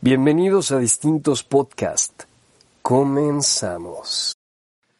Bienvenidos 0.00 0.70
a 0.70 0.78
distintos 0.78 1.42
podcasts. 1.42 2.28
Comenzamos. 2.82 4.32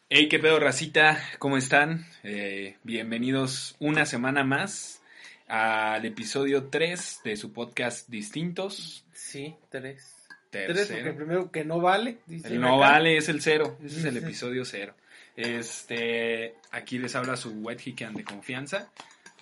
Hey, 0.09 0.27
qué 0.27 0.39
pedo, 0.39 0.59
racita, 0.59 1.17
¿cómo 1.39 1.55
están? 1.55 2.05
Eh, 2.21 2.75
bienvenidos 2.83 3.77
una 3.79 4.05
semana 4.05 4.43
más 4.43 5.01
al 5.47 6.03
episodio 6.03 6.65
3 6.65 7.21
de 7.23 7.37
su 7.37 7.53
podcast 7.53 8.09
Distintos. 8.09 9.05
Sí, 9.13 9.55
tres. 9.69 10.15
Tercero. 10.49 10.73
Tres, 10.73 10.87
porque 10.89 11.09
el 11.09 11.15
primero 11.15 11.49
que 11.49 11.63
no 11.63 11.79
vale. 11.79 12.17
El 12.27 12.59
no 12.59 12.75
acá. 12.75 12.91
vale 12.91 13.15
es 13.15 13.29
el 13.29 13.41
cero, 13.41 13.77
ese 13.81 13.99
es 13.99 14.05
el 14.05 14.17
episodio 14.17 14.65
cero. 14.65 14.95
Este, 15.37 16.55
aquí 16.71 16.97
les 16.97 17.15
habla 17.15 17.37
su 17.37 17.51
wet 17.51 17.79
Hican 17.87 18.15
de 18.15 18.25
confianza, 18.25 18.91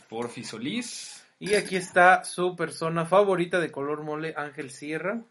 Porfi 0.08 0.44
Solís. 0.44 1.26
Y 1.40 1.56
aquí 1.56 1.78
está 1.78 2.24
su 2.24 2.56
persona 2.56 3.06
favorita 3.08 3.60
de 3.60 3.72
color 3.72 4.04
mole, 4.04 4.36
Ángel 4.38 4.70
Sierra. 4.70 5.24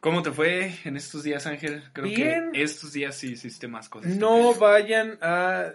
¿Cómo 0.00 0.22
te 0.22 0.30
fue 0.32 0.74
en 0.84 0.96
estos 0.96 1.22
días, 1.22 1.46
Ángel? 1.46 1.82
Creo 1.92 2.06
Bien. 2.06 2.52
que 2.52 2.62
estos 2.62 2.92
días 2.92 3.14
sí 3.16 3.32
hiciste 3.32 3.68
más 3.68 3.88
cosas. 3.88 4.16
No 4.16 4.54
vayan 4.54 5.18
a 5.20 5.72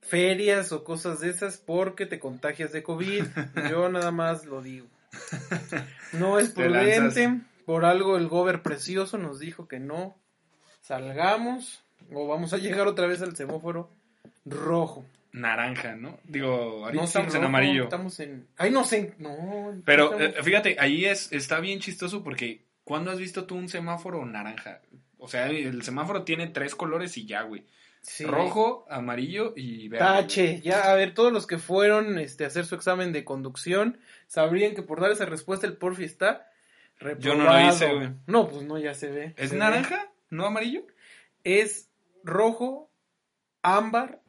ferias 0.00 0.72
o 0.72 0.82
cosas 0.84 1.20
de 1.20 1.30
esas 1.30 1.58
porque 1.58 2.06
te 2.06 2.18
contagias 2.18 2.72
de 2.72 2.82
COVID. 2.82 3.24
Yo 3.70 3.88
nada 3.90 4.10
más 4.10 4.44
lo 4.46 4.62
digo. 4.62 4.86
No 6.12 6.38
es 6.38 6.50
prudente. 6.50 7.40
Por 7.66 7.84
algo 7.84 8.16
el 8.16 8.28
gober 8.28 8.62
precioso 8.62 9.18
nos 9.18 9.40
dijo 9.40 9.66
que 9.66 9.80
no 9.80 10.16
salgamos 10.80 11.82
o 12.12 12.28
vamos 12.28 12.52
a 12.52 12.58
llegar 12.58 12.86
otra 12.86 13.06
vez 13.08 13.20
al 13.22 13.34
semáforo 13.36 13.90
rojo. 14.44 15.04
Naranja, 15.32 15.96
¿no? 15.96 16.20
Digo, 16.24 16.84
ahorita 16.84 17.00
No, 17.00 17.04
estamos 17.04 17.34
en 17.34 17.42
amarillo. 17.44 17.84
Estamos 17.84 18.20
en... 18.20 18.46
Ay, 18.56 18.70
no 18.70 18.84
sé. 18.84 19.14
No. 19.18 19.72
Pero 19.84 20.12
estamos- 20.12 20.36
eh, 20.38 20.42
fíjate, 20.44 20.76
ahí 20.78 21.04
es, 21.04 21.32
está 21.32 21.58
bien 21.58 21.80
chistoso 21.80 22.22
porque 22.22 22.64
¿cuándo 22.84 23.10
has 23.10 23.18
visto 23.18 23.44
tú 23.46 23.56
un 23.56 23.68
semáforo 23.68 24.24
naranja? 24.24 24.80
O 25.18 25.28
sea, 25.28 25.46
el 25.48 25.82
semáforo 25.82 26.22
tiene 26.24 26.48
tres 26.48 26.74
colores 26.74 27.16
y 27.16 27.26
ya, 27.26 27.42
güey. 27.42 27.66
Sí. 28.02 28.26
Rojo, 28.26 28.84
amarillo 28.90 29.54
y 29.56 29.88
verde. 29.88 30.04
Tache, 30.04 30.60
ya, 30.60 30.92
a 30.92 30.94
ver, 30.94 31.14
todos 31.14 31.32
los 31.32 31.46
que 31.46 31.56
fueron 31.58 32.18
este, 32.18 32.44
a 32.44 32.48
hacer 32.48 32.66
su 32.66 32.74
examen 32.74 33.12
de 33.12 33.24
conducción 33.24 33.98
sabrían 34.26 34.74
que 34.74 34.82
por 34.82 35.00
dar 35.00 35.10
esa 35.10 35.24
respuesta 35.24 35.66
el 35.66 35.78
Porfi 35.78 36.04
está 36.04 36.46
Yo 37.18 37.34
no 37.34 37.44
lo 37.44 37.50
reprobado. 37.52 37.68
hice, 37.68 37.94
güey. 37.94 38.10
No, 38.26 38.48
pues 38.48 38.62
no, 38.64 38.78
ya 38.78 38.92
se 38.92 39.10
ve. 39.10 39.32
¿Es 39.38 39.48
se 39.48 39.54
ve. 39.54 39.60
naranja? 39.60 40.12
¿No 40.28 40.44
amarillo? 40.44 40.86
Es 41.44 41.88
rojo, 42.22 42.90
ámbar 43.62 44.20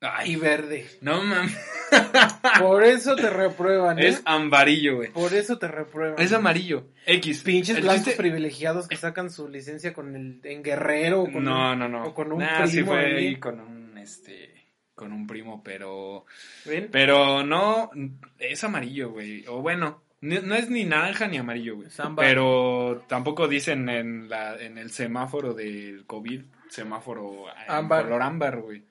Ay, 0.00 0.32
y 0.32 0.36
verde. 0.36 0.86
no 1.00 1.22
mames. 1.22 1.56
Por 2.60 2.84
eso 2.84 3.16
te 3.16 3.30
reprueban, 3.30 3.98
¿eh? 3.98 4.08
Es 4.08 4.22
amarillo, 4.24 4.96
güey. 4.96 5.10
Por 5.10 5.32
eso 5.32 5.58
te 5.58 5.68
reprueban. 5.68 6.20
Es 6.20 6.32
amarillo. 6.32 6.88
X. 7.06 7.42
Pinches 7.42 7.76
El 7.76 7.82
blancos 7.84 8.04
chiste- 8.08 8.16
privilegiados 8.16 8.88
que 8.88 8.96
sacan 8.96 9.30
su 9.30 9.48
licencia 9.48 9.92
con 9.94 10.14
el 10.14 10.40
en 10.44 10.62
Guerrero 10.62 11.22
o 11.22 11.32
con 11.32 11.44
No, 11.44 11.72
un- 11.72 11.78
no, 11.78 11.88
no. 11.88 12.04
o 12.04 12.14
con 12.14 12.32
un 12.32 12.38
Nah, 12.40 12.66
sí 12.66 12.76
primo 12.78 12.92
fue 12.92 13.06
ahí. 13.06 13.26
ahí 13.28 13.36
con 13.36 13.60
un, 13.60 13.96
este, 13.98 14.54
con 14.94 15.12
un 15.12 15.26
primo, 15.26 15.62
pero... 15.64 16.26
¿Ven? 16.66 16.88
Pero 16.92 17.42
no, 17.44 17.90
es 18.38 18.62
amarillo, 18.64 19.10
güey. 19.10 19.46
O 19.48 19.62
bueno, 19.62 20.02
no 20.20 20.54
es 20.56 20.68
ni 20.68 20.84
naranja 20.84 21.26
ni 21.28 21.38
amarillo, 21.38 21.76
güey. 21.76 21.88
Es 21.88 21.98
ámbar. 22.00 22.26
Pero 22.26 23.04
tampoco 23.08 23.48
dicen 23.48 23.88
en, 23.88 24.28
la, 24.28 24.56
en 24.56 24.76
el 24.78 24.90
semáforo 24.90 25.54
del 25.54 26.04
COVID, 26.06 26.42
semáforo 26.68 27.44
en 27.68 27.88
color 27.88 28.22
ámbar, 28.22 28.60
güey. 28.60 28.84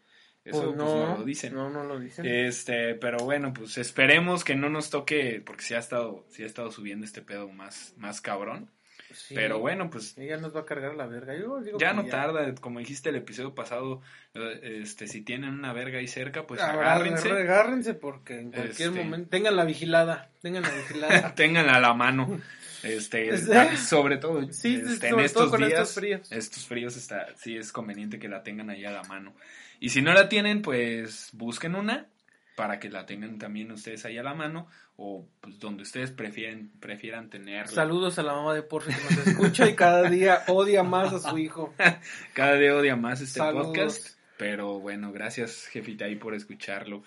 Eso 0.45 0.61
Pues 0.61 0.63
pues, 0.67 0.77
no, 0.77 1.17
lo 1.17 1.23
dicen. 1.25 1.53
No, 1.55 1.69
no 1.69 1.83
lo 1.83 1.99
dicen. 1.99 2.25
Este, 2.25 2.93
pero 2.95 3.17
bueno, 3.17 3.51
pues 3.51 3.77
esperemos 3.79 4.43
que 4.43 4.55
no 4.55 4.69
nos 4.69 4.89
toque, 4.91 5.41
porque 5.45 5.63
sí 5.63 5.73
ha 5.73 5.79
estado, 5.79 6.23
sí 6.29 6.43
ha 6.43 6.45
estado 6.45 6.71
subiendo 6.71 7.03
este 7.05 7.21
pedo 7.21 7.49
más, 7.49 7.93
más 7.97 8.21
cabrón. 8.21 8.69
Sí. 9.11 9.33
Pero 9.33 9.59
bueno, 9.59 9.89
pues 9.89 10.17
Ella 10.17 10.37
nos 10.37 10.53
va 10.55 10.61
a 10.61 10.65
cargar 10.65 10.95
la 10.95 11.05
verga. 11.07 11.35
Yo 11.35 11.61
digo 11.61 11.79
ya 11.79 11.93
no 11.93 12.05
tarda, 12.05 12.53
como 12.55 12.79
dijiste 12.79 13.09
el 13.09 13.15
episodio 13.15 13.55
pasado, 13.55 14.01
eh, 14.33 14.79
este, 14.83 15.07
si 15.07 15.21
tienen 15.21 15.51
una 15.53 15.71
verga 15.73 15.99
ahí 15.99 16.07
cerca, 16.07 16.45
pues 16.45 16.61
Agárrense. 16.61 17.29
agárrense. 17.29 17.31
Agárrense 17.31 17.93
porque 17.93 18.39
en 18.39 18.51
cualquier 18.51 18.89
Este. 18.89 19.03
momento. 19.03 19.29
Tengan 19.29 19.55
la 19.55 19.63
vigilada. 19.63 20.29
Tengan 20.41 20.63
la 20.63 20.71
vigilada. 20.71 21.33
Tenganla 21.35 21.75
a 21.77 21.79
la 21.79 21.93
mano. 21.93 22.39
Este, 22.85 23.37
sobre 23.77 24.17
todo, 24.17 24.41
Sí, 24.51 24.75
este, 24.75 25.09
sobre 25.09 25.09
en 25.09 25.19
estos 25.25 25.57
días, 25.57 25.71
estos 25.71 25.93
fríos. 25.95 26.31
estos 26.31 26.65
fríos 26.65 26.95
está, 26.97 27.27
sí 27.35 27.57
es 27.57 27.71
conveniente 27.71 28.19
que 28.19 28.29
la 28.29 28.43
tengan 28.43 28.69
ahí 28.69 28.85
a 28.85 28.91
la 28.91 29.03
mano. 29.03 29.33
Y 29.79 29.89
si 29.89 30.01
no 30.01 30.13
la 30.13 30.29
tienen, 30.29 30.61
pues 30.61 31.29
busquen 31.33 31.75
una 31.75 32.07
para 32.55 32.79
que 32.79 32.89
la 32.89 33.05
tengan 33.05 33.37
también 33.37 33.71
ustedes 33.71 34.05
ahí 34.05 34.17
a 34.17 34.23
la 34.23 34.33
mano 34.33 34.67
o 34.95 35.27
pues 35.41 35.59
donde 35.59 35.83
ustedes 35.83 36.11
prefieren, 36.11 36.71
prefieran 36.79 37.29
tenerla. 37.29 37.71
Saludos 37.71 38.17
a 38.17 38.23
la 38.23 38.33
mamá 38.33 38.53
de 38.53 38.63
Porfi 38.63 38.93
que 38.93 39.15
nos 39.15 39.27
escucha 39.27 39.67
y 39.67 39.75
cada 39.75 40.09
día 40.09 40.43
odia 40.47 40.83
más 40.83 41.11
a 41.11 41.19
su 41.29 41.37
hijo. 41.37 41.73
Cada 42.33 42.55
día 42.55 42.75
odia 42.75 42.95
más 42.95 43.19
este 43.19 43.39
Saludos. 43.39 43.67
podcast. 43.67 44.15
Pero 44.37 44.79
bueno, 44.79 45.11
gracias, 45.11 45.65
jefita, 45.67 46.05
ahí 46.05 46.15
por 46.15 46.33
escucharlo. 46.33 47.03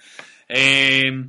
Eh, 0.49 1.29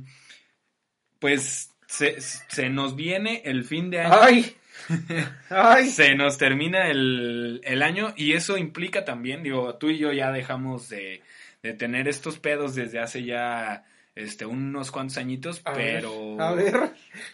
pues 1.18 1.70
se, 1.90 2.20
se 2.20 2.68
nos 2.70 2.94
viene 2.96 3.42
el 3.44 3.64
fin 3.64 3.90
de 3.90 4.00
año. 4.00 4.14
¡Ay! 4.20 4.56
¡Ay! 5.50 5.88
Se 5.88 6.14
nos 6.14 6.38
termina 6.38 6.88
el, 6.88 7.60
el 7.64 7.82
año 7.82 8.14
y 8.16 8.32
eso 8.32 8.56
implica 8.56 9.04
también, 9.04 9.42
digo, 9.42 9.74
tú 9.76 9.90
y 9.90 9.98
yo 9.98 10.12
ya 10.12 10.30
dejamos 10.32 10.88
de, 10.88 11.22
de 11.62 11.72
tener 11.74 12.08
estos 12.08 12.38
pedos 12.38 12.74
desde 12.74 13.00
hace 13.00 13.24
ya 13.24 13.84
este 14.14 14.44
unos 14.46 14.90
cuantos 14.90 15.18
añitos, 15.18 15.62
A 15.64 15.72
ver, 15.72 15.96
pero 16.02 16.40
A 16.40 16.52
ver. 16.54 16.74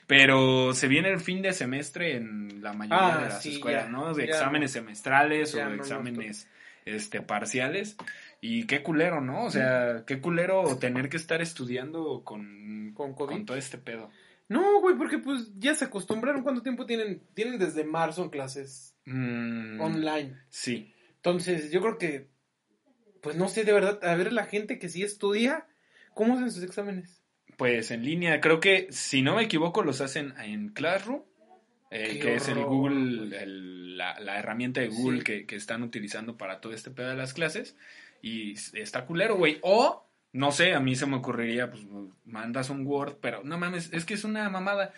pero 0.07 0.75
se 0.75 0.89
viene 0.89 1.09
el 1.11 1.21
fin 1.21 1.43
de 1.43 1.53
semestre 1.53 2.17
en 2.17 2.63
la 2.63 2.73
mayoría 2.73 3.15
Ah, 3.15 3.19
de 3.19 3.29
las 3.29 3.43
sí, 3.43 3.55
escuelas, 3.55 3.85
ya, 3.85 3.91
¿no? 3.91 4.15
De 4.15 4.25
exámenes 4.25 4.73
semestrales 4.73 5.55
o 5.55 5.65
no 5.65 5.75
exámenes 5.75 6.49
este 6.85 7.21
parciales 7.23 7.97
y 8.41 8.67
qué 8.67 8.83
culero, 8.83 9.21
¿no? 9.21 9.45
O 9.45 9.51
sea, 9.51 10.05
qué 10.07 10.21
culero 10.21 10.77
tener 10.79 11.09
que 11.09 11.17
estar 11.17 11.41
estudiando 11.43 12.23
con 12.25 12.93
Con 12.95 13.15
COVID. 13.15 13.35
con 13.35 13.47
todo 13.47 13.57
este 13.57 13.79
pedo. 13.79 14.11
No, 14.49 14.81
güey, 14.81 14.97
porque 14.97 15.19
pues 15.19 15.51
ya 15.59 15.75
se 15.75 15.87
acostumbraron. 15.87 16.43
¿Cuánto 16.43 16.63
tiempo 16.63 16.87
tienen? 16.87 17.23
Tienen 17.35 17.59
desde 17.59 17.85
marzo 17.85 18.23
en 18.23 18.31
clases 18.31 18.95
Mm, 19.07 19.81
online. 19.81 20.37
Sí. 20.49 20.93
Entonces, 21.17 21.71
yo 21.71 21.81
creo 21.81 21.99
que, 21.99 22.29
pues 23.23 23.37
no 23.37 23.49
sé, 23.49 23.65
de 23.65 23.73
verdad, 23.73 23.99
a 24.05 24.15
ver 24.15 24.33
la 24.33 24.45
gente 24.47 24.79
que 24.79 24.89
sí 24.89 25.03
estudia, 25.03 25.67
¿cómo 26.15 26.35
hacen 26.35 26.51
sus 26.51 26.63
exámenes? 26.63 27.23
Pues 27.57 27.91
en 27.91 28.05
línea, 28.05 28.41
creo 28.41 28.61
que 28.61 28.87
si 28.91 29.23
no 29.23 29.37
me 29.37 29.43
equivoco 29.45 29.83
los 29.83 30.01
hacen 30.01 30.35
en 30.41 30.69
Classroom, 30.71 31.23
eh, 31.91 32.19
que 32.21 32.35
es 32.35 32.49
el 32.49 32.63
Google, 32.65 33.37
el- 33.43 33.97
la, 33.97 34.19
la 34.21 34.39
herramienta 34.39 34.81
de 34.81 34.89
Google 34.89 35.19
Sí. 35.21 35.25
que, 35.25 35.47
que 35.47 35.57
están 35.57 35.83
utilizando 35.83 36.37
para 36.37 36.61
todo 36.61 36.73
este 36.73 36.91
pedo 36.91 37.09
de 37.09 37.17
las 37.17 37.33
clases. 37.33 37.77
Y 38.23 38.55
está 38.75 39.07
culero, 39.07 39.37
güey. 39.37 39.59
O, 39.63 40.06
no 40.37 40.53
sé, 40.53 40.75
a 40.75 40.81
mí 40.81 40.95
se 40.97 41.07
me 41.07 41.17
ocurriría, 41.17 41.71
pues 41.71 41.83
mandas 42.25 42.71
un 42.71 42.87
Word, 42.87 43.17
pero 43.21 43.43
no 43.45 43.59
mames, 43.59 43.93
es 43.93 44.05
que 44.05 44.15
es 44.15 44.25
una 44.25 44.49
mamada. 44.51 44.93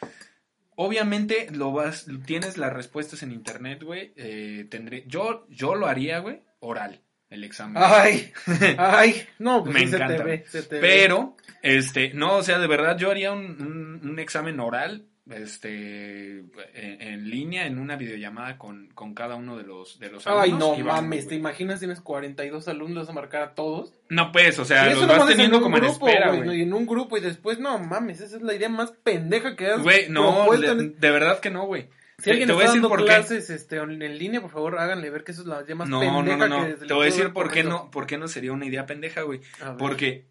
Obviamente 0.76 1.49
lo 1.53 1.72
vas, 1.72 2.06
tienes 2.25 2.56
las 2.56 2.72
respuestas 2.72 3.22
en 3.25 3.32
internet, 3.32 3.82
güey. 3.82 4.12
eh, 4.17 4.67
tendré, 4.70 5.05
yo, 5.08 5.46
yo 5.49 5.75
lo 5.75 5.87
haría, 5.88 6.20
güey, 6.20 6.40
oral, 6.61 7.00
el 7.31 7.43
examen. 7.43 7.82
Ay, 7.85 8.32
ay, 8.79 9.26
no, 9.40 9.64
pues 9.64 9.75
Me 9.75 9.81
sí 9.81 9.88
se 9.88 9.96
encanta. 9.96 10.17
te 10.19 10.23
ve, 10.23 10.44
se 10.49 10.62
te 10.62 10.75
ve. 10.76 10.81
Pero, 10.81 11.37
este, 11.62 12.14
no, 12.14 12.37
o 12.37 12.43
sea, 12.44 12.58
de 12.61 12.69
verdad 12.69 12.96
yo 12.96 13.11
haría 13.11 13.32
un, 13.32 13.61
un- 13.61 14.08
un 14.08 14.19
examen 14.20 14.61
oral, 14.61 15.06
este, 15.30 16.38
en, 16.75 17.00
en 17.02 17.30
línea, 17.30 17.66
en 17.66 17.78
una 17.78 17.96
videollamada 17.96 18.58
con, 18.58 18.88
con 18.94 19.14
cada 19.14 19.36
uno 19.36 19.56
de 19.56 19.64
los, 19.64 19.98
de 19.98 20.10
los 20.10 20.26
Ay, 20.26 20.50
alumnos. 20.50 20.69
no 20.70 20.78
y 20.78 20.82
vamos, 20.82 21.02
mames, 21.02 21.28
¿te 21.28 21.34
imaginas 21.34 21.78
tienes 21.78 22.00
42 22.00 22.69
alumnos 22.69 23.08
a 23.08 23.12
marcar 23.12 23.42
a 23.42 23.54
todos? 23.54 23.92
No, 24.08 24.32
pues, 24.32 24.58
o 24.58 24.64
sea, 24.64 24.92
los 24.92 25.06
vas 25.06 25.26
teniendo 25.26 25.58
un 25.58 25.62
como 25.62 25.76
en 25.76 25.84
grupo, 25.84 26.08
espera, 26.08 26.34
güey, 26.34 26.62
en 26.62 26.72
un 26.72 26.86
grupo 26.86 27.16
y 27.16 27.20
después, 27.20 27.58
no 27.58 27.78
mames, 27.78 28.20
esa 28.20 28.36
es 28.36 28.42
la 28.42 28.54
idea 28.54 28.69
más 28.69 28.92
pendeja 28.92 29.56
que 29.56 29.66
has 29.66 29.82
Güey, 29.82 30.08
no, 30.08 30.50
de, 30.56 30.66
en- 30.69 30.98
de 31.00 31.10
verdad 31.10 31.40
que 31.40 31.50
no, 31.50 31.66
güey. 31.66 31.88
Si 32.19 32.25
Te- 32.25 32.30
alguien 32.32 32.48
te 32.48 32.52
voy 32.52 32.62
a 32.62 32.64
está 32.64 32.75
decir 32.76 32.88
por 32.88 32.98
qué. 32.98 33.04
clases 33.04 33.48
este, 33.50 33.76
en 33.76 34.02
en 34.02 34.19
línea, 34.19 34.40
por 34.40 34.50
favor, 34.50 34.78
háganle 34.80 35.08
ver 35.08 35.22
que 35.22 35.30
eso 35.30 35.42
es 35.42 35.46
la 35.46 35.62
idea 35.62 35.76
más 35.76 35.88
No, 35.88 36.00
pendeja 36.00 36.36
no, 36.36 36.48
no, 36.48 36.62
que 36.64 36.70
no. 36.72 36.76
se 36.78 36.86
Te 36.86 36.92
voy 36.94 37.02
a 37.02 37.06
decir 37.06 37.32
por 37.32 37.48
qué 37.52 37.62
no, 37.62 37.90
por 37.92 38.06
qué 38.08 38.19
no 38.19 38.26
sería 38.26 38.52
una 38.52 38.66
idea 38.66 38.86
pendeja, 38.86 39.22
güey. 39.22 39.40
A. 39.62 39.76
Porque 39.76 40.26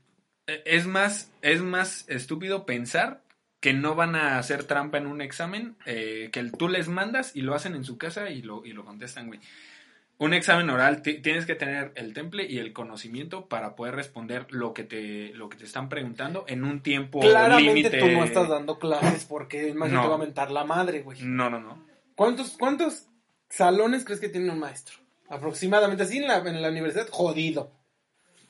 eh, 0.47 0.63
es 0.65 0.85
más, 0.85 1.31
es 1.41 1.61
más 1.61 2.03
estúpido 2.09 2.65
pensar 2.65 3.21
que 3.59 3.73
no 3.73 3.95
van 3.95 4.15
a 4.15 4.37
hacer 4.37 4.63
trampa 4.65 4.97
en 4.97 5.07
un 5.07 5.21
examen, 5.21 5.75
eh, 5.85 6.29
que 6.31 6.43
tú 6.57 6.67
les 6.69 6.87
mandas 6.87 7.35
y 7.35 7.41
lo 7.41 7.55
hacen 7.55 7.75
en 7.75 7.83
su 7.83 7.97
casa 7.97 8.29
y 8.29 8.41
lo, 8.41 8.65
y 8.65 8.73
lo 8.73 8.85
contestan, 8.85 9.27
güey. 9.27 9.39
Un 10.19 10.33
examen 10.33 10.67
oral 10.71 11.03
ti- 11.03 11.21
tienes 11.21 11.45
que 11.45 11.53
tener 11.53 11.91
el 11.95 12.13
temple 12.13 12.45
y 12.49 12.57
el 12.57 12.73
conocimiento 12.73 13.47
para 13.47 13.75
poder 13.75 13.93
responder 13.95 14.47
lo 14.49 14.73
que 14.73 14.83
te, 14.83 15.31
lo 15.35 15.47
que 15.47 15.57
te 15.57 15.65
están 15.65 15.89
preguntando 15.89 16.43
en 16.47 16.63
un 16.63 16.81
tiempo 16.81 17.19
Claramente 17.19 17.91
tú 17.99 18.07
no 18.07 18.23
estás 18.23 18.49
dando 18.49 18.79
clases 18.79 19.25
porque 19.25 19.67
el 19.69 19.75
maestro 19.75 19.99
No. 20.01 20.05
te 20.05 20.09
va 20.09 20.15
a 20.15 20.25
mentar 20.25 20.49
la 20.49 20.63
madre, 20.63 21.01
güey. 21.01 21.19
No, 21.21 21.51
no, 21.51 21.59
no. 21.59 21.85
¿Cuántos, 22.15 22.57
¿Cuántos 22.57 23.05
salones 23.49 24.05
crees 24.05 24.19
que 24.19 24.29
tiene 24.29 24.49
un 24.51 24.57
maestro? 24.59 24.97
Aproximadamente, 25.29 26.01
así 26.03 26.17
en 26.17 26.27
la, 26.27 26.37
en 26.37 26.61
la 26.63 26.69
universidad, 26.69 27.07
jodido. 27.11 27.71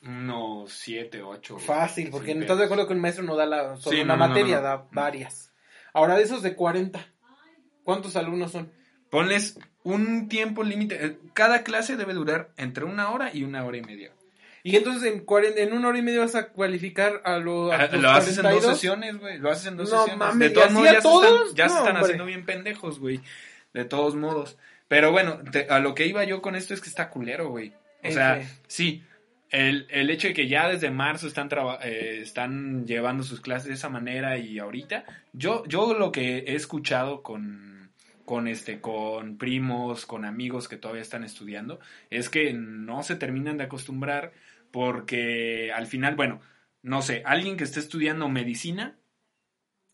Unos 0.07 0.71
siete, 0.71 1.21
ocho. 1.21 1.59
Fácil, 1.59 2.09
porque 2.09 2.33
no 2.33 2.41
estás 2.41 2.57
de 2.57 2.65
acuerdo 2.65 2.87
que 2.87 2.93
un 2.93 3.01
maestro 3.01 3.23
no 3.23 3.35
da 3.35 3.45
la, 3.45 3.75
solo 3.77 3.95
Sí, 3.95 4.01
una 4.03 4.15
no, 4.15 4.19
no, 4.19 4.27
no, 4.27 4.29
materia, 4.29 4.55
no. 4.57 4.61
da 4.63 4.87
varias. 4.91 5.51
Ahora, 5.93 6.15
de 6.15 6.23
esos 6.23 6.41
de 6.43 6.55
40, 6.55 7.05
¿cuántos 7.83 8.15
alumnos 8.15 8.51
son? 8.51 8.71
Ponles 9.09 9.59
un 9.83 10.27
tiempo 10.29 10.63
límite. 10.63 11.05
eh, 11.05 11.17
Cada 11.33 11.63
clase 11.63 11.95
debe 11.97 12.13
durar 12.13 12.51
entre 12.57 12.83
una 12.85 13.09
hora 13.11 13.31
y 13.33 13.43
una 13.43 13.65
hora 13.65 13.77
y 13.77 13.81
media. 13.81 14.11
Y 14.63 14.75
entonces 14.75 15.11
en, 15.13 15.21
40 15.23 15.61
en 15.61 15.71
una 15.73 15.87
hora 15.87 15.97
y 15.97 16.01
media 16.01 16.19
vas 16.19 16.35
a 16.35 16.49
cualificar 16.49 17.21
a, 17.23 17.37
lo, 17.37 17.71
a 17.71 17.75
Ah, 17.83 17.87
Lo 17.93 18.09
haces 18.11 18.37
en 18.37 18.43
dos 18.43 18.51
42. 18.53 18.73
sesiones, 18.75 19.17
güey. 19.17 19.37
Lo 19.39 19.49
haces 19.49 19.67
en 19.67 19.77
dos 19.77 19.89
No 19.89 19.99
sesiones. 19.99 20.19
mames, 20.19 20.39
de 20.39 20.45
¿y 20.47 20.53
todos 20.53 20.71
modos, 20.71 20.85
ya, 20.91 21.01
se 21.01 21.07
están, 21.07 21.55
ya 21.55 21.69
se 21.69 21.73
No, 21.75 21.79
están 21.79 21.87
hombre. 21.87 22.01
haciendo 22.01 22.25
bien 22.25 22.45
pendejos, 22.45 22.99
güey. 22.99 23.21
De 23.73 23.85
todos 23.85 24.15
modos. 24.15 24.57
Pero 24.89 25.11
bueno, 25.11 25.39
te- 25.51 25.67
a 25.69 25.79
lo 25.79 25.95
que 25.95 26.05
iba 26.07 26.23
yo 26.25 26.41
con 26.41 26.55
esto 26.55 26.73
es 26.73 26.81
que 26.81 26.89
está 26.89 27.09
culero, 27.09 27.47
güey. 27.49 27.69
O 27.69 28.07
¿En 28.07 28.13
sea, 28.13 28.41
sí. 28.67 29.03
El, 29.49 29.87
el 29.89 30.09
hecho 30.09 30.27
de 30.27 30.33
que 30.33 30.47
ya 30.47 30.67
desde 30.67 30.91
marzo 30.91 31.27
están, 31.27 31.49
eh, 31.81 32.19
están 32.21 32.85
llevando 32.85 33.23
sus 33.23 33.39
clases 33.39 33.69
de 33.69 33.75
esa 33.75 33.89
manera 33.89 34.37
y 34.37 34.59
ahorita, 34.59 35.05
yo, 35.33 35.65
yo 35.67 35.93
lo 35.93 36.11
que 36.11 36.39
he 36.39 36.55
escuchado 36.55 37.23
con, 37.23 37.91
con, 38.25 38.47
este, 38.47 38.81
con 38.81 39.37
primos, 39.37 40.05
con 40.05 40.25
amigos 40.25 40.67
que 40.67 40.75
todavía 40.75 41.01
están 41.01 41.23
estudiando, 41.23 41.79
es 42.09 42.29
que 42.29 42.51
no 42.53 43.03
se 43.03 43.15
terminan 43.15 43.57
de 43.57 43.63
acostumbrar 43.63 44.33
porque 44.71 45.71
al 45.73 45.87
final, 45.87 46.15
bueno, 46.15 46.41
no 46.81 47.01
sé, 47.01 47.23
alguien 47.25 47.55
que 47.55 47.63
esté 47.63 47.79
estudiando 47.79 48.27
medicina, 48.27 48.97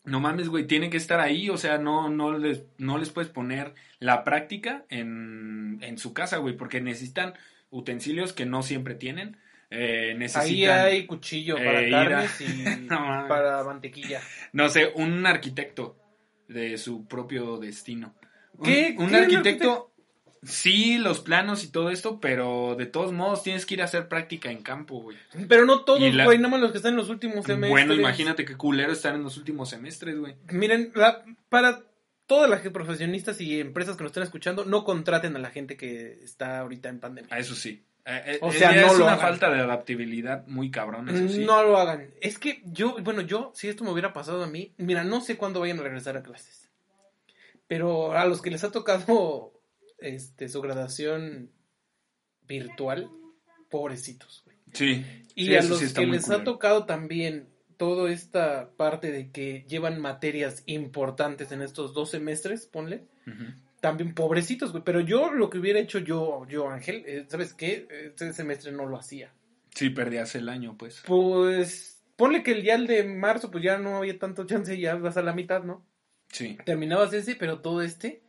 no 0.04 0.20
mames, 0.20 0.48
güey, 0.48 0.66
tiene 0.66 0.90
que 0.90 0.96
estar 0.96 1.20
ahí, 1.20 1.48
o 1.48 1.56
sea, 1.56 1.78
no, 1.78 2.10
no, 2.10 2.36
les, 2.36 2.64
no 2.76 2.98
les 2.98 3.10
puedes 3.10 3.30
poner 3.30 3.74
la 4.00 4.24
práctica 4.24 4.84
en, 4.90 5.78
en 5.80 5.96
su 5.96 6.12
casa, 6.12 6.38
güey, 6.38 6.56
porque 6.56 6.80
necesitan 6.80 7.34
utensilios 7.70 8.32
que 8.32 8.46
no 8.46 8.62
siempre 8.62 8.94
tienen. 8.94 9.36
Eh, 9.70 10.16
Ahí 10.34 10.64
hay 10.66 11.06
cuchillo 11.06 11.56
para 11.56 11.82
eh, 11.82 11.94
a- 11.94 12.24
y 12.40 12.86
No 12.88 13.24
para 13.28 13.64
mantequilla. 13.64 14.20
no 14.52 14.68
sé, 14.68 14.92
un 14.94 15.26
arquitecto 15.26 15.96
de 16.48 16.76
su 16.78 17.06
propio 17.06 17.56
destino. 17.58 18.14
Un- 18.58 18.64
¿Qué? 18.64 18.94
Un, 18.98 19.08
¿Qué, 19.08 19.14
un 19.16 19.22
arquitecto, 19.22 19.92
sí, 20.42 20.98
los 20.98 21.20
planos 21.20 21.64
y 21.64 21.72
todo 21.72 21.90
esto, 21.90 22.20
pero 22.20 22.76
de 22.76 22.86
todos 22.86 23.12
modos 23.12 23.42
tienes 23.42 23.66
que 23.66 23.74
ir 23.74 23.82
a 23.82 23.86
hacer 23.86 24.08
práctica 24.08 24.50
en 24.50 24.62
campo, 24.62 25.00
güey. 25.00 25.16
Pero 25.48 25.64
no 25.64 25.80
todos, 25.84 26.14
la- 26.14 26.24
güey, 26.24 26.38
nada 26.38 26.50
más 26.50 26.60
los 26.60 26.70
que 26.70 26.76
están 26.78 26.92
en 26.92 26.98
los 26.98 27.08
últimos 27.08 27.44
semestres. 27.46 27.70
Bueno, 27.70 27.94
imagínate 27.94 28.44
qué 28.44 28.56
culero 28.56 28.92
estar 28.92 29.14
en 29.14 29.22
los 29.22 29.36
últimos 29.36 29.70
semestres, 29.70 30.18
güey. 30.18 30.36
Miren, 30.52 30.92
la- 30.94 31.24
para 31.48 31.82
todas 32.26 32.48
las 32.48 32.60
profesionistas 32.68 33.40
y 33.40 33.60
empresas 33.60 33.96
que 33.96 34.02
nos 34.04 34.10
están 34.10 34.22
escuchando, 34.22 34.64
no 34.64 34.84
contraten 34.84 35.34
a 35.36 35.38
la 35.38 35.50
gente 35.50 35.76
que 35.76 36.20
está 36.22 36.60
ahorita 36.60 36.88
en 36.88 37.00
pandemia. 37.00 37.34
A 37.34 37.38
eso 37.38 37.54
sí. 37.54 37.84
Eh, 38.06 38.22
eh, 38.26 38.38
O 38.42 38.52
sea, 38.52 38.72
no 38.72 38.86
es 38.86 38.98
lo 38.98 39.04
una 39.04 39.14
hagan. 39.14 39.18
falta 39.28 39.50
de 39.50 39.60
adaptabilidad 39.60 40.46
muy 40.46 40.70
cabrón, 40.70 41.08
eso 41.08 41.28
sí. 41.28 41.44
No 41.44 41.62
lo 41.62 41.78
hagan. 41.78 42.10
Es 42.20 42.38
que 42.38 42.62
yo, 42.66 42.96
bueno, 43.02 43.22
yo, 43.22 43.50
si 43.54 43.68
esto 43.68 43.82
me 43.84 43.90
hubiera 43.90 44.12
pasado 44.12 44.44
a 44.44 44.46
mí, 44.46 44.74
mira, 44.76 45.04
no 45.04 45.20
sé 45.22 45.36
cuándo 45.38 45.60
vayan 45.60 45.78
a 45.78 45.82
regresar 45.82 46.16
a 46.16 46.22
clases. 46.22 46.70
Pero 47.66 48.12
a 48.12 48.26
los 48.26 48.42
que 48.42 48.50
les 48.50 48.62
ha 48.62 48.70
tocado 48.70 49.52
este 49.98 50.50
su 50.50 50.60
graduación 50.60 51.50
virtual, 52.46 53.08
pobrecitos, 53.70 54.42
güey. 54.44 54.56
Sí. 54.74 55.04
Y 55.34 55.46
sí, 55.46 55.56
a 55.56 55.62
los 55.62 55.78
sí 55.78 55.94
que 55.94 56.06
les 56.06 56.28
ha 56.30 56.44
tocado 56.44 56.84
también 56.84 57.48
toda 57.78 58.10
esta 58.10 58.70
parte 58.76 59.10
de 59.12 59.30
que 59.30 59.64
llevan 59.66 60.00
materias 60.00 60.62
importantes 60.66 61.52
en 61.52 61.62
estos 61.62 61.94
dos 61.94 62.10
semestres, 62.10 62.66
ponle. 62.66 63.04
También 63.84 64.14
pobrecitos, 64.14 64.72
güey. 64.72 64.82
Pero 64.82 65.00
yo 65.00 65.30
lo 65.30 65.50
que 65.50 65.58
hubiera 65.58 65.78
hecho 65.78 65.98
yo, 65.98 66.46
yo 66.48 66.70
Ángel, 66.70 67.04
eh, 67.06 67.26
¿sabes 67.28 67.52
qué? 67.52 67.86
Este 68.06 68.32
semestre 68.32 68.72
no 68.72 68.86
lo 68.86 68.96
hacía. 68.96 69.30
Sí, 69.74 69.90
perdías 69.90 70.34
el 70.36 70.48
año, 70.48 70.74
pues. 70.78 71.02
Pues 71.06 72.02
ponle 72.16 72.42
que 72.42 72.52
el 72.52 72.62
día 72.62 72.76
el 72.76 72.86
de 72.86 73.04
marzo, 73.04 73.50
pues 73.50 73.62
ya 73.62 73.76
no 73.76 73.98
había 73.98 74.18
tanto 74.18 74.46
chance, 74.46 74.78
ya 74.78 74.94
vas 74.94 75.18
a 75.18 75.22
la 75.22 75.34
mitad, 75.34 75.62
¿no? 75.64 75.84
Sí. 76.30 76.56
Terminabas 76.64 77.12
ese, 77.12 77.36
pero 77.36 77.60
todo 77.60 77.82
este, 77.82 78.22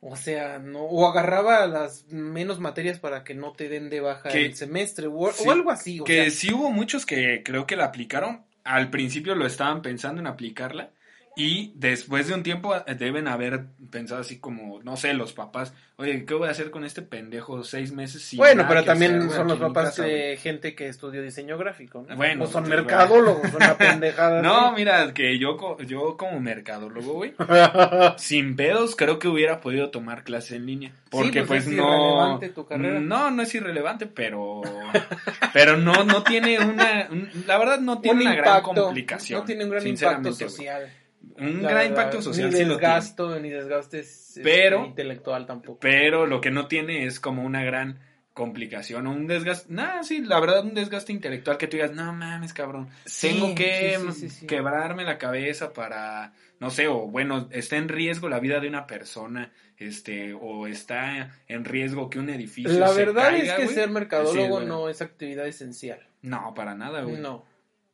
o 0.00 0.16
sea, 0.16 0.58
no, 0.58 0.80
o 0.82 1.06
agarraba 1.08 1.64
las 1.68 2.06
menos 2.08 2.58
materias 2.58 2.98
para 2.98 3.22
que 3.22 3.34
no 3.36 3.52
te 3.52 3.68
den 3.68 3.88
de 3.88 4.00
baja 4.00 4.30
Que- 4.30 4.46
el 4.46 4.56
semestre, 4.56 5.06
o, 5.06 5.30
sí, 5.30 5.44
o 5.46 5.52
algo 5.52 5.70
así, 5.70 6.00
o 6.00 6.04
Que 6.04 6.22
sea, 6.22 6.30
sí 6.30 6.52
hubo 6.52 6.72
muchos 6.72 7.06
que 7.06 7.44
creo 7.44 7.68
que 7.68 7.76
la 7.76 7.84
aplicaron. 7.84 8.44
Al 8.64 8.90
principio 8.90 9.36
lo 9.36 9.46
estaban 9.46 9.80
pensando 9.80 10.20
en 10.20 10.26
aplicarla. 10.26 10.90
Y 11.34 11.72
después 11.76 12.28
de 12.28 12.34
un 12.34 12.42
tiempo 12.42 12.74
eh, 12.76 12.94
deben 12.94 13.26
haber 13.26 13.64
pensado 13.90 14.20
así 14.20 14.38
como, 14.38 14.82
no 14.82 14.96
sé, 14.98 15.14
los 15.14 15.32
papás, 15.32 15.72
oye, 15.96 16.26
¿qué 16.26 16.34
voy 16.34 16.48
a 16.48 16.50
hacer 16.50 16.70
con 16.70 16.84
este 16.84 17.00
pendejo 17.00 17.64
seis 17.64 17.90
meses 17.92 18.22
sin 18.22 18.36
Bueno, 18.38 18.66
pero 18.68 18.84
también 18.84 19.16
hacer, 19.16 19.30
son 19.30 19.48
los 19.48 19.58
papás 19.58 19.86
casa, 19.86 20.02
güey"? 20.02 20.14
de 20.14 20.36
gente 20.36 20.74
que 20.74 20.88
estudió 20.88 21.22
diseño 21.22 21.56
gráfico, 21.56 22.04
¿no? 22.06 22.16
Bueno, 22.16 22.44
o 22.44 22.46
son 22.46 22.68
mercadólogos, 22.68 23.52
una 23.54 23.74
pendejada. 23.78 24.42
No, 24.42 24.72
mira, 24.72 25.14
que 25.14 25.38
yo, 25.38 25.78
yo 25.86 26.18
como 26.18 26.38
mercadólogo, 26.38 27.14
güey, 27.14 27.32
sin 28.18 28.54
pedos 28.54 28.94
creo 28.94 29.18
que 29.18 29.28
hubiera 29.28 29.60
podido 29.60 29.90
tomar 29.90 30.24
clases 30.24 30.52
en 30.52 30.66
línea. 30.66 30.92
Porque 31.10 31.44
pues, 31.44 31.64
pues, 31.64 31.66
es 31.66 31.72
no... 31.72 31.88
irrelevante 31.88 32.48
tu 32.50 32.66
carrera. 32.66 33.00
No, 33.00 33.30
no 33.30 33.42
es 33.42 33.54
irrelevante, 33.54 34.06
pero... 34.06 34.62
pero 35.52 35.76
no, 35.76 36.04
no 36.04 36.22
tiene 36.22 36.58
una... 36.58 37.08
un- 37.10 37.30
la 37.46 37.58
verdad 37.58 37.80
no 37.80 38.00
tiene 38.00 38.20
Un 38.22 38.26
una 38.28 38.36
gran 38.36 38.62
complicación. 38.62 39.40
No 39.40 39.46
tiene 39.46 39.64
un 39.64 39.70
gran 39.70 39.86
impacto 39.86 40.30
güey. 40.30 41.01
Un 41.38 41.62
La 41.62 41.70
gran 41.70 41.74
verdad, 41.74 41.84
impacto 41.86 42.22
social 42.22 42.50
Ni 42.50 42.56
sí 42.56 42.64
lo 42.64 42.74
desgasto, 42.76 43.38
ni 43.40 43.48
desgastes 43.50 44.28
este, 44.28 44.42
Pero- 44.42 44.84
intelectual 44.86 45.46
tampoco. 45.46 45.78
Pero 45.80 46.26
lo 46.26 46.40
que 46.40 46.50
no 46.50 46.66
tiene 46.66 47.04
es 47.06 47.20
como 47.20 47.42
una 47.44 47.62
gran 47.64 47.98
complicación 48.34 49.06
o 49.06 49.10
un 49.12 49.26
desgaste, 49.26 49.72
nada, 49.72 50.02
sí, 50.04 50.22
la 50.22 50.40
verdad 50.40 50.64
un 50.64 50.72
desgaste 50.72 51.12
intelectual 51.12 51.58
que 51.58 51.66
tú 51.66 51.76
digas, 51.76 51.92
no 51.92 52.12
mames, 52.14 52.54
cabrón, 52.54 52.88
Sí, 53.04 53.28
tengo 53.28 53.54
que 53.54 53.98
sí, 54.00 54.06
sí, 54.06 54.12
sí, 54.12 54.30
sí. 54.30 54.46
quebrarme 54.46 55.04
la 55.04 55.18
cabeza 55.18 55.74
para, 55.74 56.32
no 56.58 56.70
sé, 56.70 56.88
o 56.88 57.06
bueno, 57.08 57.48
está 57.50 57.76
en 57.76 57.88
riesgo 57.90 58.30
la 58.30 58.40
vida 58.40 58.58
de 58.58 58.68
una 58.68 58.86
persona, 58.86 59.52
este, 59.76 60.32
o 60.32 60.66
está 60.66 61.30
en 61.46 61.64
riesgo 61.66 62.08
que 62.08 62.18
un 62.20 62.30
edificio 62.30 62.72
La 62.78 62.88
se 62.88 63.04
verdad 63.04 63.30
caiga, 63.30 63.56
es 63.56 63.68
que 63.68 63.74
ser 63.74 63.90
mercadólogo 63.90 64.60
Sí, 64.60 64.66
no 64.66 64.88
es 64.88 65.02
actividad 65.02 65.46
esencial. 65.46 66.00
No, 66.22 66.54
para 66.54 66.74
nada, 66.74 67.02
güey. 67.02 67.20
No. 67.20 67.44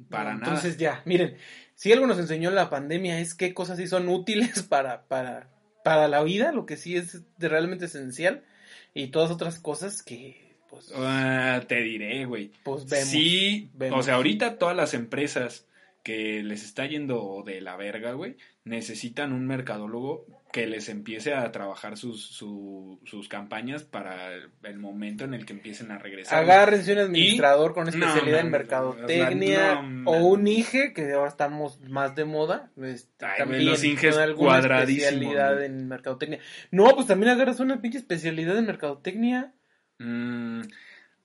Para 0.08 0.32
No, 0.34 0.40
nada. 0.40 0.52
Entonces 0.54 0.78
ya, 0.78 1.02
miren, 1.04 1.36
si 1.74 1.92
algo 1.92 2.06
nos 2.06 2.18
enseñó 2.18 2.50
la 2.50 2.70
pandemia 2.70 3.20
es 3.20 3.34
qué 3.34 3.54
cosas 3.54 3.78
sí 3.78 3.86
son 3.86 4.08
útiles 4.08 4.62
para, 4.68 5.02
para, 5.08 5.48
para 5.84 6.08
la 6.08 6.22
vida, 6.22 6.52
lo 6.52 6.66
que 6.66 6.76
sí 6.76 6.96
es 6.96 7.22
realmente 7.38 7.86
esencial, 7.86 8.44
y 8.94 9.08
todas 9.08 9.30
otras 9.30 9.58
cosas 9.58 10.02
que, 10.02 10.56
pues, 10.70 10.92
Ah, 10.94 11.62
te 11.66 11.80
diré, 11.82 12.24
güey. 12.24 12.50
pues 12.64 12.86
vemos. 12.88 13.08
Sí, 13.08 13.70
vemos. 13.74 14.00
o 14.00 14.02
sea, 14.02 14.14
ahorita 14.14 14.58
todas 14.58 14.76
las 14.76 14.94
empresas 14.94 15.66
que 16.02 16.42
les 16.42 16.64
está 16.64 16.86
yendo 16.86 17.42
de 17.44 17.60
la 17.60 17.76
verga, 17.76 18.12
güey, 18.12 18.36
necesitan 18.64 19.32
un 19.32 19.46
mercadólogo 19.46 20.26
que 20.52 20.66
les 20.66 20.88
empiece 20.88 21.34
a 21.34 21.50
trabajar 21.52 21.96
sus, 21.96 22.22
su- 22.24 23.00
sus 23.04 23.28
campañas 23.28 23.84
para 23.84 24.32
el, 24.34 24.78
momento 24.78 25.24
en 25.24 25.34
el 25.34 25.44
que 25.44 25.52
empiecen 25.52 25.90
a 25.90 25.98
regresar. 25.98 26.38
Agárrense 26.42 26.92
un 26.94 26.98
administrador 27.00 27.74
con 27.74 27.84
No, 27.84 27.90
especialidad 27.90 28.40
en 28.40 28.50
mercadotecnia 28.50 29.82
no, 29.82 30.10
o 30.10 30.16
un 30.26 30.46
IGE, 30.48 30.92
que 30.94 31.12
ahora 31.12 31.28
estamos 31.28 31.80
más 31.82 32.14
de 32.14 32.24
moda. 32.24 32.70
este, 32.82 33.26
Ay, 33.26 33.38
también 33.38 33.66
los 33.66 33.84
Inges 33.84 34.14
con 34.14 34.22
alguna 34.22 34.48
cuadradísimos, 34.50 35.04
especialidad 35.12 35.62
en 35.64 35.88
mercadotecnia. 35.88 36.38
No, 36.70 36.94
pues 36.94 37.06
también 37.06 37.32
agarras 37.32 37.60
una 37.60 37.80
pinche 37.82 37.98
especialidad 37.98 38.56
en 38.56 38.66
mercadotecnia. 38.66 39.52
Mm, 39.98 40.62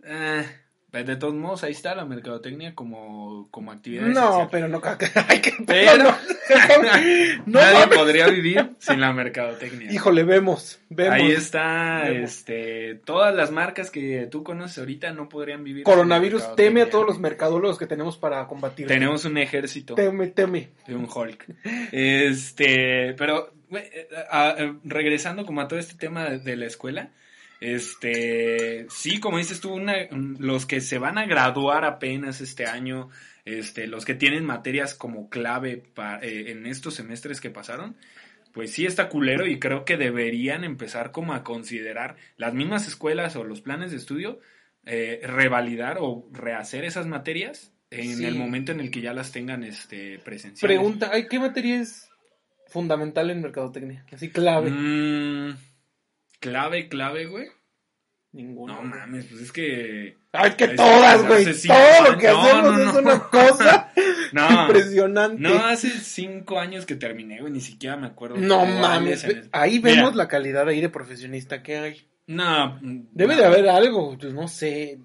eh, 0.03 0.43
pues 0.43 0.62
de 0.93 1.15
todos 1.15 1.33
modos, 1.33 1.63
ahí 1.63 1.71
está 1.71 1.95
la 1.95 2.05
mercadotecnia 2.05 2.75
como, 2.75 3.47
como 3.49 3.71
actividad. 3.71 4.03
No, 4.05 4.47
pero 4.51 4.67
no. 4.67 4.79
Ay, 5.27 5.41
qué 5.41 5.51
Pero- 5.65 6.03
no, 6.03 6.09
no 7.47 7.59
Nadie 7.59 7.79
mames. 7.79 7.97
podría 7.97 8.27
vivir 8.27 8.71
sin 8.77 9.01
la 9.01 9.11
mercadotecnia. 9.11 9.91
Híjole, 9.91 10.23
vemos, 10.23 10.79
vemos. 10.89 11.15
Ahí 11.15 11.31
está, 11.31 12.01
Vemos. 12.05 12.29
este, 12.31 12.95
todas 13.05 13.33
las 13.33 13.49
marcas 13.51 13.89
que 13.89 14.27
tú 14.29 14.43
conoces 14.43 14.77
ahorita 14.77 15.11
no 15.13 15.27
podrían 15.29 15.63
vivir. 15.63 15.83
Coronavirus 15.83 16.55
teme 16.55 16.83
a 16.83 16.89
todos 16.89 17.07
los 17.07 17.19
mercadólogos 17.19 17.79
que 17.79 17.87
tenemos 17.87 18.17
para 18.17 18.45
combatir. 18.47 18.85
Tenemos 18.87 19.25
un 19.25 19.37
ejército 19.37 19.95
Teme, 19.95 20.27
teme. 20.27 20.69
de 20.85 20.95
un 20.95 21.07
Hulk. 21.13 21.45
Este, 21.91 23.13
pero, 23.17 23.51
eh, 23.71 24.07
eh, 24.11 24.73
regresando 24.83 25.45
como 25.45 25.61
a 25.61 25.67
todo 25.67 25.79
este 25.79 25.95
tema 25.95 26.25
de, 26.29 26.39
de 26.39 26.55
la 26.55 26.65
escuela, 26.65 27.09
Este, 27.63 28.87
sí, 28.89 29.19
como 29.19 29.37
dices 29.37 29.59
tú, 29.61 29.73
una, 29.73 29.93
los 30.11 30.65
que 30.65 30.81
se 30.81 30.97
van 30.97 31.17
a 31.17 31.25
graduar 31.25 31.85
apenas 31.85 32.41
este 32.41 32.65
año, 32.65 33.09
este, 33.45 33.87
los 33.87 34.05
que 34.05 34.15
tienen 34.15 34.45
materias 34.45 34.93
como 34.93 35.29
clave 35.29 35.77
pa- 35.77 36.19
eh, 36.21 36.51
en 36.51 36.65
estos 36.65 36.95
semestres 36.95 37.39
que 37.41 37.49
pasaron, 37.49 37.95
pues 38.53 38.71
sí 38.71 38.85
está 38.85 39.09
culero 39.09 39.47
y 39.47 39.59
creo 39.59 39.85
que 39.85 39.97
deberían 39.97 40.63
empezar 40.63 41.11
como 41.11 41.33
a 41.33 41.43
considerar 41.43 42.15
las 42.37 42.53
mismas 42.53 42.87
escuelas 42.87 43.35
o 43.35 43.43
los 43.43 43.61
planes 43.61 43.91
de 43.91 43.97
estudio, 43.97 44.39
eh, 44.85 45.21
revalidar 45.23 45.97
o 45.99 46.27
rehacer 46.31 46.85
esas 46.85 47.07
materias 47.07 47.71
en 47.89 48.17
Sí. 48.17 48.25
el 48.25 48.35
momento 48.35 48.71
en 48.71 48.79
el 48.79 48.91
que 48.91 49.01
ya 49.01 49.13
las 49.13 49.31
tengan 49.31 49.63
este, 49.63 50.19
presenciales. 50.19 50.61
Pregunta, 50.77 51.11
¿qué 51.29 51.39
materia 51.39 51.79
es 51.79 52.09
fundamental 52.67 53.29
en 53.29 53.41
mercadotecnia? 53.41 54.05
Así 54.11 54.29
clave. 54.29 54.69
Mm, 54.71 55.55
clave, 56.49 56.87
clave, 56.89 57.25
güey. 57.25 57.47
Ninguno. 58.31 58.75
No 58.75 58.81
mames, 58.83 59.25
pues 59.25 59.41
es 59.41 59.51
que. 59.51 60.17
Ay, 60.31 60.51
que 60.57 60.69
todas, 60.69 61.23
güey. 61.27 61.45
Todo 61.45 62.11
lo 62.11 62.17
que 62.17 62.27
no, 62.27 62.41
hacemos 62.41 62.77
no, 62.79 62.89
es 62.89 62.95
una 62.95 63.19
cosa 63.29 63.91
No, 64.31 64.61
impresionante. 64.65 65.41
no, 65.41 65.65
hace 65.65 65.89
cinco 65.91 66.59
años 66.59 66.85
que 66.87 66.95
terminé, 66.95 67.39
güey, 67.41 67.53
ni 67.53 67.61
siquiera 67.61 67.95
me 67.95 68.07
acuerdo. 68.07 68.37
No 68.37 68.65
mames, 68.65 69.23
el- 69.25 69.49
ahí 69.51 69.79
Mira, 69.79 69.97
vemos 69.97 70.15
la 70.15 70.27
calidad 70.27 70.67
ahí 70.67 70.81
de 70.81 70.89
profesionista 70.89 71.61
que 71.61 71.77
hay. 71.77 72.07
No. 72.25 72.79
mm, 72.81 73.09
Debe 73.11 73.35
de 73.35 73.45
haber 73.45 73.69
algo, 73.69 74.17
pues 74.17 74.33
no 74.33 74.47
sé. 74.47 74.97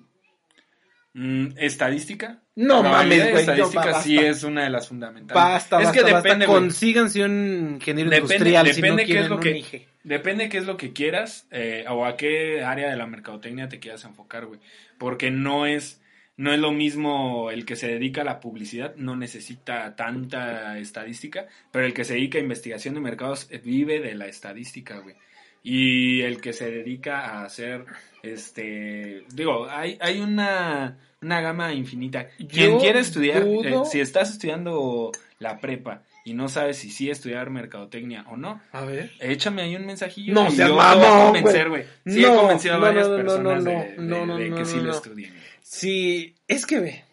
Mm, 1.14 1.48
¿Estadística? 1.56 2.42
No 2.54 2.82
mames, 2.82 3.18
güey, 3.30 3.32
yo- 3.32 3.38
Estadística 3.40 3.94
sí 4.02 4.18
es 4.18 4.42
una 4.44 4.64
de 4.64 4.70
las 4.70 4.88
fundamentales. 4.88 5.34
Basta, 5.34 5.80
es 5.80 5.86
basta, 5.88 5.98
que 6.04 6.12
basta. 6.12 6.22
depende. 6.28 6.46
Consíganse 6.46 7.24
un 7.24 7.72
ingeniero 7.74 8.10
Depende- 8.10 8.34
industrial 8.34 8.66
si 8.68 8.80
depende 8.80 9.02
no 9.02 9.06
qué 9.06 9.20
es 9.20 9.28
lo 9.28 9.34
un 9.36 9.40
que-. 9.42 9.88
Depende 10.08 10.48
qué 10.48 10.56
es 10.56 10.64
lo 10.64 10.78
que 10.78 10.94
quieras 10.94 11.46
eh, 11.50 11.84
o 11.86 12.06
a 12.06 12.16
qué 12.16 12.64
área 12.64 12.88
de 12.88 12.96
la 12.96 13.06
mercadotecnia 13.06 13.68
te 13.68 13.78
quieras 13.78 14.06
enfocar, 14.06 14.46
güey. 14.46 14.58
Porque 14.96 15.30
no 15.30 15.66
es, 15.66 16.00
no 16.38 16.50
es 16.50 16.58
lo 16.58 16.72
mismo 16.72 17.50
el 17.50 17.66
que 17.66 17.76
se 17.76 17.88
dedica 17.88 18.22
a 18.22 18.24
la 18.24 18.40
publicidad, 18.40 18.96
no 18.96 19.16
necesita 19.16 19.94
tanta 19.96 20.78
estadística, 20.78 21.46
pero 21.70 21.84
el 21.84 21.92
que 21.92 22.06
se 22.06 22.14
dedica 22.14 22.38
a 22.38 22.40
investigación 22.40 22.94
de 22.94 23.00
mercados 23.00 23.48
eh, 23.50 23.60
vive 23.62 24.00
de 24.00 24.14
la 24.14 24.28
estadística, 24.28 24.98
güey. 25.00 25.14
Y 25.62 26.22
el 26.22 26.40
que 26.40 26.54
se 26.54 26.70
dedica 26.70 27.26
a 27.26 27.44
hacer, 27.44 27.84
este, 28.22 29.24
digo, 29.34 29.68
hay, 29.68 29.98
hay 30.00 30.20
una, 30.20 30.96
una 31.20 31.40
gama 31.42 31.74
infinita. 31.74 32.28
Quien 32.50 32.78
quiere 32.78 33.00
estudiar, 33.00 33.46
eh, 33.46 33.82
si 33.84 34.00
estás 34.00 34.30
estudiando 34.30 35.12
la 35.38 35.58
prepa 35.58 36.02
y 36.28 36.34
no 36.34 36.48
sabes 36.48 36.76
si 36.78 36.90
sí 36.90 37.10
estudiar 37.10 37.50
mercadotecnia 37.50 38.24
o 38.28 38.36
no, 38.36 38.60
A 38.72 38.84
ver. 38.84 39.10
Échame 39.20 39.62
ahí 39.62 39.76
un 39.76 39.86
mensajillo. 39.86 40.34
No 40.34 40.46
y 40.48 40.52
seas 40.52 40.68
yo 40.68 40.76
te 40.76 40.96
voy 40.96 41.04
a 41.06 41.24
convencer, 41.24 41.68
güey. 41.68 41.84
Sí 42.06 42.20
No, 42.22 42.34
he 42.34 42.36
convencido 42.36 42.74
a 42.74 42.76
no, 42.78 42.82
varias 42.82 43.08
no, 43.08 43.16
no, 43.16 43.24
personas 43.24 43.64
no, 43.64 43.70
de, 43.70 43.76
no, 43.76 43.82
de- 43.82 43.96
no, 43.98 44.26
no, 44.26 44.36
de 44.38 44.48
no, 44.50 44.56
que 44.56 44.64
sí 44.64 44.76
no, 44.76 44.82
lo 44.84 44.92
estudien. 44.92 45.34
Sí, 45.62 46.34
es 46.46 46.64
que 46.66 46.80
ve. 46.80 47.04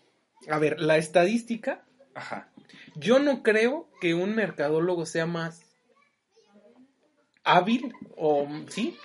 A 0.49 0.59
ver, 0.59 0.79
la 0.79 0.97
estadística, 0.97 1.83
Ajá. 2.13 2.49
yo 2.95 3.19
no 3.19 3.41
creo 3.43 3.89
que 3.99 4.13
un 4.13 4.35
mercadólogo 4.35 5.05
sea 5.05 5.25
más 5.25 5.63
hábil 7.43 7.93
o 8.15 8.47
sí, 8.69 8.97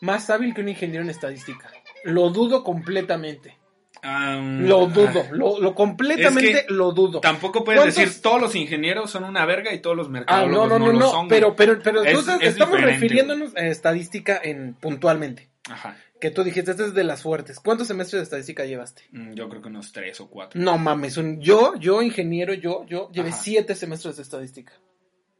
más 0.00 0.30
hábil 0.30 0.54
que 0.54 0.60
un 0.60 0.68
ingeniero 0.68 1.02
en 1.04 1.10
estadística. 1.10 1.70
Lo 2.04 2.30
dudo 2.30 2.64
completamente. 2.64 3.57
Lo 4.02 4.86
dudo, 4.86 5.24
ah, 5.24 5.28
lo, 5.32 5.58
lo 5.60 5.74
completamente 5.74 6.50
Es 6.50 6.66
que 6.66 6.72
lo 6.72 6.92
dudo. 6.92 7.20
Tampoco 7.20 7.64
puedes 7.64 7.80
¿Cuántos- 7.80 7.96
decir 7.96 8.22
todos 8.22 8.40
los 8.40 8.54
ingenieros 8.54 9.10
son 9.10 9.24
una 9.24 9.44
verga 9.46 9.72
y 9.72 9.80
todos 9.80 9.96
los 9.96 10.06
Ah, 10.08 10.10
mercadólogos 10.10 10.68
no, 10.68 10.78
no, 10.78 10.86
no, 10.86 10.92
lo 10.92 10.98
no, 10.98 11.10
son. 11.10 11.28
pero, 11.28 11.54
pero, 11.56 11.78
pero 11.82 12.02
Es- 12.02 12.08
entonces 12.08 12.34
es 12.40 12.48
estamos 12.50 12.76
diferente, 12.76 13.00
refiriéndonos 13.00 13.56
a 13.56 13.66
estadística 13.66 14.40
en 14.42 14.74
puntualmente. 14.74 15.48
Ajá. 15.70 15.96
Que 16.20 16.30
tú 16.32 16.42
dijiste, 16.42 16.72
esta 16.72 16.84
es 16.84 16.94
de 16.94 17.04
las 17.04 17.22
fuertes. 17.22 17.60
¿Cuántos 17.60 17.86
semestres 17.86 18.18
de 18.20 18.24
estadística 18.24 18.64
llevaste? 18.64 19.02
Mm, 19.12 19.34
Yo 19.34 19.48
creo 19.48 19.62
que 19.62 19.68
unos 19.68 19.92
tres 19.92 20.20
o 20.20 20.28
cuatro. 20.28 20.60
No 20.60 20.76
mames, 20.78 21.16
un- 21.16 21.40
yo, 21.40 21.74
yo 21.78 22.02
ingeniero, 22.02 22.54
yo, 22.54 22.84
yo 22.86 23.08
llevé 23.12 23.28
Ajá. 23.30 23.38
siete 23.40 23.74
semestres 23.76 24.16
de 24.16 24.22
estadística. 24.22 24.72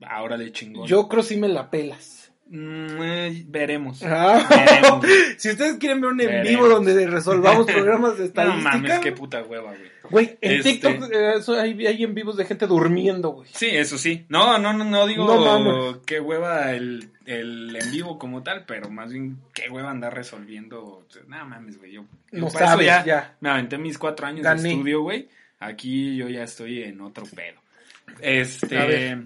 Ahora 0.07 0.37
de 0.37 0.53
chingón. 0.53 0.87
Yo 0.87 1.09
creo 1.09 1.25
sí 1.25 1.37
me 1.37 1.49
la 1.49 1.71
pelas. 1.71 2.18
Mm, 2.51 3.03
eh, 3.03 3.45
veremos. 3.47 4.03
Ah. 4.03 4.47
Veremos. 4.49 5.05
si 5.37 5.51
ustedes 5.51 5.77
quieren 5.77 6.01
ver 6.01 6.13
un 6.13 6.21
en 6.21 6.27
Veremos. 6.29 6.49
vivo 6.49 6.69
donde 6.69 7.07
resolvamos 7.07 7.67
programas 7.67 8.13
de 8.15 8.19
No 8.21 8.25
estadística, 8.25 8.71
mames, 8.77 8.99
qué 9.01 9.13
puta 9.13 9.43
hueva, 9.43 9.71
güey. 9.75 9.91
güey, 10.11 10.39
en 10.41 10.53
Este- 10.53 10.73
TikTok 10.73 11.13
eh, 11.13 11.33
eso 11.37 11.61
hay, 11.61 11.87
hay 11.87 12.03
en 12.05 12.15
vivos 12.15 12.37
de 12.39 12.45
gente 12.47 12.67
durmiendo, 12.67 13.31
güey. 13.31 13.49
Sí, 13.53 13.67
eso 13.67 13.99
sí. 13.99 14.25
No, 14.31 14.59
no, 14.59 14.73
no, 14.73 14.85
no 14.85 15.07
digo 15.07 15.27
No 15.27 16.01
qué 16.07 16.21
hueva 16.21 16.73
el, 16.73 17.11
el 17.27 17.77
en 17.77 17.91
vivo 17.93 18.19
como 18.19 18.43
tal, 18.43 18.65
pero 18.67 18.89
más 18.89 19.13
bien 19.13 19.39
qué 19.53 19.69
hueva 19.69 19.91
andar 19.91 20.15
resolviendo. 20.15 21.07
No 21.27 21.45
mames, 21.45 21.79
güey. 21.79 21.93
Yo, 21.93 22.05
No 22.33 22.49
sabes, 22.49 22.87
ya, 22.87 23.05
ya. 23.05 23.37
me 23.41 23.51
aventé 23.51 23.77
mis 23.77 23.99
cuatro 23.99 24.27
años 24.27 24.43
Gané. 24.43 24.63
de 24.63 24.69
estudio, 24.71 25.03
güey. 25.03 25.29
Aquí 25.61 26.17
yo 26.17 26.29
ya 26.29 26.45
estoy 26.45 26.83
en 26.85 27.01
otro 27.03 27.25
pedo. 27.27 27.61
Este. 28.21 29.19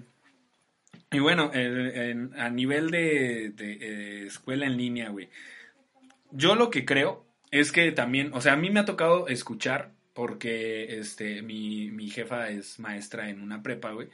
Y 1.13 1.19
bueno, 1.19 1.51
en- 1.53 2.33
a 2.39 2.49
nivel 2.49 2.89
de, 2.91 3.51
de, 3.55 3.71
eh, 3.73 4.25
escuela 4.27 4.65
en 4.65 4.77
línea, 4.77 5.09
güey. 5.09 5.29
Yo 6.31 6.55
lo 6.55 6.69
que 6.69 6.85
creo 6.85 7.25
es 7.51 7.71
que 7.71 7.91
también, 7.91 8.31
o 8.33 8.41
sea, 8.41 8.53
a 8.53 8.57
mí 8.57 8.69
me 8.69 8.79
ha 8.79 8.85
tocado 8.85 9.27
escuchar, 9.27 9.91
porque 10.13 10.97
este, 10.99 11.41
mi, 11.41 11.89
mi 11.91 12.09
jefa 12.09 12.49
es 12.49 12.79
maestra 12.79 13.29
en 13.29 13.41
una 13.41 13.61
prepa, 13.63 13.91
güey, 13.91 14.09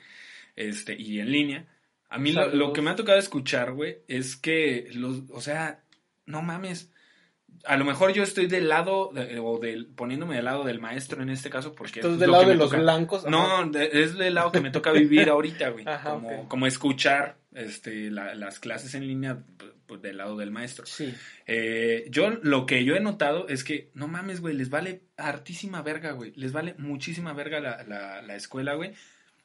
este, 0.56 0.96
y 1.00 1.20
en 1.20 1.32
línea. 1.32 1.66
A 2.10 2.18
mí 2.18 2.32
lo, 2.32 2.50
lo 2.50 2.74
que 2.74 2.82
me 2.82 2.90
ha 2.90 2.96
tocado 2.96 3.18
escuchar, 3.18 3.72
güey, 3.72 4.00
es 4.08 4.36
que 4.36 4.90
los, 4.94 5.24
o 5.30 5.42
sea, 5.42 5.82
no 6.26 6.42
mames. 6.42 6.92
A 7.66 7.76
lo 7.78 7.86
mejor 7.86 8.14
yo 8.14 8.24
estoy 8.24 8.48
del 8.48 8.70
lado, 8.70 9.12
de- 9.14 9.40
o 9.40 9.60
del, 9.60 9.86
poniéndome 9.88 10.36
del 10.36 10.46
lado 10.46 10.64
del 10.64 10.80
maestro 10.80 11.22
en 11.22 11.30
este 11.30 11.50
caso, 11.50 11.74
porque 11.76 12.00
Entonces, 12.00 12.16
es 12.16 12.20
del 12.22 12.32
lado 12.32 12.48
de 12.48 12.56
los 12.56 12.70
toca. 12.70 12.82
blancos. 12.82 13.26
No, 13.28 13.70
de- 13.70 13.90
es 14.04 14.18
del 14.18 14.36
lado 14.36 14.52
que 14.52 14.62
me 14.62 14.72
toca 14.72 14.92
vivir 14.92 15.30
ahorita, 15.30 15.70
güey. 15.70 15.86
Ajá, 15.88 16.12
como, 16.12 16.48
como 16.50 16.68
escuchar 16.68 17.38
este, 17.54 18.10
la- 18.12 18.34
las 18.36 18.60
clases 18.60 18.94
en 18.96 19.06
línea 19.08 19.40
pues, 19.58 19.72
pues, 19.88 20.02
del 20.02 20.18
lado 20.18 20.38
del 20.38 20.52
maestro. 20.52 20.86
Sí. 20.86 21.14
Eh, 21.48 22.06
yo 22.10 22.30
lo 22.44 22.66
que 22.66 22.84
yo 22.86 22.96
he 22.96 23.00
notado 23.00 23.48
es 23.50 23.64
que, 23.64 23.90
no 23.94 24.08
mames, 24.08 24.40
güey, 24.40 24.56
les 24.56 24.70
vale 24.70 25.02
hartísima 25.18 25.82
verga, 25.82 26.12
güey. 26.12 26.32
Les 26.36 26.52
vale 26.54 26.76
muchísima 26.78 27.34
verga 27.34 27.60
la, 27.60 27.84
la, 27.84 28.22
la 28.22 28.36
escuela, 28.36 28.76
güey. 28.76 28.94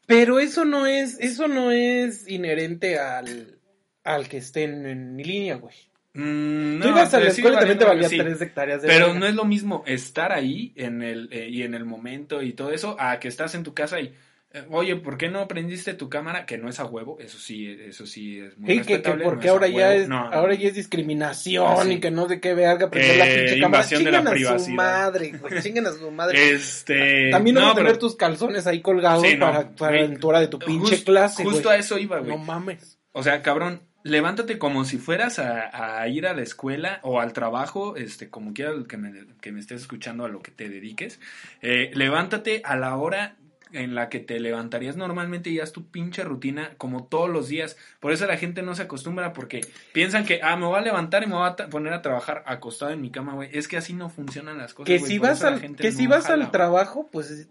Pero 0.06 0.38
eso 0.38 0.64
no 0.66 0.86
es, 0.86 1.18
eso 1.18 1.48
no 1.48 1.70
es 1.72 2.28
inherente 2.28 2.98
al, 2.98 3.58
al 4.04 4.28
que 4.28 4.36
esté 4.36 4.64
en, 4.64 4.84
en 4.86 5.16
línea, 5.16 5.56
güey. 5.56 5.74
Mm, 6.16 6.80
Tú 6.80 6.88
ibas 6.88 7.12
a 7.12 7.18
la 7.20 7.30
sí 7.30 7.40
escuela 7.40 7.56
y 7.56 7.58
también 7.60 7.78
te 7.78 7.84
valía 7.84 8.02
verga, 8.08 8.08
sí. 8.08 8.18
tres 8.18 8.40
hectáreas 8.40 8.82
de 8.82 8.88
Pero 8.88 9.06
verga. 9.06 9.18
no 9.20 9.26
es 9.26 9.34
lo 9.34 9.44
mismo 9.44 9.82
estar 9.86 10.30
ahí 10.32 10.72
en 10.76 11.02
el, 11.02 11.28
eh, 11.32 11.48
y 11.50 11.62
en 11.62 11.74
el 11.74 11.84
momento 11.84 12.40
y 12.40 12.52
todo 12.52 12.70
eso 12.70 12.96
a 13.00 13.18
que 13.18 13.26
estás 13.28 13.56
en 13.56 13.64
tu 13.64 13.74
casa 13.74 14.00
y, 14.00 14.14
eh, 14.52 14.64
oye, 14.70 14.94
¿por 14.94 15.18
qué 15.18 15.28
no 15.28 15.40
aprendiste 15.40 15.92
tu 15.94 16.08
cámara? 16.08 16.46
Que 16.46 16.56
no 16.56 16.68
es 16.68 16.78
a 16.78 16.84
huevo, 16.84 17.18
eso 17.18 17.36
sí, 17.38 17.76
eso 17.80 18.06
sí 18.06 18.38
es 18.38 18.56
muy 18.56 18.74
Sí, 18.78 18.80
que, 18.82 18.98
porque 19.00 19.48
no 19.48 19.52
ahora 19.54 19.66
ya 19.66 19.88
huevo. 19.88 20.00
es, 20.02 20.08
No, 20.08 20.30
no, 20.30 20.32
ahora 20.32 20.52
no. 20.54 20.60
ya 20.60 20.68
es 20.68 20.74
discriminación 20.74 21.66
Ah, 21.68 21.82
sí. 21.82 21.90
y 21.94 21.98
que 21.98 22.12
no 22.12 22.28
sé 22.28 22.38
qué 22.38 22.54
verga, 22.54 22.88
prender 22.90 23.16
la 23.18 23.28
Eh, 23.28 23.34
pinche 23.34 23.60
cámara. 23.60 23.66
invasión 23.66 24.04
de 24.04 24.10
la 24.12 24.18
Chingan 24.22 24.54
a 24.54 24.58
su 24.60 24.70
madre, 24.70 25.32
güey, 25.32 25.52
chingan 25.62 25.86
a 25.88 25.92
su 25.94 26.10
madre. 26.12 26.50
Este. 26.52 27.30
También 27.32 27.54
no, 27.54 27.62
vas 27.62 27.72
a 27.72 27.74
tener 27.74 27.88
pero 27.88 27.98
tus 27.98 28.14
calzones 28.14 28.68
ahí 28.68 28.80
colgados 28.80 29.24
no, 29.24 29.38
para, 29.40 29.68
para 29.72 30.08
hora 30.22 30.38
de 30.38 30.46
tu 30.46 30.60
pinche 30.60 31.02
clase, 31.02 31.42
Justo 31.42 31.70
a 31.70 31.76
eso 31.76 31.98
iba, 31.98 32.20
güey. 32.20 32.30
No 32.30 32.38
mames. 32.38 33.00
O 33.10 33.24
sea, 33.24 33.42
cabrón, 33.42 33.80
levántate 34.04 34.58
como 34.58 34.84
si 34.84 34.98
fueras 34.98 35.38
a, 35.38 36.00
a 36.00 36.06
ir 36.08 36.26
a 36.26 36.34
la 36.34 36.42
escuela 36.42 37.00
o 37.02 37.20
al 37.20 37.32
trabajo, 37.32 37.96
este, 37.96 38.28
como 38.30 38.52
quiera 38.52 38.72
que 38.86 38.96
me, 38.98 39.26
que 39.40 39.50
me 39.50 39.60
estés 39.60 39.80
escuchando 39.80 40.24
a 40.24 40.28
lo 40.28 40.40
que 40.42 40.52
te 40.52 40.68
dediques. 40.68 41.18
Eh, 41.62 41.90
levántate 41.94 42.60
a 42.64 42.76
la 42.76 42.96
hora 42.96 43.36
en 43.72 43.94
la 43.94 44.08
que 44.08 44.20
te 44.20 44.38
levantarías 44.38 44.96
normalmente 44.96 45.50
y 45.50 45.58
haz 45.58 45.72
tu 45.72 45.90
pinche 45.90 46.22
rutina 46.22 46.74
como 46.76 47.06
todos 47.06 47.30
los 47.30 47.48
días. 47.48 47.76
Por 47.98 48.12
eso 48.12 48.26
la 48.26 48.36
gente 48.36 48.62
no 48.62 48.74
se 48.74 48.82
acostumbra 48.82 49.32
porque 49.32 49.62
piensan 49.92 50.24
que, 50.24 50.40
ah, 50.42 50.56
me 50.56 50.66
voy 50.66 50.78
a 50.78 50.82
levantar 50.82 51.24
y 51.24 51.26
me 51.26 51.34
voy 51.34 51.48
a 51.48 51.56
poner 51.56 51.94
a 51.94 52.02
trabajar 52.02 52.44
acostado 52.46 52.92
en 52.92 53.00
mi 53.00 53.10
cama, 53.10 53.34
güey. 53.34 53.48
Es 53.52 53.66
que 53.66 53.78
así 53.78 53.94
no 53.94 54.10
funcionan 54.10 54.58
las 54.58 54.74
cosas. 54.74 54.86
Que 54.86 55.00
si 55.00 55.18
por 55.18 55.30
vas 55.30 55.42
al, 55.42 55.60
que 55.60 55.90
no 55.90 55.96
si 55.96 56.06
vas 56.06 56.26
jala, 56.26 56.44
al 56.44 56.50
trabajo, 56.50 57.08
pues 57.10 57.48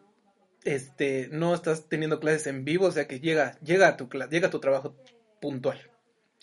este 0.64 1.30
no 1.32 1.56
estás 1.56 1.90
teniendo 1.90 2.20
clases 2.20 2.48
en 2.48 2.64
vivo, 2.64 2.86
o 2.86 2.92
sea 2.92 3.08
que 3.08 3.20
llega, 3.20 3.58
llega 3.60 3.88
a 3.88 3.98
tu 3.98 4.08
llega 4.30 4.48
a 4.48 4.52
tu 4.52 4.60
trabajo 4.60 4.96
puntual. 5.42 5.82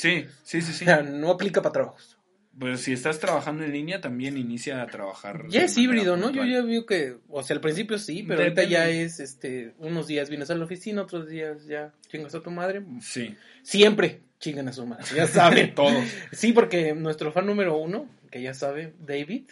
Sí, 0.00 0.26
sí, 0.42 0.62
sí, 0.62 0.72
sí. 0.72 0.84
O 0.84 0.86
sea, 0.86 1.02
no 1.02 1.30
aplica 1.30 1.60
para 1.62 1.72
trabajos. 1.72 2.16
Pues 2.58 2.80
si 2.80 2.92
estás 2.92 3.20
trabajando 3.20 3.64
en 3.64 3.72
línea, 3.72 4.00
también 4.00 4.36
inicia 4.36 4.82
a 4.82 4.86
trabajar. 4.86 5.46
Ya 5.48 5.64
es 5.64 5.78
híbrido, 5.78 6.16
¿no? 6.16 6.30
Yo 6.30 6.44
ya 6.44 6.62
veo 6.62 6.84
que, 6.84 7.16
o 7.28 7.42
sea, 7.42 7.54
al 7.54 7.60
principio 7.60 7.98
sí, 7.98 8.24
pero 8.26 8.42
ahorita 8.42 8.64
ya 8.64 8.88
es, 8.88 9.20
este, 9.20 9.72
unos 9.78 10.06
días 10.06 10.28
vienes 10.28 10.50
a 10.50 10.54
la 10.54 10.64
oficina, 10.64 11.02
otros 11.02 11.28
días 11.28 11.66
ya 11.66 11.92
chingas 12.08 12.34
a 12.34 12.40
tu 12.40 12.50
madre. 12.50 12.82
Sí, 13.00 13.34
Siempre 13.62 14.20
chingan 14.40 14.68
a 14.68 14.72
su 14.72 14.84
madre, 14.84 15.04
ya 15.14 15.26
saben. 15.26 15.74
todos. 15.76 16.04
Sí, 16.32 16.52
porque 16.52 16.94
nuestro 16.94 17.32
fan 17.32 17.46
número 17.46 17.76
uno, 17.78 18.08
que 18.30 18.42
ya 18.42 18.52
sabe, 18.52 18.94
David, 18.98 19.44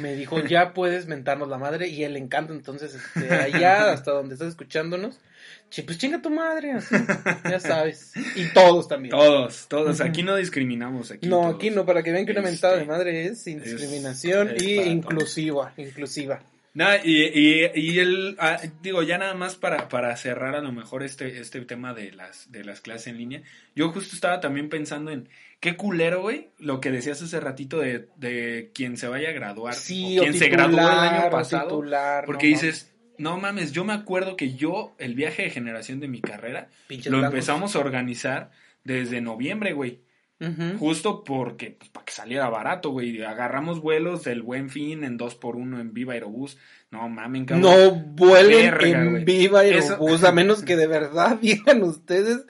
me 0.00 0.14
dijo, 0.14 0.40
ya 0.46 0.72
puedes 0.74 1.06
mentarnos 1.06 1.48
la 1.48 1.58
madre, 1.58 1.88
y 1.88 2.04
él 2.04 2.14
le 2.14 2.18
encanta, 2.18 2.52
entonces, 2.52 2.94
este, 2.94 3.32
allá, 3.34 3.92
hasta 3.92 4.12
donde 4.12 4.34
estás 4.34 4.48
escuchándonos, 4.48 5.18
pues 5.86 5.98
chinga 5.98 6.20
tu 6.20 6.30
madre, 6.30 6.72
así, 6.72 6.94
ya 7.48 7.58
sabes, 7.58 8.12
y 8.36 8.52
todos 8.52 8.88
también. 8.88 9.10
Todos, 9.10 9.66
todos, 9.68 10.00
aquí 10.00 10.22
no 10.22 10.36
discriminamos. 10.36 11.10
Aquí 11.10 11.26
No, 11.26 11.40
todos. 11.40 11.54
aquí 11.54 11.70
no, 11.70 11.86
para 11.86 12.02
que 12.02 12.12
vean 12.12 12.26
que 12.26 12.32
una 12.32 12.40
Este, 12.40 12.52
mentada 12.52 12.76
de 12.76 12.84
madre 12.84 13.26
es 13.26 13.42
sin 13.42 13.60
discriminación 13.62 14.50
es 14.50 14.62
y 14.62 14.80
inclusiva, 14.80 15.72
inclusiva. 15.76 16.40
Nada, 16.74 17.00
y, 17.04 17.22
y, 17.24 17.70
y 17.74 17.98
el, 17.98 18.36
ah, 18.38 18.58
digo, 18.80 19.02
ya 19.02 19.18
nada 19.18 19.34
más 19.34 19.56
para, 19.56 19.88
para 19.90 20.16
cerrar 20.16 20.54
a 20.54 20.60
lo 20.62 20.72
mejor 20.72 21.02
este, 21.02 21.38
este 21.38 21.60
tema 21.62 21.92
de 21.92 22.12
las, 22.12 22.50
de 22.50 22.64
las 22.64 22.80
clases 22.80 23.08
en 23.08 23.18
línea, 23.18 23.42
yo 23.76 23.90
justo 23.92 24.14
estaba 24.14 24.40
también 24.40 24.70
pensando 24.70 25.10
en 25.10 25.28
qué 25.60 25.76
culero, 25.76 26.22
güey, 26.22 26.48
lo 26.58 26.80
que 26.80 26.90
decías 26.90 27.20
hace 27.20 27.40
ratito 27.40 27.78
de, 27.78 28.08
de 28.16 28.70
quien 28.74 28.96
se 28.96 29.06
vaya 29.06 29.28
a 29.28 29.32
graduar, 29.32 29.74
Sí, 29.74 30.18
o 30.18 30.22
o 30.22 30.24
quien 30.24 30.34
se 30.38 30.48
graduó 30.48 30.78
el 30.78 30.86
titular, 30.86 31.14
año 31.22 31.30
pasado, 31.30 31.68
titular, 31.68 32.24
porque 32.24 32.46
no 32.46 32.52
dices, 32.54 32.92
no 33.18 33.36
mames, 33.36 33.72
yo 33.72 33.84
me 33.84 33.92
acuerdo 33.92 34.36
que 34.36 34.54
yo, 34.54 34.94
el 34.98 35.14
viaje 35.14 35.42
de 35.42 35.50
generación 35.50 36.00
de 36.00 36.08
mi 36.08 36.22
carrera, 36.22 36.70
Pinches 36.86 37.12
lo 37.12 37.18
blancos. 37.18 37.34
empezamos 37.34 37.76
a 37.76 37.80
organizar 37.80 38.50
desde 38.82 39.20
noviembre, 39.20 39.74
güey. 39.74 40.00
Justo 40.78 41.22
porque, 41.24 41.76
pues, 41.78 41.90
para 41.90 42.04
que 42.04 42.12
saliera 42.12 42.48
barato, 42.48 42.90
güey. 42.90 43.22
Agarramos 43.22 43.80
vuelos 43.80 44.24
del 44.24 44.42
Buen 44.42 44.70
Fin 44.70 45.04
en 45.04 45.18
2x1 45.18 45.80
en 45.80 45.92
Viva 45.92 46.14
Aerobús. 46.14 46.58
No 46.90 47.08
mamen, 47.08 47.44
cabrón. 47.46 47.62
No 47.70 47.90
vuelen 47.92 48.70
Verga, 48.72 48.88
en 49.02 49.24
viva 49.24 49.64
Eso- 49.64 49.94
Aerobús, 49.94 50.24
a 50.24 50.32
menos 50.32 50.62
que 50.62 50.76
de 50.76 50.86
verdad 50.86 51.38
digan 51.40 51.82
ustedes. 51.82 52.44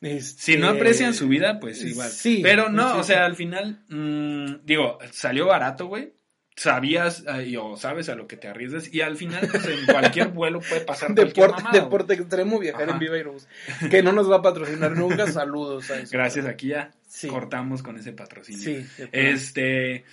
este, 0.00 0.42
Si 0.42 0.56
no 0.56 0.68
aprecian 0.68 1.12
su 1.14 1.28
vida, 1.28 1.58
pues 1.60 1.82
igual. 1.84 2.08
Sí. 2.10 2.40
Pero 2.42 2.68
no, 2.68 2.92
Sí, 2.94 2.98
o 3.00 3.02
sí. 3.02 3.12
sea, 3.12 3.24
al 3.24 3.36
final, 3.36 3.80
mm, 3.88 4.64
digo, 4.64 4.98
salió 5.10 5.46
barato, 5.46 5.86
güey. 5.86 6.12
Sabías 6.56 7.24
eh, 7.26 7.56
o 7.56 7.76
sabes 7.78 8.10
a 8.10 8.14
lo 8.16 8.26
que 8.26 8.36
te 8.36 8.46
arriesgas. 8.46 8.92
Y 8.92 9.00
al 9.00 9.16
final, 9.16 9.48
pues 9.50 9.66
en 9.66 9.86
cualquier 9.86 10.28
vuelo 10.34 10.60
puede 10.60 10.82
pasar 10.82 11.14
Deporte, 11.14 11.62
mamada, 11.62 11.80
deporte 11.80 12.14
extremo, 12.14 12.58
viajar 12.58 12.82
Ajá. 12.82 12.92
en 12.92 12.98
Viva 12.98 13.14
Aerobús. 13.16 13.48
Que 13.90 14.02
no 14.02 14.12
nos 14.12 14.30
va 14.30 14.36
a 14.36 14.42
patrocinar 14.42 14.92
nunca. 14.96 15.26
Saludos 15.32 15.90
a 15.90 15.98
eso. 16.00 16.10
Gracias, 16.12 16.44
aquí 16.46 16.68
ya 16.68 16.90
Sí. 17.10 17.26
cortamos 17.26 17.82
con 17.82 17.98
ese 17.98 18.12
patrocinio. 18.12 18.62
Sí. 18.62 18.86
Este, 19.10 20.04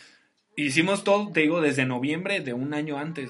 hicimos 0.56 1.04
todo, 1.04 1.32
te 1.32 1.42
digo, 1.42 1.62
desde 1.62 1.86
noviembre 1.86 2.42
de 2.42 2.54
un 2.54 2.74
año 2.74 2.98
antes. 2.98 3.30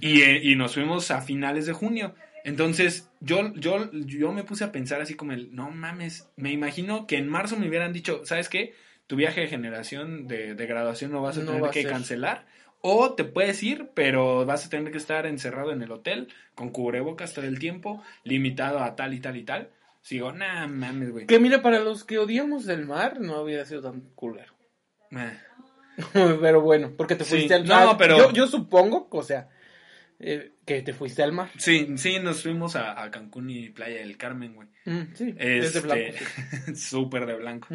Y, 0.00 0.22
eh, 0.22 0.40
y 0.42 0.54
nos 0.54 0.74
fuimos 0.74 1.10
a 1.10 1.20
finales 1.20 1.66
de 1.66 1.72
junio. 1.72 2.14
Entonces, 2.44 3.10
yo, 3.20 3.52
yo, 3.54 3.90
yo 3.92 4.30
me 4.30 4.44
puse 4.44 4.62
a 4.62 4.70
pensar 4.70 5.00
así 5.00 5.14
como 5.14 5.32
el, 5.32 5.52
no 5.54 5.70
mames, 5.70 6.30
me 6.36 6.52
imagino 6.52 7.08
que 7.08 7.16
en 7.16 7.28
marzo 7.28 7.56
me 7.56 7.68
hubieran 7.68 7.92
dicho, 7.92 8.24
¿sabes 8.24 8.48
qué? 8.48 8.74
Tu 9.08 9.16
viaje 9.16 9.40
de 9.40 9.48
generación 9.48 10.28
de, 10.28 10.54
de 10.54 10.66
graduación 10.66 11.10
no 11.10 11.22
vas 11.22 11.38
a 11.38 11.40
No 11.40 11.52
tener 11.52 11.64
a 11.64 11.70
que 11.70 11.84
cancelar. 11.84 12.46
O 12.82 13.14
te 13.14 13.24
puedes 13.24 13.62
ir, 13.64 13.90
pero 13.94 14.46
vas 14.46 14.64
a 14.64 14.70
tener 14.70 14.92
que 14.92 14.98
estar 14.98 15.26
encerrado 15.26 15.72
en 15.72 15.82
el 15.82 15.90
hotel 15.90 16.28
con 16.54 16.70
cubrebocas 16.70 17.34
todo 17.34 17.46
el 17.46 17.58
tiempo, 17.58 18.00
limitado 18.22 18.78
a 18.78 18.94
tal 18.94 19.12
y 19.12 19.18
tal 19.18 19.36
y 19.36 19.42
tal. 19.42 19.70
Sigo, 20.06 20.30
nah, 20.30 20.68
mames, 20.68 21.10
güey. 21.10 21.26
Que 21.26 21.40
mira, 21.40 21.62
para 21.62 21.80
los 21.80 22.04
que 22.04 22.18
odiamos 22.18 22.68
el 22.68 22.86
mar, 22.86 23.20
no 23.20 23.40
hubiera 23.42 23.64
sido 23.64 23.82
tan 23.82 24.02
culero. 24.14 24.54
Eh. 25.10 25.36
pero 26.40 26.60
bueno, 26.60 26.92
porque 26.96 27.16
te 27.16 27.24
Sí, 27.24 27.30
fuiste 27.30 27.54
al 27.54 27.66
no, 27.66 27.74
mar. 27.86 27.96
pero- 27.98 28.16
Yo, 28.16 28.32
yo 28.32 28.46
supongo, 28.46 29.08
o 29.10 29.22
sea, 29.24 29.48
eh, 30.20 30.52
que 30.64 30.82
te 30.82 30.92
fuiste 30.92 31.24
al 31.24 31.32
mar. 31.32 31.50
Sí, 31.58 31.88
sí, 31.96 32.20
nos 32.20 32.40
fuimos 32.44 32.76
a, 32.76 33.02
a 33.02 33.10
Cancún 33.10 33.50
y 33.50 33.70
Playa 33.70 33.96
del 33.98 34.16
Carmen, 34.16 34.54
güey. 34.54 34.68
Mm, 34.84 35.12
sí, 35.14 35.34
es 35.38 35.72
de 35.72 35.78
Este, 35.78 35.80
blanco. 35.80 36.18
sí. 36.66 36.74
súper 36.76 37.26
de 37.26 37.34
blanco. 37.34 37.66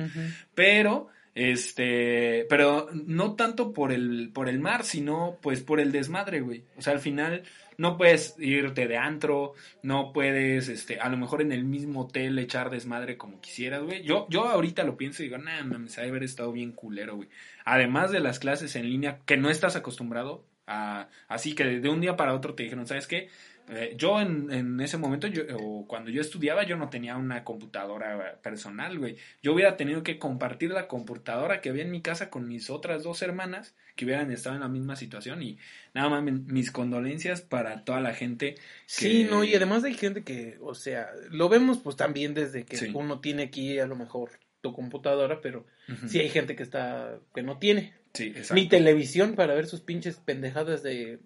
Pero, 0.55 1.09
este, 1.35 2.45
pero 2.49 2.87
no 2.93 3.35
tanto 3.35 3.73
por 3.73 3.91
el, 3.91 4.31
por 4.33 4.47
el 4.47 4.59
mar, 4.59 4.85
sino 4.85 5.37
pues 5.41 5.59
por 5.61 5.81
el 5.81 5.91
desmadre, 5.91 6.39
güey. 6.39 6.63
O 6.77 6.81
sea, 6.81 6.93
al 6.93 6.99
final 6.99 7.43
no 7.81 7.97
puedes 7.97 8.35
irte 8.37 8.87
de 8.87 8.95
antro, 8.95 9.53
no 9.81 10.13
puedes, 10.13 10.69
este, 10.69 10.99
a 10.99 11.09
lo 11.09 11.17
mejor 11.17 11.41
en 11.41 11.51
el 11.51 11.63
mismo 11.63 12.01
hotel 12.01 12.37
echar 12.37 12.69
desmadre 12.69 13.17
como 13.17 13.41
quisieras, 13.41 13.81
güey. 13.81 14.03
Yo, 14.03 14.27
yo 14.29 14.47
ahorita 14.47 14.83
lo 14.83 14.97
pienso 14.97 15.23
y 15.23 15.25
digo, 15.25 15.39
nah, 15.39 15.63
mames, 15.63 15.97
ha 15.97 16.03
de 16.03 16.09
haber 16.09 16.21
estado 16.21 16.51
bien 16.51 16.73
culero, 16.73 17.15
güey. 17.15 17.29
Además 17.65 18.11
de 18.11 18.19
las 18.19 18.37
clases 18.37 18.75
en 18.75 18.87
línea 18.87 19.21
que 19.25 19.35
no 19.35 19.49
estás 19.49 19.75
acostumbrado 19.75 20.45
a, 20.67 21.09
así 21.27 21.55
que 21.55 21.63
de 21.65 21.89
un 21.89 22.01
día 22.01 22.15
para 22.15 22.35
otro 22.35 22.53
te 22.53 22.61
dijeron, 22.61 22.85
¿sabes 22.85 23.07
qué? 23.07 23.29
Eh, 23.73 23.93
yo 23.97 24.19
en, 24.19 24.51
en 24.51 24.81
ese 24.81 24.97
momento, 24.97 25.27
yo, 25.27 25.43
o 25.57 25.87
cuando 25.87 26.11
yo 26.11 26.19
estudiaba, 26.19 26.63
yo 26.63 26.75
no 26.75 26.89
tenía 26.89 27.15
una 27.15 27.45
computadora 27.45 28.37
personal, 28.43 28.99
güey. 28.99 29.15
Yo 29.41 29.53
hubiera 29.53 29.77
tenido 29.77 30.03
que 30.03 30.19
compartir 30.19 30.71
la 30.71 30.89
computadora 30.89 31.61
que 31.61 31.69
había 31.69 31.83
en 31.83 31.91
mi 31.91 32.01
casa 32.01 32.29
con 32.29 32.49
mis 32.49 32.69
otras 32.69 33.03
dos 33.03 33.21
hermanas 33.21 33.73
que 33.95 34.03
hubieran 34.03 34.29
estado 34.29 34.55
en 34.55 34.61
la 34.61 34.67
misma 34.67 34.97
situación 34.97 35.41
y 35.41 35.57
nada 35.93 36.09
más 36.09 36.21
mi- 36.21 36.31
mis 36.31 36.69
condolencias 36.69 37.41
para 37.41 37.85
toda 37.85 38.01
la 38.01 38.13
gente. 38.13 38.55
Sí, 38.87 39.25
no, 39.29 39.45
y 39.45 39.55
además 39.55 39.85
hay 39.85 39.93
gente 39.93 40.23
que, 40.25 40.57
o 40.61 40.75
sea, 40.75 41.09
lo 41.29 41.47
vemos 41.47 41.77
pues 41.77 41.95
también 41.95 42.33
desde 42.33 42.65
que 42.65 42.75
Sí. 42.75 42.91
uno 42.93 43.21
tiene 43.21 43.43
aquí 43.43 43.79
a 43.79 43.87
lo 43.87 43.95
mejor 43.95 44.31
tu 44.59 44.73
computadora, 44.73 45.39
pero 45.41 45.65
sí 46.07 46.19
hay 46.19 46.29
gente 46.29 46.57
que 46.57 46.63
está, 46.63 47.17
que 47.33 47.41
no 47.41 47.57
tiene. 47.57 47.93
Sí, 48.13 48.25
exacto. 48.35 48.55
Ni 48.55 48.67
televisión 48.67 49.35
para 49.35 49.53
ver 49.55 49.65
sus 49.65 49.79
pinches 49.79 50.17
pendejadas 50.17 50.83
de, 50.83 51.19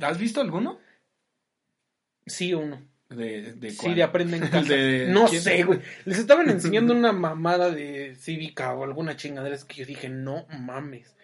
¿Has 0.00 0.18
visto 0.18 0.40
alguno? 0.40 0.78
Sí 2.26 2.52
uno. 2.54 2.82
De, 3.08 3.52
de 3.52 3.70
Sí, 3.70 3.94
de 3.94 4.02
aprende 4.02 4.36
en 4.36 4.48
casa. 4.50 4.72
De- 4.72 5.06
no 5.08 5.26
¿quién? 5.26 5.40
sé, 5.40 5.62
güey. 5.62 5.80
Les 6.04 6.18
estaban 6.18 6.50
enseñando 6.50 6.92
una 6.92 7.12
mamada 7.12 7.70
de 7.70 8.16
cívica 8.16 8.74
o 8.74 8.82
alguna 8.84 9.16
chingadera. 9.16 9.54
Es 9.54 9.64
que 9.64 9.76
yo 9.76 9.86
dije, 9.86 10.08
no 10.08 10.46
mames. 10.58 11.14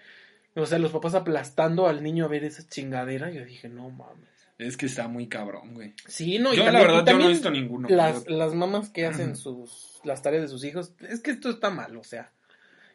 O 0.54 0.64
sea, 0.66 0.78
los 0.78 0.92
papás 0.92 1.14
aplastando 1.14 1.88
al 1.88 2.02
niño 2.02 2.24
a 2.24 2.28
ver 2.28 2.44
esa 2.44 2.66
chingadera. 2.68 3.30
Yo 3.30 3.44
dije, 3.44 3.68
no 3.68 3.90
mames. 3.90 4.28
Es 4.58 4.76
que 4.76 4.86
está 4.86 5.08
muy 5.08 5.26
cabrón, 5.26 5.74
güey. 5.74 5.94
Sí, 6.06 6.38
no, 6.38 6.52
y 6.54 6.58
yo, 6.58 6.64
la 6.64 6.70
también- 6.72 6.86
verdad, 6.88 7.06
y 7.06 7.10
yo 7.10 7.18
no 7.18 7.24
he 7.24 7.28
visto 7.28 7.50
ninguno. 7.50 7.88
Las, 7.88 8.28
las 8.28 8.54
mamás 8.54 8.90
que 8.90 9.06
hacen 9.06 9.34
sus 9.34 9.98
las 10.04 10.22
tareas 10.22 10.42
de 10.42 10.48
sus 10.48 10.62
hijos, 10.64 10.92
es 11.08 11.20
que 11.20 11.30
esto 11.32 11.48
está 11.50 11.70
mal, 11.70 11.96
o 11.96 12.04
sea, 12.04 12.30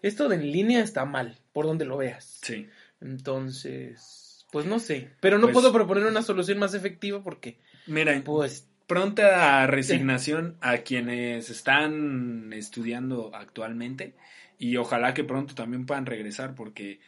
esto 0.02 0.30
de 0.30 0.36
en 0.36 0.52
línea 0.52 0.82
está 0.82 1.04
mal, 1.06 1.38
por 1.52 1.65
donde 1.65 1.84
lo 1.86 1.98
veas. 1.98 2.39
Sí. 2.41 2.67
Entonces, 3.02 4.46
pues 4.52 4.65
no 4.65 4.80
sé, 4.80 5.10
pero 5.20 5.38
no 5.38 5.48
Pues- 5.48 5.54
puedo 5.56 5.74
proponer 5.74 6.06
una 6.06 6.22
solución 6.22 6.58
más 6.60 6.74
efectiva 6.74 7.22
porque, 7.24 7.58
Mira, 7.88 8.21
pues, 8.23 8.67
pronta 8.88 9.65
resignación 9.67 10.58
a 10.62 10.78
quienes 10.80 11.50
están 11.50 12.52
estudiando 12.54 13.32
actualmente 13.34 14.13
y 14.60 14.78
ojalá 14.78 15.13
que 15.13 15.23
pronto 15.23 15.56
también 15.56 15.86
puedan 15.86 16.06
regresar 16.06 16.56
porque 16.56 17.00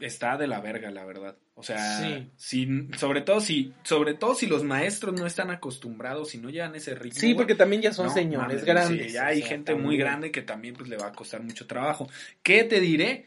está 0.00 0.36
de 0.36 0.46
la 0.46 0.60
verga 0.60 0.90
la 0.90 1.04
verdad. 1.04 1.36
O 1.56 1.62
sea 1.62 1.78
Sí. 1.78 2.30
si, 2.36 2.88
sobre 2.98 3.20
todo 3.20 3.40
si 3.40 3.72
sobre 3.84 4.14
todo 4.14 4.34
si 4.34 4.46
los 4.48 4.64
maestros 4.64 5.14
no 5.18 5.24
están 5.24 5.50
acostumbrados 5.50 6.30
si 6.30 6.38
no 6.38 6.50
llevan 6.50 6.74
ese 6.74 6.96
ritmo 6.96 7.20
sí, 7.20 7.34
porque 7.34 7.54
también 7.54 7.80
ya 7.82 7.92
son 7.92 8.06
no, 8.06 8.12
señores 8.12 8.64
mames, 8.64 8.66
grandes. 8.66 9.06
sí, 9.08 9.12
ya 9.12 9.22
o 9.22 9.26
hay 9.26 9.38
sea, 9.38 9.48
gente 9.48 9.74
muy 9.76 9.96
grande 9.96 10.30
que 10.32 10.42
también 10.42 10.74
pues 10.74 10.88
le 10.88 10.96
va 10.96 11.06
a 11.08 11.12
costar 11.12 11.42
mucho 11.42 11.66
trabajo. 11.66 12.08
Qué 12.42 12.64
te 12.64 12.80
diré 12.80 13.26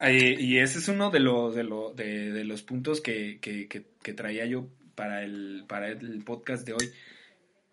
Eh, 0.00 0.36
y 0.38 0.58
ese 0.58 0.80
es 0.80 0.88
uno 0.88 1.10
de 1.10 1.20
los 1.20 1.54
de, 1.54 1.62
lo- 1.62 1.92
de, 1.94 2.32
de 2.32 2.44
los 2.44 2.62
puntos 2.62 3.00
que, 3.00 3.38
que, 3.40 3.68
que, 3.68 3.84
que 4.02 4.12
traía 4.12 4.44
yo 4.46 4.66
para 4.94 5.22
el 5.22 5.64
para 5.68 5.88
el 5.88 6.22
podcast 6.24 6.66
de 6.66 6.74
hoy 6.74 6.90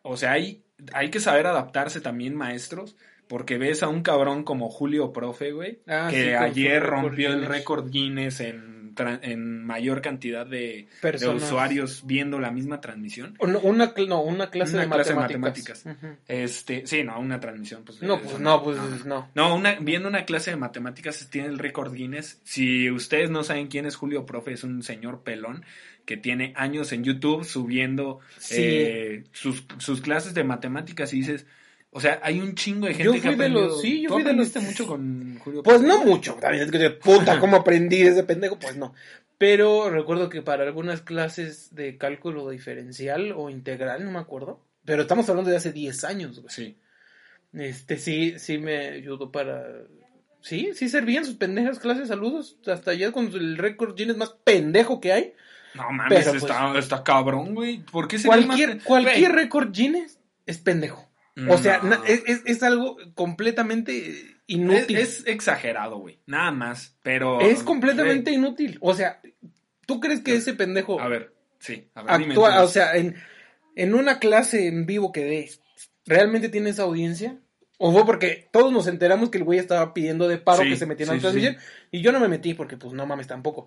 o 0.02 0.18
sea 0.18 0.32
hay 0.34 0.64
hay 0.94 1.10
que 1.10 1.20
saber 1.20 1.48
adaptarse 1.48 2.02
también 2.02 2.36
maestros 2.36 2.96
porque 3.32 3.58
ves 3.58 3.82
a 3.82 3.88
un 3.88 4.04
cabrón 4.04 4.44
como 4.44 4.70
Julio 4.70 5.14
Profe, 5.14 5.54
güey, 5.54 5.80
Ah, 5.88 6.10
que 6.12 6.22
sí, 6.22 6.30
ayer 6.32 6.84
rompió 6.84 7.32
el 7.32 7.46
récord 7.46 7.90
Guinness 7.90 8.42
en, 8.42 8.94
en 9.22 9.64
mayor 9.64 10.02
cantidad 10.02 10.46
de, 10.46 10.90
usuarios 11.34 12.06
viendo 12.06 12.40
la 12.40 12.52
misma 12.52 12.82
transmisión. 12.82 13.38
No, 13.40 13.60
una, 13.60 13.94
no, 14.06 14.22
una 14.22 14.50
clase, 14.50 14.74
Una 14.74 14.84
de, 14.84 14.90
clase 14.90 15.14
de 15.14 15.20
matemáticas. 15.20 15.86
Este, 16.28 16.86
sí, 16.86 17.06
no, 17.06 17.18
una 17.22 17.40
transmisión, 17.40 17.84
pues. 17.86 18.02
No, 18.02 18.20
pues 18.20 18.38
no, 18.38 18.62
pues 18.64 19.06
no. 19.06 19.30
No, 19.34 19.56
una, 19.56 19.76
viendo 19.80 20.10
una 20.10 20.26
clase 20.26 20.52
de 20.52 20.58
matemáticas 20.58 21.30
tiene 21.30 21.48
el 21.48 21.58
récord 21.58 21.94
Guinness. 21.94 22.42
Si 22.44 22.92
ustedes 22.92 23.30
no 23.30 23.46
saben 23.46 23.68
quién 23.68 23.86
es 23.86 23.96
Julio 23.96 24.26
Profe, 24.26 24.52
es 24.52 24.66
un 24.66 24.84
señor 24.84 25.24
pelón 25.24 25.64
que 26.06 26.18
tiene 26.18 26.54
años 26.56 26.92
en 26.92 27.04
YouTube 27.04 27.44
subiendo 27.46 28.20
Sí. 28.38 28.56
eh, 28.58 29.24
sus, 29.32 29.64
sus 29.80 30.02
clases 30.02 30.34
de 30.34 30.44
matemáticas 30.44 31.14
y 31.14 31.18
dices, 31.18 31.46
o 31.92 32.00
sea, 32.00 32.20
hay 32.24 32.40
un 32.40 32.56
chingo 32.56 32.88
de 32.88 32.94
gente 32.94 33.04
Yo 33.06 33.22
que 33.22 33.28
ha 33.28 33.32
de 33.32 33.36
aprendido. 33.36 33.68
los- 33.68 33.82
sí, 33.82 34.02
yo 34.02 34.08
¿Tú 34.10 34.14
fui 34.16 34.24
de 34.24 34.34
los- 34.34 34.56
mucho 34.58 34.88
con 34.88 35.38
Julio 35.40 35.64
Pues 35.64 35.82
no 35.82 36.04
mucho, 36.06 36.36
también 36.40 36.64
es 36.64 36.72
que 36.72 36.78
de 36.78 36.92
puta, 36.92 37.40
¿cómo 37.40 37.58
aprendí 37.66 38.04
de 38.04 38.10
ese 38.12 38.24
pendejo? 38.24 38.58
Pues 38.60 38.78
no. 38.78 38.94
Pero 39.38 39.90
recuerdo 39.90 40.30
que 40.30 40.42
para 40.44 40.64
algunas 40.64 41.02
clases 41.02 41.74
de 41.74 41.98
cálculo 41.98 42.50
diferencial 42.50 43.34
o 43.36 43.50
integral, 43.50 44.06
no 44.06 44.12
me 44.12 44.20
acuerdo. 44.20 44.62
Pero 44.86 45.02
estamos 45.02 45.28
hablando 45.30 45.50
de 45.50 45.58
hace 45.58 45.72
10 45.74 46.04
años, 46.04 46.40
güey. 46.40 46.54
Sí. 46.54 46.78
Este, 47.54 47.98
sí, 47.98 48.36
sí 48.38 48.58
me 48.58 48.88
ayudó 48.90 49.32
para... 49.32 49.64
Sí, 50.42 50.72
sí 50.74 50.90
servían 50.90 51.26
sus 51.26 51.36
pendejas 51.36 51.80
clases, 51.80 52.08
saludos. 52.08 52.58
Hasta 52.66 52.92
allá 52.92 53.12
con 53.12 53.28
el 53.34 53.58
récord 53.58 53.96
Guinness 53.96 54.18
más 54.18 54.30
pendejo 54.44 55.00
que 55.02 55.12
hay. 55.14 55.34
No 55.76 55.92
mames, 55.92 56.20
Pero, 56.20 56.32
pues, 56.32 56.44
está, 56.44 56.78
está 56.78 57.04
cabrón, 57.04 57.56
güey. 57.56 57.80
¿Por 57.84 58.08
qué 58.08 58.18
sería 58.18 58.46
Cualquier, 58.46 58.76
más- 58.76 58.84
cualquier 58.84 59.32
récord 59.32 59.72
Guinness 59.72 60.20
es 60.46 60.58
pendejo. 60.58 61.08
O 61.50 61.58
sea, 61.58 61.80
no. 61.80 61.90
na- 61.90 62.02
es, 62.08 62.24
es- 62.26 62.42
es 62.46 62.62
algo 62.64 62.98
completamente 63.16 64.36
inútil. 64.48 64.98
Es, 64.98 65.20
es 65.22 65.28
exagerado, 65.28 65.98
güey. 65.98 66.20
Nada 66.26 66.52
más. 66.52 66.98
Pero. 67.04 67.40
Es 67.42 67.64
completamente 67.64 68.32
inútil. 68.32 68.78
O 68.82 68.94
sea, 68.94 69.22
¿tú 69.86 70.00
crees 70.00 70.20
que 70.22 70.36
ese 70.36 70.54
pendejo 70.54 71.00
A 71.00 71.08
ver, 71.08 71.34
sí. 71.60 71.90
A 71.96 72.04
ver, 72.04 72.18
dime 72.20 72.34
actúa, 72.34 72.62
o 72.64 72.68
sea, 72.68 72.96
en, 72.98 73.16
en 73.76 73.94
una 73.96 74.20
clase 74.20 74.68
en 74.68 74.86
vivo 74.86 75.12
que 75.14 75.24
dé, 75.24 75.50
¿realmente 76.06 76.50
tiene 76.50 76.70
esa 76.72 76.84
audiencia? 76.84 77.38
O 77.84 77.92
fue 77.92 78.06
porque 78.06 78.48
todos 78.52 78.72
nos 78.72 78.86
enteramos 78.86 79.30
que 79.32 79.40
el 79.40 79.44
güey 79.44 79.58
estaba 79.58 79.94
pidiendo 79.94 80.28
de 80.28 80.38
paro 80.38 80.62
Sí, 80.62 80.70
que 80.70 80.76
se 80.76 80.86
metiera 80.86 81.14
en 81.14 81.20
sí, 81.20 81.26
la 81.26 81.32
sí, 81.32 81.40
transmisión. 81.40 81.68
Y 81.90 82.02
yo 82.02 82.12
no 82.12 82.20
me 82.20 82.28
metí 82.28 82.54
porque, 82.54 82.78
pues, 82.78 82.94
no 82.94 83.08
mames 83.08 83.26
tampoco. 83.26 83.66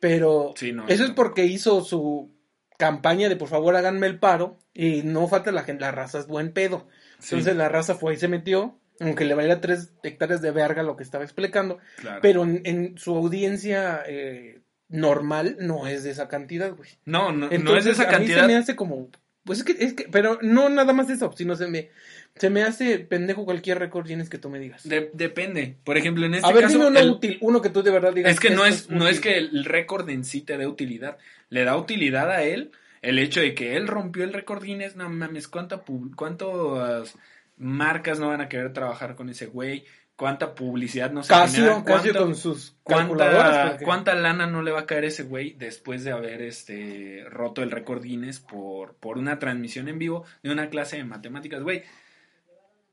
Pero 0.00 0.52
Sí, 0.56 0.72
no, 0.72 0.86
eso 0.88 1.02
no. 1.02 1.08
es 1.08 1.14
porque 1.14 1.44
hizo 1.46 1.82
su 1.82 2.30
campaña 2.78 3.28
de 3.28 3.36
por 3.36 3.48
favor 3.48 3.74
háganme 3.76 4.06
el 4.06 4.18
paro. 4.18 4.58
Y 4.74 5.02
no 5.02 5.26
falta 5.26 5.50
la 5.50 5.64
gente, 5.64 5.80
la 5.82 5.90
raza 5.90 6.18
es 6.20 6.26
buen 6.28 6.52
pedo. 6.52 6.86
Sí, 7.18 7.34
Entonces 7.34 7.56
la 7.56 7.68
raza 7.68 7.94
fue 7.96 8.14
y 8.14 8.16
se 8.16 8.28
metió. 8.28 8.78
Aunque 9.00 9.24
le 9.24 9.34
valiera 9.34 9.60
tres 9.60 9.92
hectáreas 10.02 10.40
de 10.42 10.50
verga 10.50 10.82
lo 10.82 10.96
que 10.96 11.02
estaba 11.04 11.22
explicando. 11.24 11.78
claro. 11.98 12.20
Pero 12.22 12.42
en, 12.44 12.62
en 12.64 12.98
su 12.98 13.14
audiencia 13.14 14.02
eh, 14.06 14.60
normal 14.88 15.56
no 15.60 15.86
es 15.86 16.02
de 16.04 16.10
esa 16.10 16.28
cantidad, 16.28 16.74
güey. 16.76 16.90
no, 17.04 17.30
no, 17.32 17.48
no 17.48 17.76
es 17.76 17.84
de 17.84 17.90
esa 17.92 18.04
a 18.04 18.06
mí 18.06 18.12
cantidad. 18.12 18.40
se 18.42 18.46
me 18.46 18.56
hace 18.56 18.76
como. 18.76 19.08
Pues 19.48 19.58
es 19.60 19.64
que, 19.64 19.72
es 19.84 19.94
que. 19.94 20.04
Pero 20.12 20.38
no 20.42 20.68
nada 20.68 20.92
más 20.92 21.10
eso, 21.10 21.32
sino 21.36 21.56
se 21.56 21.66
me. 21.66 21.88
Se 22.36 22.50
me 22.50 22.62
hace 22.62 23.00
pendejo 23.00 23.44
cualquier 23.44 23.78
récord 23.80 24.06
tienes 24.06 24.28
que 24.28 24.38
tú 24.38 24.48
me 24.50 24.60
digas. 24.60 24.86
De- 24.88 25.10
depende. 25.14 25.74
Por 25.82 25.96
ejemplo, 25.96 26.24
en 26.26 26.34
este 26.34 26.46
a 26.46 26.52
ver, 26.52 26.64
caso. 26.64 26.74
dime 26.74 26.86
uno 26.90 27.00
el- 27.00 27.10
útil, 27.10 27.38
uno 27.40 27.60
que 27.62 27.70
tú 27.70 27.82
de 27.82 27.90
verdad 27.90 28.12
digas. 28.12 28.30
Es 28.30 28.38
que 28.38 28.50
no 28.50 28.64
es, 28.66 28.88
no 28.90 29.08
es 29.08 29.18
que 29.20 29.38
el 29.38 29.64
récord 29.64 30.08
en 30.10 30.22
sí 30.24 30.42
te 30.42 30.56
dé 30.58 30.66
utilidad. 30.68 31.16
Le 31.48 31.64
da 31.64 31.76
utilidad 31.76 32.30
a 32.30 32.44
él 32.44 32.70
el 33.02 33.18
hecho 33.18 33.40
de 33.40 33.54
que 33.54 33.76
él 33.76 33.88
rompió 33.88 34.22
el 34.22 34.32
récord 34.34 34.62
Guinness. 34.62 34.94
No 34.94 35.08
mames, 35.08 35.48
¿cuánta 35.48 35.84
pu- 35.84 36.14
¿cuántas 36.14 37.16
marcas 37.56 38.20
no 38.20 38.28
van 38.28 38.40
a 38.42 38.48
querer 38.48 38.72
trabajar 38.72 39.16
con 39.16 39.28
ese 39.30 39.46
güey? 39.46 39.84
¿Cuánta 40.18 40.52
publicidad 40.56 41.12
no 41.12 41.22
se 41.22 41.28
Casio, 41.28 41.60
genera? 41.62 41.84
Casio 41.84 42.12
¿Cuánto- 42.12 42.24
con 42.24 42.34
sus. 42.34 42.74
¿Cuánta, 42.82 43.70
porque- 43.70 43.84
cuánta 43.84 44.14
lana 44.16 44.48
no 44.48 44.62
le 44.62 44.72
va 44.72 44.80
a 44.80 44.86
caer 44.86 45.04
ese 45.04 45.22
güey 45.22 45.52
después 45.52 46.02
de 46.02 46.10
haber 46.10 46.42
este 46.42 47.24
roto 47.30 47.62
el 47.62 47.70
récord 47.70 48.02
Guinness 48.02 48.40
por, 48.40 48.94
por 48.94 49.16
una 49.16 49.38
transmisión 49.38 49.86
en 49.86 50.00
vivo 50.00 50.24
de 50.42 50.50
una 50.50 50.70
clase 50.70 50.96
de 50.96 51.04
matemáticas, 51.04 51.62
güey? 51.62 51.84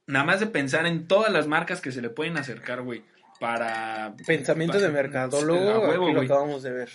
Nada 0.05 0.23
más 0.23 0.39
de 0.39 0.45
pensar 0.45 0.85
en 0.85 1.07
todas 1.07 1.33
las 1.33 1.47
marcas 1.47 1.81
que 1.81 1.91
se 1.91 2.03
le 2.03 2.11
pueden 2.11 2.38
acercar, 2.38 2.83
güey, 2.83 3.01
para... 3.39 4.13
Pensamiento 4.27 4.79
de 4.79 4.89
mercadólogo, 4.89 5.79
huevo, 5.79 6.11
lo 6.13 6.21
acabamos 6.21 6.61
de 6.61 6.73
ver. 6.73 6.89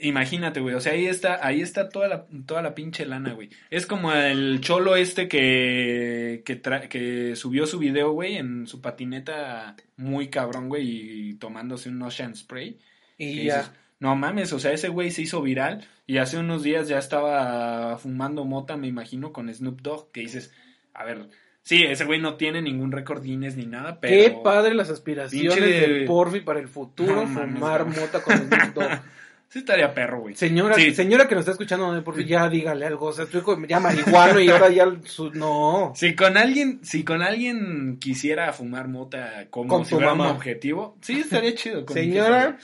Imagínate, 0.00 0.60
güey, 0.60 0.74
o 0.74 0.80
sea, 0.80 0.92
ahí 0.92 1.06
está, 1.06 1.46
ahí 1.46 1.60
está 1.60 1.88
toda 1.88 2.08
la, 2.08 2.26
toda 2.46 2.62
la 2.62 2.74
pinche 2.74 3.06
lana, 3.06 3.32
güey. 3.32 3.50
Es 3.70 3.86
como 3.86 4.12
el 4.12 4.60
cholo 4.60 4.96
este 4.96 5.28
que, 5.28 6.42
que, 6.44 6.60
tra- 6.60 6.88
que 6.88 7.36
subió 7.36 7.66
su 7.66 7.78
video, 7.78 8.10
güey, 8.12 8.36
en 8.36 8.66
su 8.66 8.80
patineta 8.80 9.76
muy 9.96 10.28
cabrón, 10.28 10.68
güey, 10.68 11.30
y 11.30 11.34
tomándose 11.34 11.88
un 11.90 12.02
Ocean 12.02 12.34
Spray. 12.34 12.78
Y 13.18 13.44
ya. 13.44 13.58
dices, 13.58 13.72
no 14.00 14.16
mames, 14.16 14.52
o 14.52 14.58
sea, 14.58 14.72
ese 14.72 14.88
güey 14.88 15.10
se 15.12 15.22
hizo 15.22 15.40
viral 15.42 15.86
y 16.06 16.18
hace 16.18 16.38
unos 16.38 16.62
días 16.64 16.88
ya 16.88 16.98
estaba 16.98 17.96
fumando 17.96 18.44
mota, 18.44 18.76
me 18.76 18.88
imagino, 18.88 19.32
con 19.32 19.52
Snoop 19.54 19.80
Dogg, 19.80 20.10
que 20.12 20.20
dices, 20.22 20.52
a 20.92 21.04
ver, 21.04 21.28
sí, 21.62 21.84
ese 21.84 22.04
güey 22.04 22.20
no 22.20 22.34
tiene 22.34 22.60
ningún 22.60 22.90
récord 22.90 23.22
Guinness 23.22 23.56
ni 23.56 23.66
nada, 23.66 24.00
pero... 24.00 24.12
Qué 24.14 24.36
padre 24.42 24.74
las 24.74 24.90
aspiraciones 24.90 25.54
de- 25.60 25.80
del 25.80 26.04
Porfi 26.04 26.40
para 26.40 26.58
el 26.58 26.68
futuro, 26.68 27.24
No 27.24 27.28
fumar 27.28 27.86
mota 27.86 28.20
con 28.22 28.36
Snoop 28.36 28.74
Dogg. 28.74 28.90
Sí 29.54 29.60
estaría 29.60 29.94
perro, 29.94 30.18
güey. 30.18 30.34
Señora, 30.34 30.74
Sí. 30.74 30.92
señora 30.96 31.28
que 31.28 31.36
nos 31.36 31.42
está 31.42 31.52
escuchando, 31.52 32.02
Porfi, 32.02 32.24
ya 32.24 32.48
dígale 32.48 32.86
algo. 32.86 33.06
O 33.06 33.12
sea, 33.12 33.24
hijo 33.32 33.56
ya 33.68 33.78
marihuano 33.78 34.40
y 34.40 34.48
ahora 34.50 34.68
ya 34.68 34.84
su... 35.04 35.30
No. 35.30 35.92
Si 35.94 36.16
con 36.16 36.36
alguien, 36.36 36.80
si 36.82 37.04
con 37.04 37.22
alguien 37.22 37.98
quisiera 38.00 38.52
fumar 38.52 38.88
mota 38.88 39.46
como 39.50 39.68
Con 39.68 39.84
si 39.84 39.94
fuera 39.94 40.12
un 40.14 40.22
objetivo, 40.22 40.96
sí 41.02 41.20
estaría 41.20 41.54
chido. 41.54 41.86
con 41.86 41.94
Señora. 41.94 42.58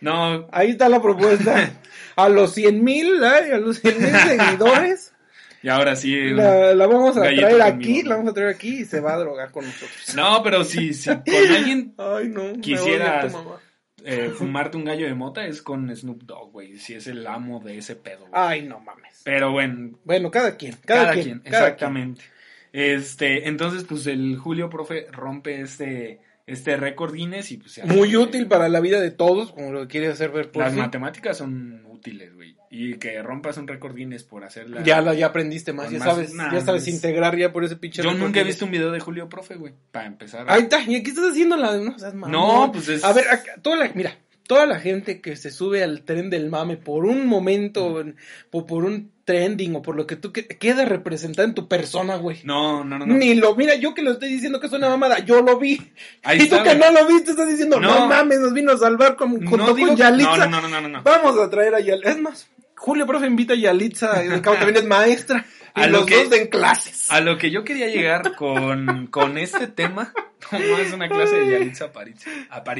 No, 0.00 0.48
ahí 0.50 0.70
está 0.70 0.88
la 0.88 1.02
propuesta. 1.02 1.74
A 2.16 2.30
los 2.30 2.54
100 2.54 2.82
mil, 2.82 3.22
a 3.22 3.58
los 3.58 3.78
100 3.80 3.98
mil 4.02 4.10
seguidores, 4.10 5.12
y 5.62 5.68
ahora 5.68 5.94
sí. 5.94 6.30
la, 6.30 6.74
la 6.74 6.86
vamos 6.86 7.18
a 7.18 7.20
traer 7.20 7.60
aquí, 7.60 8.02
la 8.02 8.16
vamos 8.16 8.30
a 8.30 8.34
traer 8.34 8.48
aquí 8.48 8.78
y 8.80 8.84
se 8.86 9.00
va 9.00 9.12
a 9.12 9.18
drogar 9.18 9.50
con 9.50 9.66
nosotros. 9.66 10.14
No, 10.16 10.42
pero 10.42 10.64
si, 10.64 10.94
si 10.94 11.10
con 11.10 11.22
alguien 11.54 11.92
Ay, 11.98 12.28
no. 12.28 12.44
me 12.44 13.28
tu 13.28 13.36
mamá. 13.36 13.60
Eh, 14.04 14.30
fumarte 14.34 14.76
un 14.76 14.84
gallo 14.84 15.06
de 15.06 15.14
mota 15.14 15.46
es 15.46 15.62
con 15.62 15.94
Snoop 15.94 16.22
Dogg, 16.22 16.52
güey. 16.52 16.78
Si 16.78 16.94
es 16.94 17.06
el 17.06 17.26
amo 17.26 17.60
de 17.60 17.78
ese 17.78 17.96
pedo. 17.96 18.20
güey. 18.20 18.32
Ay, 18.32 18.62
no 18.62 18.80
mames. 18.80 19.20
Pero 19.24 19.52
bueno, 19.52 19.98
Bueno, 20.04 20.30
cada 20.30 20.56
quien, 20.56 20.76
cada, 20.84 21.02
cada, 21.02 21.12
quien, 21.14 21.24
quien, 21.24 21.40
cada 21.40 21.68
exactamente. 21.68 22.22
Este, 22.72 23.48
entonces, 23.48 23.84
pues 23.84 24.06
el 24.06 24.36
Julio, 24.36 24.70
profe, 24.70 25.06
rompe 25.10 25.60
este, 25.60 26.20
este 26.46 26.76
récord 26.76 27.14
Guinness 27.14 27.52
y 27.52 27.56
pues 27.58 27.72
se 27.72 27.82
quien. 27.82 27.96
Muy 27.96 28.16
útil 28.16 28.46
para 28.46 28.68
la 28.68 28.80
vida 28.80 29.00
de 29.00 29.10
todos, 29.10 29.52
como 29.52 29.72
lo 29.72 29.88
quiere 29.88 30.08
hacer 30.08 30.30
ver 30.30 30.50
Las 30.54 30.74
matemáticas 30.74 31.38
son 31.38 31.82
útiles, 32.00 32.34
güey. 32.34 32.56
Y 32.70 32.94
que 32.94 33.22
rompas 33.22 33.56
un 33.58 33.68
récord 33.68 33.94
Guinness 33.94 34.24
por 34.24 34.44
hacerla. 34.44 34.82
Ya, 34.82 35.00
la, 35.00 35.14
ya 35.14 35.26
aprendiste 35.26 35.72
más, 35.72 35.90
ya 35.90 35.98
más- 35.98 36.08
sabes, 36.08 36.34
nah, 36.34 36.52
ya 36.52 36.60
sabes 36.60 36.82
es- 36.88 36.94
integrar 36.94 37.36
ya 37.36 37.52
por 37.52 37.64
ese 37.64 37.76
pinche 37.76 38.02
Yo 38.02 38.12
nunca 38.14 38.40
he 38.40 38.44
visto 38.44 38.64
un 38.64 38.70
video 38.70 38.90
de 38.90 39.00
Julio, 39.00 39.28
profe, 39.28 39.54
güey. 39.56 39.74
Para 39.92 40.06
empezar. 40.06 40.46
Ahí 40.50 40.62
está, 40.62 40.80
¿y 40.82 41.02
qué 41.02 41.10
estás 41.10 41.30
haciendo 41.30 41.56
la 41.56 41.76
no. 41.76 41.94
No, 42.28 42.72
pues 42.72 42.88
es- 42.88 43.04
A 43.04 43.12
ver, 43.12 43.28
acá, 43.28 43.52
toda 43.62 43.76
la, 43.76 43.90
mira, 43.94 44.16
toda 44.50 44.66
la 44.66 44.80
gente 44.80 45.20
que 45.20 45.36
se 45.36 45.52
sube 45.52 45.84
al 45.84 46.02
tren 46.02 46.28
del 46.28 46.50
mame 46.50 46.76
por 46.76 47.04
un 47.04 47.28
momento, 47.28 48.02
o 48.50 48.66
por 48.66 48.84
un 48.84 49.12
trending, 49.24 49.76
o 49.76 49.80
por 49.82 49.94
lo 49.94 50.08
que 50.08 50.16
tú 50.16 50.32
que 50.32 50.44
queda 50.48 50.84
representada 50.84 51.46
en 51.46 51.54
tu 51.54 51.68
persona, 51.68 52.16
güey. 52.16 52.40
No, 52.42 52.82
no, 52.82 52.98
no, 52.98 53.06
no. 53.06 53.14
Ni 53.14 53.34
lo, 53.36 53.54
mira, 53.54 53.76
yo 53.76 53.94
que 53.94 54.02
lo 54.02 54.10
estoy 54.10 54.28
diciendo 54.28 54.58
que 54.58 54.66
es 54.66 54.72
una 54.72 54.88
mamada, 54.88 55.20
yo 55.20 55.40
lo 55.42 55.56
vi. 55.56 55.80
Ahí 56.24 56.40
y 56.40 56.42
está, 56.42 56.64
tú 56.64 56.64
que 56.64 56.74
no 56.74 56.90
lo 56.90 57.06
viste, 57.06 57.30
estás 57.30 57.48
diciendo, 57.48 57.78
no, 57.78 58.00
No. 58.00 58.06
mames, 58.08 58.40
nos 58.40 58.52
vino 58.52 58.72
a 58.72 58.76
salvar 58.76 59.14
con, 59.14 59.30
junto 59.46 59.56
No 59.56 59.66
con 59.76 59.94
Yalitza. 59.94 60.48
no, 60.48 60.60
no, 60.60 60.62
no, 60.62 60.68
no, 60.68 60.80
no, 60.80 60.88
no. 60.88 61.02
Vamos 61.04 61.38
a 61.38 61.48
traer 61.48 61.76
a 61.76 61.78
Yalitza. 61.78 62.10
Es 62.10 62.18
más, 62.18 62.50
Julio, 62.80 63.06
profe, 63.06 63.26
invita 63.26 63.52
a 63.52 63.56
Yalitza, 63.56 64.12
al 64.18 64.40
cabo 64.40 64.56
también 64.56 64.78
es 64.78 64.86
maestra. 64.86 65.44
Y 65.76 65.82
A 65.82 65.86
lo 65.86 65.98
los 65.98 66.06
que- 66.06 66.16
dos 66.16 66.30
den 66.30 66.48
clases. 66.48 67.08
A 67.12 67.20
lo 67.20 67.38
que 67.38 67.52
yo 67.52 67.62
quería 67.62 67.86
llegar 67.86 68.34
con, 68.34 69.06
con 69.06 69.38
este 69.38 69.68
tema, 69.68 70.12
no 70.50 70.58
es 70.78 70.92
una 70.92 71.08
clase 71.08 71.36
de 71.36 71.48
Yalitza 71.52 71.84
Aparicio. 71.84 72.32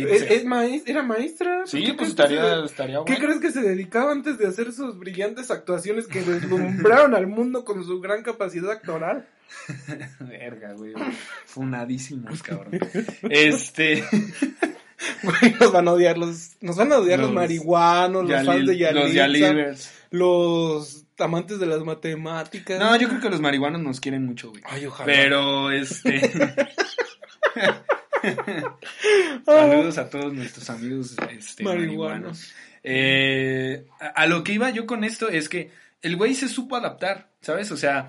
Es, 0.08 0.22
es 0.22 0.44
maes- 0.44 0.82
era 0.86 1.04
maestra. 1.04 1.62
Sí, 1.66 1.84
¿Qué 1.84 1.94
pues 1.94 2.08
estaría, 2.08 2.64
estaría 2.64 2.96
¿Qué 3.06 3.12
bueno. 3.12 3.26
crees 3.26 3.40
que 3.40 3.52
se 3.52 3.60
dedicaba 3.60 4.10
antes 4.10 4.38
de 4.38 4.48
hacer 4.48 4.72
sus 4.72 4.98
brillantes 4.98 5.52
actuaciones 5.52 6.08
que 6.08 6.20
deslumbraron 6.22 7.14
al 7.14 7.28
mundo 7.28 7.64
con 7.64 7.84
su 7.84 8.00
gran 8.00 8.24
capacidad 8.24 8.72
actoral? 8.72 9.28
Verga, 10.18 10.72
güey. 10.72 10.92
Funadísimos, 11.46 12.42
cabrón. 12.42 12.72
Este. 13.30 14.02
Güey, 15.22 15.54
nos 15.58 15.72
van 15.72 15.88
a 15.88 15.92
odiar 15.92 16.18
los, 16.18 16.50
nos 16.60 16.76
van 16.76 16.92
a 16.92 16.98
odiar 16.98 17.18
los, 17.18 17.28
Los 17.28 17.34
marihuanos, 17.34 18.28
los 18.28 18.44
fans 18.44 18.66
de 18.66 18.76
Yalitza, 18.78 19.04
Los 19.06 19.12
Yalivers. 19.14 19.92
los 20.10 21.04
amantes 21.18 21.58
de 21.58 21.66
las 21.66 21.80
matemáticas. 21.84 22.78
No, 22.78 22.96
yo 22.96 23.08
creo 23.08 23.20
que 23.20 23.30
los 23.30 23.40
marihuanos 23.40 23.80
nos 23.82 24.00
quieren 24.00 24.24
mucho, 24.26 24.50
güey. 24.50 24.62
Ay, 24.66 24.86
ojalá. 24.86 25.06
Pero, 25.06 25.70
este. 25.70 26.20
Saludos 29.44 29.98
a 29.98 30.08
todos 30.10 30.32
nuestros 30.32 30.68
amigos 30.70 31.16
este, 31.30 31.62
Marihuanos. 31.64 31.96
marihuanos. 31.96 32.52
Eh, 32.82 33.86
a, 34.00 34.06
a 34.08 34.26
lo 34.26 34.42
que 34.44 34.52
iba 34.52 34.70
yo 34.70 34.86
con 34.86 35.04
esto 35.04 35.28
es 35.28 35.48
que 35.48 35.70
el 36.02 36.16
güey 36.16 36.34
se 36.34 36.48
supo 36.48 36.76
adaptar, 36.76 37.30
¿sabes? 37.40 37.70
O 37.72 37.76
sea, 37.76 38.08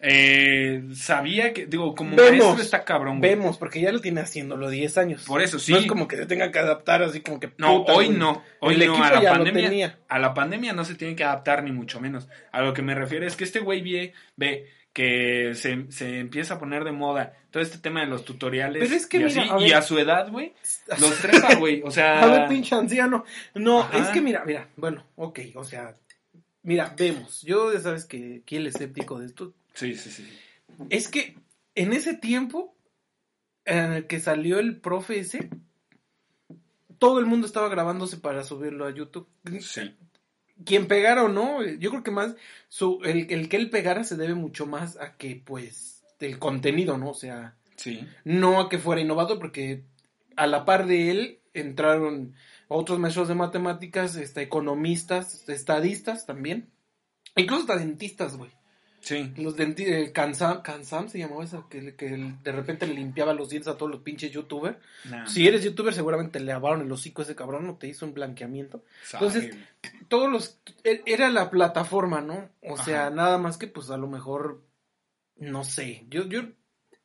eh, 0.00 0.84
sabía 0.94 1.52
que, 1.52 1.66
digo, 1.66 1.94
como 1.94 2.14
Vemos, 2.16 2.30
maestro 2.38 2.62
está 2.62 2.84
cabrón. 2.84 3.18
güey. 3.18 3.30
Vemos, 3.30 3.58
porque 3.58 3.80
ya 3.80 3.90
lo 3.90 4.00
tiene 4.00 4.20
haciéndolo 4.20 4.70
10 4.70 4.98
años. 4.98 5.24
Por 5.26 5.42
eso, 5.42 5.58
sí. 5.58 5.72
No 5.72 5.78
es 5.78 5.86
como 5.86 6.06
que 6.06 6.16
se 6.16 6.26
tenga 6.26 6.50
que 6.52 6.58
adaptar 6.58 7.02
así 7.02 7.20
como 7.20 7.40
que. 7.40 7.50
No, 7.58 7.78
puta, 7.80 7.94
hoy 7.94 8.06
güey. 8.06 8.18
no. 8.18 8.42
Hoy 8.60 8.74
El 8.74 8.80
no. 8.80 8.84
equipo 8.92 9.04
A 9.04 9.10
la, 9.12 9.22
ya 9.22 9.30
lo 9.34 9.44
pandemia, 9.44 9.68
tenía. 9.68 9.98
a 10.08 10.18
la 10.18 10.34
pandemia 10.34 10.72
no 10.72 10.84
se 10.84 10.94
tiene 10.94 11.16
que 11.16 11.24
adaptar 11.24 11.64
ni 11.64 11.72
mucho 11.72 12.00
menos. 12.00 12.28
A 12.52 12.62
lo 12.62 12.72
que 12.74 12.82
me 12.82 12.94
refiero 12.94 13.26
es 13.26 13.34
que 13.36 13.44
este 13.44 13.60
güey 13.60 13.82
ve, 13.82 14.12
ve 14.36 14.70
que 14.92 15.52
se, 15.54 15.86
se 15.90 16.18
empieza 16.20 16.54
a 16.54 16.58
poner 16.58 16.82
de 16.84 16.92
moda 16.92 17.34
todo 17.50 17.62
este 17.62 17.78
tema 17.78 18.00
de 18.00 18.06
los 18.06 18.24
tutoriales. 18.24 18.82
Pero 18.82 18.94
es 18.94 19.06
que 19.06 19.18
y, 19.18 19.24
mira, 19.24 19.42
así, 19.42 19.50
a 19.64 19.68
y 19.68 19.72
a 19.72 19.82
su 19.82 19.98
edad, 19.98 20.30
güey, 20.30 20.52
los 21.00 21.18
trepa, 21.20 21.54
güey. 21.56 21.82
O 21.84 21.90
sea, 21.90 22.22
A 22.22 22.26
ver, 22.26 22.48
pinche 22.48 22.74
anciano. 22.74 23.24
No, 23.54 23.80
Ajá. 23.80 23.98
es 23.98 24.08
que 24.08 24.20
mira, 24.20 24.44
mira, 24.44 24.68
bueno, 24.76 25.04
ok, 25.16 25.40
o 25.54 25.64
sea, 25.64 25.94
mira, 26.62 26.94
vemos. 26.96 27.42
Yo 27.42 27.72
ya 27.72 27.80
sabes 27.80 28.04
que 28.06 28.40
aquí 28.42 28.56
el 28.56 28.66
escéptico 28.68 29.18
de 29.18 29.26
esto. 29.26 29.54
Sí, 29.78 29.94
sí, 29.94 30.10
sí. 30.10 30.28
Es 30.90 31.08
que 31.08 31.36
en 31.74 31.92
ese 31.92 32.14
tiempo 32.14 32.76
en 33.64 33.92
el 33.92 34.06
que 34.06 34.20
salió 34.20 34.58
el 34.58 34.80
profe 34.80 35.18
ese, 35.20 35.50
todo 36.98 37.20
el 37.20 37.26
mundo 37.26 37.46
estaba 37.46 37.68
grabándose 37.68 38.16
para 38.16 38.42
subirlo 38.44 38.86
a 38.86 38.94
YouTube. 38.94 39.28
Sí. 39.60 39.94
Quien 40.64 40.88
pegara 40.88 41.22
o 41.22 41.28
no, 41.28 41.64
yo 41.64 41.90
creo 41.90 42.02
que 42.02 42.10
más 42.10 42.34
su, 42.68 43.00
el, 43.04 43.30
el 43.30 43.48
que 43.48 43.56
él 43.56 43.70
pegara 43.70 44.02
se 44.04 44.16
debe 44.16 44.34
mucho 44.34 44.66
más 44.66 44.96
a 44.96 45.16
que, 45.16 45.40
pues, 45.44 46.02
el 46.18 46.38
contenido, 46.38 46.98
¿no? 46.98 47.10
O 47.10 47.14
sea, 47.14 47.54
Sí. 47.76 48.04
no 48.24 48.60
a 48.60 48.68
que 48.68 48.78
fuera 48.78 49.00
innovador, 49.00 49.38
porque 49.38 49.84
a 50.34 50.48
la 50.48 50.64
par 50.64 50.86
de 50.86 51.10
él 51.12 51.40
entraron 51.54 52.34
otros 52.66 52.98
maestros 52.98 53.28
de 53.28 53.36
matemáticas, 53.36 54.16
este, 54.16 54.42
economistas, 54.42 55.48
estadistas 55.48 56.26
también, 56.26 56.68
incluso 57.36 57.62
hasta 57.62 57.76
dentistas, 57.78 58.36
güey. 58.36 58.50
Sí. 59.08 59.32
Los 59.38 59.56
denti 59.56 59.84
el 59.84 60.12
Kansam, 60.12 60.60
Kansam 60.60 61.08
se 61.08 61.18
llamaba 61.18 61.42
esa, 61.42 61.64
que, 61.70 61.94
que 61.94 62.34
de 62.44 62.52
repente 62.52 62.86
le 62.86 62.92
limpiaba 62.92 63.32
los 63.32 63.48
dientes 63.48 63.68
a 63.72 63.78
todos 63.78 63.90
los 63.90 64.02
pinches 64.02 64.30
youtubers. 64.32 64.76
Nah, 65.08 65.26
Si 65.26 65.48
eres 65.48 65.64
youtuber, 65.64 65.94
seguramente 65.94 66.40
le 66.40 66.46
lavaron 66.52 66.82
el 66.82 66.92
hocico 66.92 67.22
a 67.22 67.24
ese 67.24 67.34
cabrón 67.34 67.68
o 67.70 67.76
te 67.76 67.86
hizo 67.88 68.04
un 68.04 68.12
blanqueamiento. 68.12 68.84
sabe, 69.04 69.26
entonces. 69.26 69.56
Todos 70.08 70.30
los. 70.30 70.60
e- 70.84 71.02
Era 71.06 71.30
la 71.30 71.48
plataforma, 71.48 72.20
¿no? 72.20 72.50
O 72.62 72.76
sea, 72.76 73.06
Ajá. 73.06 73.10
nada 73.10 73.38
más 73.38 73.56
que, 73.56 73.66
pues 73.66 73.88
a 73.90 73.96
lo 73.96 74.08
mejor. 74.08 74.60
No 75.36 75.64
sé. 75.64 76.04
Yo, 76.10 76.26
yo. 76.26 76.42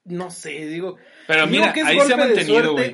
No 0.05 0.31
sé, 0.31 0.67
digo. 0.67 0.97
Pero 1.27 1.47
mira, 1.47 1.71
que 1.71 1.79
es 1.79 1.85
ahí 1.85 1.99
se 2.01 2.13
ha 2.13 2.17
mantenido, 2.17 2.73
güey. 2.73 2.93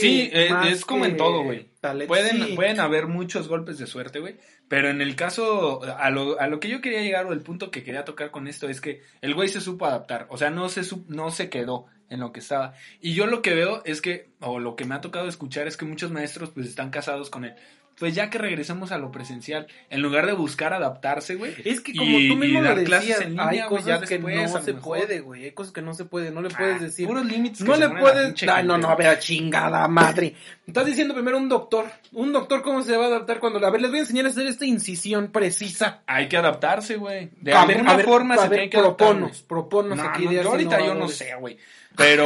Sí, 0.00 0.30
es, 0.30 0.50
más 0.50 0.68
es 0.68 0.84
como 0.84 1.06
en 1.06 1.16
todo, 1.16 1.42
güey. 1.42 1.70
Pueden, 2.06 2.46
Sí. 2.48 2.52
pueden 2.54 2.80
haber 2.80 3.06
muchos 3.06 3.48
golpes 3.48 3.78
de 3.78 3.86
suerte, 3.86 4.20
güey. 4.20 4.36
Pero 4.68 4.90
en 4.90 5.00
el 5.00 5.16
caso, 5.16 5.80
a 5.82 6.10
lo, 6.10 6.38
a 6.38 6.46
lo 6.48 6.60
que 6.60 6.68
yo 6.68 6.82
quería 6.82 7.00
llegar 7.00 7.24
o 7.26 7.32
el 7.32 7.40
punto 7.40 7.70
que 7.70 7.82
quería 7.82 8.04
tocar 8.04 8.30
con 8.30 8.46
esto 8.46 8.68
es 8.68 8.80
que 8.82 9.00
el 9.22 9.34
güey 9.34 9.48
se 9.48 9.60
supo 9.62 9.86
adaptar. 9.86 10.26
O 10.28 10.36
sea, 10.36 10.50
no 10.50 10.68
se, 10.68 10.82
no 11.08 11.30
se 11.30 11.48
quedó 11.48 11.86
en 12.10 12.20
lo 12.20 12.32
que 12.32 12.40
estaba. 12.40 12.74
Y 13.00 13.14
yo 13.14 13.26
lo 13.26 13.40
que 13.40 13.54
veo 13.54 13.82
es 13.86 14.02
que, 14.02 14.28
o 14.40 14.58
lo 14.58 14.76
que 14.76 14.84
me 14.84 14.94
ha 14.94 15.00
tocado 15.00 15.28
escuchar 15.28 15.66
es 15.66 15.76
que 15.78 15.86
muchos 15.86 16.10
maestros 16.10 16.50
pues 16.50 16.66
están 16.66 16.90
casados 16.90 17.30
con 17.30 17.44
él. 17.46 17.54
Pues 18.00 18.14
ya 18.14 18.30
que 18.30 18.38
regresemos 18.38 18.90
a 18.92 18.98
lo 18.98 19.12
presencial, 19.12 19.66
en 19.90 20.00
lugar 20.00 20.24
de 20.24 20.32
buscar 20.32 20.72
adaptarse, 20.72 21.34
güey. 21.34 21.54
Es 21.64 21.80
que 21.82 21.94
como 21.94 22.18
y- 22.18 22.28
tú 22.28 22.34
mismo 22.36 22.62
lo 22.62 22.74
decías, 22.74 23.20
en 23.20 23.30
línea, 23.36 23.48
hay 23.48 23.60
cosas 23.68 23.86
ya 23.86 24.00
que 24.00 24.14
después, 24.18 24.36
no 24.52 24.60
se 24.62 24.72
mejor. 24.72 24.82
puede, 24.82 25.20
güey. 25.20 25.44
Hay 25.44 25.50
cosas 25.52 25.72
que 25.74 25.82
no 25.82 25.92
se 25.92 26.06
puede. 26.06 26.30
No 26.30 26.40
le 26.40 26.48
puedes 26.48 26.80
Ah, 26.80 26.84
decir. 26.84 27.06
Puros 27.06 27.26
límites. 27.26 27.60
No 27.60 27.74
se 27.74 27.80
le 27.80 27.88
puedes. 27.90 28.42
Ay, 28.48 28.64
no, 28.66 28.78
no, 28.78 28.88
a 28.88 28.96
ver, 28.96 29.18
chingada 29.18 29.86
madre. 29.86 30.34
Estás 30.66 30.86
diciendo 30.86 31.12
primero 31.12 31.36
un 31.36 31.50
doctor. 31.50 31.90
Un 32.12 32.32
doctor, 32.32 32.62
¿cómo 32.62 32.82
se 32.82 32.96
va 32.96 33.04
a 33.04 33.08
adaptar 33.08 33.38
cuando. 33.38 33.64
A 33.66 33.70
ver, 33.70 33.82
les 33.82 33.90
voy 33.90 33.98
a 33.98 34.02
enseñar 34.02 34.24
a 34.24 34.28
hacer 34.30 34.46
esta 34.46 34.64
incisión 34.64 35.30
precisa. 35.30 36.00
Hay 36.06 36.26
que 36.26 36.38
adaptarse, 36.38 36.96
güey. 36.96 37.28
De 37.38 37.52
a 37.52 37.60
alguna 37.62 37.96
ver, 37.96 38.06
forma 38.06 38.34
a 38.36 38.38
se 38.38 38.48
ver, 38.48 38.50
tiene 38.60 38.70
que 38.70 38.78
adaptar, 38.78 39.08
proponos, 39.08 39.42
proponos 39.42 39.98
No, 39.98 40.04
aquí 40.04 40.24
no, 40.24 40.32
ideas 40.32 40.44
yo 40.44 40.50
ahorita 40.52 40.80
yo 40.86 40.94
no 40.94 41.06
sé, 41.08 41.34
güey. 41.38 41.58
Pero 41.98 42.24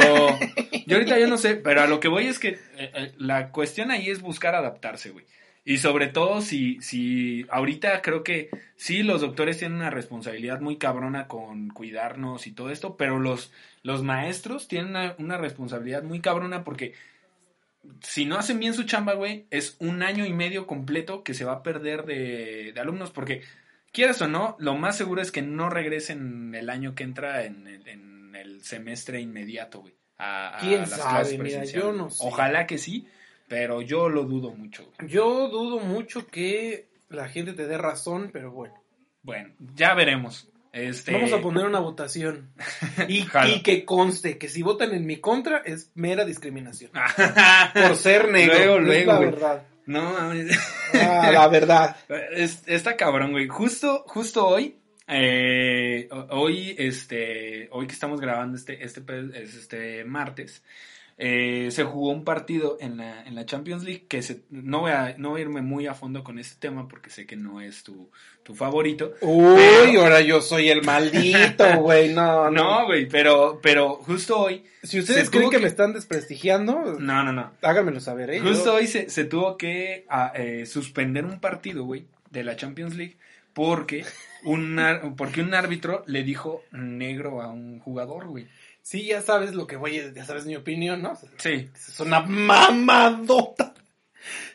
yo 0.85 0.95
ahorita 0.95 1.19
yo 1.19 1.27
no 1.27 1.37
sé, 1.37 1.55
pero 1.55 1.81
a 1.81 1.87
lo 1.87 1.99
que 1.99 2.07
voy 2.07 2.27
es 2.27 2.39
que 2.39 2.49
eh, 2.49 2.59
eh, 2.77 3.11
la 3.17 3.49
cuestión 3.51 3.91
ahí 3.91 4.09
es 4.09 4.21
buscar 4.21 4.55
adaptarse, 4.55 5.09
güey. 5.09 5.25
Y 5.67 5.79
sobre 5.79 6.07
todo 6.07 6.41
si, 6.41 6.79
si 6.79 7.45
ahorita 7.49 8.03
creo 8.03 8.23
que 8.23 8.49
sí, 8.75 9.01
los 9.01 9.21
doctores 9.21 9.57
tienen 9.57 9.79
una 9.79 9.89
responsabilidad 9.89 10.61
muy 10.61 10.77
cabrona 10.77 11.27
con 11.27 11.69
cuidarnos 11.69 12.45
y 12.45 12.51
todo 12.51 12.69
esto, 12.69 12.97
pero 12.97 13.19
los, 13.19 13.51
los 13.81 14.03
maestros 14.03 14.67
tienen 14.67 14.91
una, 14.91 15.15
una 15.17 15.37
responsabilidad 15.37 16.03
muy 16.03 16.21
cabrona 16.21 16.63
porque 16.63 16.93
si 18.01 18.25
no 18.25 18.37
hacen 18.37 18.59
bien 18.59 18.75
su 18.75 18.83
chamba, 18.83 19.13
güey, 19.13 19.45
es 19.49 19.75
un 19.79 20.03
año 20.03 20.25
y 20.25 20.33
medio 20.33 20.67
completo 20.67 21.23
que 21.23 21.33
se 21.33 21.45
va 21.45 21.53
a 21.53 21.63
perder 21.63 22.05
de, 22.05 22.71
de 22.73 22.79
alumnos 22.79 23.09
porque 23.09 23.41
quieras 23.91 24.21
o 24.21 24.27
no, 24.27 24.55
lo 24.59 24.75
más 24.75 24.97
seguro 24.97 25.21
es 25.21 25.31
que 25.31 25.41
no 25.41 25.69
regresen 25.69 26.53
el 26.53 26.69
año 26.69 26.93
que 26.93 27.03
entra 27.03 27.43
en 27.45 27.67
el, 27.67 27.87
en 27.87 28.35
el 28.35 28.63
semestre 28.63 29.19
inmediato, 29.19 29.81
güey. 29.81 29.95
A, 30.17 30.57
a 30.57 30.59
¿Quién 30.59 30.81
las 30.81 30.91
sabe? 30.91 31.37
clases 31.37 31.39
Mira, 31.39 31.65
yo 31.65 31.91
no 31.91 32.09
sé. 32.09 32.23
Ojalá 32.25 32.67
que 32.67 32.77
sí, 32.77 33.07
pero 33.47 33.81
yo 33.81 34.09
lo 34.09 34.23
dudo 34.23 34.51
mucho. 34.51 34.91
Yo 35.07 35.47
dudo 35.49 35.79
mucho 35.79 36.27
que 36.27 36.87
la 37.09 37.27
gente 37.29 37.53
te 37.53 37.67
dé 37.67 37.77
razón, 37.77 38.29
pero 38.33 38.51
bueno. 38.51 38.73
Bueno, 39.23 39.53
ya 39.75 39.93
veremos. 39.93 40.49
Este... 40.71 41.13
Vamos 41.13 41.31
a 41.31 41.39
poner 41.41 41.65
una 41.65 41.79
votación. 41.79 42.49
Y, 43.07 43.25
y 43.47 43.61
que 43.63 43.85
conste 43.85 44.37
que 44.37 44.47
si 44.49 44.61
votan 44.61 44.93
en 44.93 45.05
mi 45.05 45.17
contra 45.17 45.59
es 45.59 45.91
mera 45.95 46.25
discriminación. 46.25 46.91
Por 47.73 47.95
ser 47.95 48.29
negro. 48.31 48.55
Luego, 48.57 48.79
luego, 48.79 49.11
la 49.11 49.17
güey. 49.17 49.29
verdad. 49.31 49.63
No. 49.85 50.15
Ah, 50.93 51.29
la 51.31 51.47
verdad. 51.47 51.95
Es- 52.33 52.63
está 52.67 52.95
cabrón, 52.97 53.31
güey. 53.31 53.47
Justo, 53.47 54.03
justo 54.07 54.47
hoy, 54.47 54.75
eh, 55.07 56.07
ho- 56.11 56.27
hoy, 56.31 56.75
este, 56.77 57.69
hoy 57.71 57.85
que 57.87 57.93
estamos 57.93 58.19
grabando 58.19 58.57
este, 58.57 58.83
este, 58.83 59.01
este 59.41 60.03
martes, 60.05 60.63
eh, 61.17 61.69
se 61.71 61.83
jugó 61.85 62.09
un 62.11 62.25
partido 62.25 62.77
en 62.81 62.97
la, 62.97 63.23
en 63.23 63.35
la 63.35 63.45
Champions 63.45 63.83
League 63.85 64.05
que 64.09 64.21
se, 64.21 64.41
no 64.49 64.81
voy 64.81 64.91
a, 64.91 65.15
no 65.17 65.29
voy 65.29 65.39
a 65.39 65.43
irme 65.43 65.61
muy 65.61 65.87
a 65.87 65.93
fondo 65.93 66.23
con 66.25 66.39
este 66.39 66.57
tema 66.59 66.87
porque 66.89 67.09
sé 67.09 67.25
que 67.25 67.37
no 67.37 67.61
es 67.61 67.83
tu, 67.83 68.09
tu 68.43 68.53
favorito. 68.53 69.13
Uy, 69.21 69.55
Pero- 69.55 70.01
ahora 70.01 70.19
yo 70.21 70.41
soy 70.41 70.69
el 70.69 70.83
maldito, 70.83 71.63
güey. 71.79 72.13
No, 72.13 72.51
no. 72.51 72.63
No, 72.63 72.85
güey, 72.87 73.07
pero, 73.07 73.59
pero 73.63 73.95
justo 73.95 74.37
hoy, 74.39 74.65
Si 74.83 74.99
ustedes 74.99 75.29
creen 75.29 75.49
que, 75.49 75.55
que- 75.57 75.61
me 75.61 75.67
están 75.69 75.93
desprestigiando, 75.93 76.97
no, 76.99 77.23
no, 77.23 77.31
no. 77.31 77.51
háganmelo 77.61 77.99
saber, 78.01 78.31
¿eh? 78.31 78.39
Justo 78.41 78.65
Yo- 78.65 78.73
hoy 78.75 78.87
se, 78.87 79.09
se 79.09 79.23
tuvo 79.23 79.57
que 79.57 80.05
ah, 80.09 80.33
eh, 80.35 80.65
suspender 80.65 81.23
un 81.23 81.39
partido, 81.39 81.85
güey, 81.85 82.05
de 82.31 82.43
la 82.43 82.57
Champions 82.57 82.95
League 82.95 83.15
porque 83.53 84.03
un, 84.43 84.77
porque 85.15 85.39
un 85.41 85.53
árbitro 85.53 86.03
le 86.07 86.23
dijo 86.23 86.63
negro 86.73 87.41
a 87.41 87.47
un 87.53 87.79
jugador, 87.79 88.27
güey. 88.27 88.47
Sí, 88.85 89.07
ya 89.07 89.23
sabes 89.23 89.55
lo 89.55 89.65
que 89.65 89.77
voy 89.77 89.97
a... 89.97 90.13
Ya 90.13 90.25
sabes 90.25 90.45
mi 90.45 90.55
opinión, 90.55 91.01
¿no? 91.01 91.17
Sí. 91.37 91.71
Es 91.75 91.99
una 91.99 92.19
mamadota. 92.19 93.73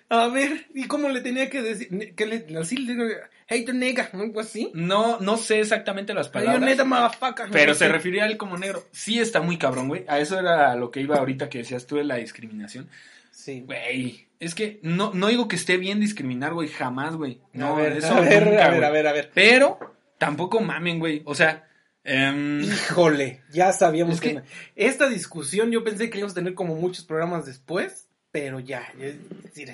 A 0.08 0.28
ver, 0.28 0.66
¿y 0.72 0.84
cómo 0.84 1.08
le 1.08 1.20
tenía 1.20 1.50
que 1.50 1.60
decir? 1.60 2.14
Que 2.14 2.26
le, 2.26 2.46
así 2.56 2.76
le 2.76 2.94
digo, 2.94 3.08
hey, 3.48 3.66
¿no? 4.12 4.20
algo 4.22 4.38
así. 4.38 4.70
No, 4.72 5.18
no 5.18 5.36
sé 5.36 5.58
exactamente 5.58 6.14
las 6.14 6.28
Hey, 6.28 6.32
palabras, 6.34 6.70
nigga, 6.70 6.84
motherfucker. 6.84 7.48
pero 7.50 7.74
se 7.74 7.88
refería 7.88 8.22
a 8.22 8.26
él 8.28 8.36
como 8.36 8.56
negro. 8.56 8.84
Sí 8.92 9.18
está 9.18 9.40
muy 9.40 9.58
cabrón, 9.58 9.88
güey. 9.88 10.04
A 10.06 10.20
eso 10.20 10.38
era 10.38 10.76
lo 10.76 10.92
que 10.92 11.00
iba 11.00 11.16
ahorita 11.16 11.48
que 11.48 11.58
decías 11.58 11.88
tú 11.88 11.96
de 11.96 12.04
la 12.04 12.14
discriminación. 12.14 12.88
Sí. 13.32 13.64
Güey, 13.66 14.28
es 14.38 14.54
que 14.54 14.78
no, 14.84 15.10
no 15.12 15.26
digo 15.26 15.48
que 15.48 15.56
esté 15.56 15.76
bien 15.76 15.98
discriminar, 15.98 16.54
güey, 16.54 16.68
jamás, 16.68 17.16
güey. 17.16 17.40
No, 17.52 17.76
a 17.76 17.80
ver, 17.80 17.96
eso 17.96 18.14
a 18.14 18.20
ver, 18.20 18.46
nunca, 18.46 18.66
a 18.66 18.70
ver, 18.70 18.84
a 18.84 18.90
ver, 18.90 19.06
a 19.08 19.12
ver. 19.12 19.32
Pero 19.34 19.96
tampoco 20.18 20.60
mamen, 20.60 21.00
güey. 21.00 21.22
O 21.24 21.34
sea, 21.34 21.66
em, 22.04 22.62
Híjole, 22.62 23.42
ya 23.52 23.72
sabíamos 23.72 24.14
Es 24.16 24.20
que... 24.20 24.42
Esta 24.76 25.08
discusión 25.08 25.70
yo 25.70 25.84
pensé 25.84 26.10
que 26.10 26.18
íbamos 26.18 26.32
a 26.32 26.36
tener 26.36 26.54
como 26.54 26.74
muchos 26.74 27.04
programas 27.04 27.46
después, 27.46 28.08
pero 28.32 28.60
ya. 28.60 28.86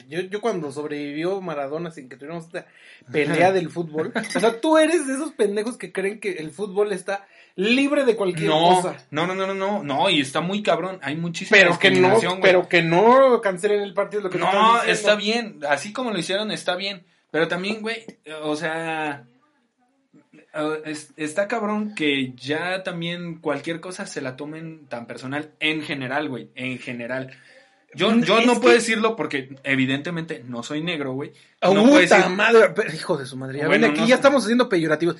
Yo, 0.09 0.41
cuando 0.41 0.73
sobrevivió 0.73 1.41
Maradona 1.43 1.91
sin 1.91 2.09
que 2.09 2.17
tuviéramos 2.17 2.47
esta 2.47 2.67
pelea 3.12 3.53
del 3.53 3.69
fútbol, 3.69 4.12
o 4.35 4.41
sea, 4.41 4.61
tú 4.61 4.79
eres 4.79 5.07
de 5.07 5.15
esos 5.15 5.33
pendejos 5.33 5.77
que 5.77 5.93
creen 5.93 6.21
que 6.21 6.33
el 6.33 6.51
fútbol 6.51 6.93
está 6.93 7.27
libre 7.55 8.05
de 8.05 8.17
cualquier 8.17 8.51
no, 8.51 8.77
cosa. 8.77 8.97
no, 9.11 9.27
no, 9.27 9.35
no, 9.35 9.47
no, 9.47 9.55
no, 9.55 9.83
no, 9.83 10.09
y 10.09 10.21
está 10.21 10.41
muy 10.41 10.62
cabrón. 10.62 10.99
Hay 11.03 11.17
muchísima 11.17 11.59
Pero 11.59 11.79
que 11.79 11.91
no, 11.91 12.19
pero 12.41 12.69
que 12.69 12.83
no 12.83 13.41
cancelen 13.43 13.83
el 13.83 13.93
partido, 13.93 14.23
lo 14.23 14.31
que 14.31 14.39
No, 14.39 14.83
está 14.83 15.17
bien. 15.17 15.61
Así 15.69 15.93
como 15.93 16.11
lo 16.11 16.19
hicieron, 16.19 16.51
está 16.51 16.77
bien. 16.77 17.05
Pero 17.31 17.49
también, 17.49 17.83
güey, 17.83 18.05
o 18.43 18.57
sea, 18.57 19.27
está 21.16 21.49
cabrón 21.49 21.95
que 21.95 22.33
ya 22.35 22.83
también 22.83 23.37
cualquier 23.40 23.81
cosa 23.81 24.07
se 24.07 24.21
la 24.21 24.37
tomen 24.37 24.87
tan 24.87 25.07
personal 25.07 25.51
en 25.61 25.83
general, 25.83 26.29
güey, 26.29 26.51
en 26.55 26.79
general. 26.79 27.37
Yo, 27.95 28.14
yo 28.21 28.38
Es 28.38 28.47
no 28.47 28.61
puedo 28.61 28.75
decirlo 28.75 29.16
porque 29.16 29.57
evidentemente 29.62 30.42
no 30.47 30.62
soy 30.62 30.83
negro, 30.83 31.12
güey. 31.12 31.33
¡Ah, 31.61 31.71
No 31.73 31.85
puta 31.85 32.01
decir, 32.01 32.29
madre! 32.31 32.71
Pero, 32.75 32.92
hijo 32.92 33.16
de 33.16 33.27
su 33.27 33.37
madre. 33.37 33.59
Ya 33.59 33.66
Bueno, 33.66 33.87
ven, 33.87 33.92
aquí 33.92 34.01
no 34.03 34.07
ya 34.07 34.16
estamos 34.16 34.45
haciendo 34.45 34.69
peyorativos. 34.69 35.16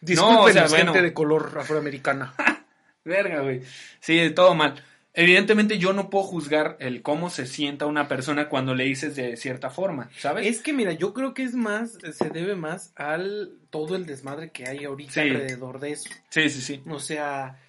Disculpen, 0.00 0.38
o 0.38 0.48
sea, 0.48 0.66
bueno. 0.68 0.92
gente 0.92 1.02
de 1.02 1.12
color 1.12 1.52
afroamericana. 1.58 2.34
verga, 3.04 3.40
güey. 3.40 3.62
Sí, 3.98 4.30
todo 4.30 4.54
mal. 4.54 4.82
Evidentemente 5.20 5.78
yo 5.78 5.92
no 5.92 6.08
puedo 6.08 6.24
juzgar 6.24 6.76
el 6.80 7.02
cómo 7.02 7.28
se 7.28 7.46
sienta 7.46 7.84
una 7.84 8.08
persona 8.08 8.48
cuando 8.48 8.74
le 8.74 8.84
dices 8.84 9.14
de 9.16 9.36
cierta 9.36 9.68
forma, 9.68 10.08
¿sabes? 10.18 10.46
Es 10.46 10.62
que 10.62 10.72
mira, 10.72 10.92
yo 10.92 11.12
creo 11.12 11.34
que 11.34 11.42
es 11.42 11.54
más, 11.54 11.98
se 12.12 12.30
debe 12.30 12.56
más 12.56 12.92
al 12.96 13.52
todo 13.68 13.96
el 13.96 14.06
desmadre 14.06 14.50
que 14.50 14.66
hay 14.66 14.84
ahorita 14.84 15.12
Sí. 15.12 15.20
alrededor 15.20 15.78
de 15.78 15.92
eso. 15.92 16.08
Sí, 16.30 16.48
sí, 16.48 16.62
sí. 16.62 16.82
O 16.88 16.98
sea, 17.00 17.60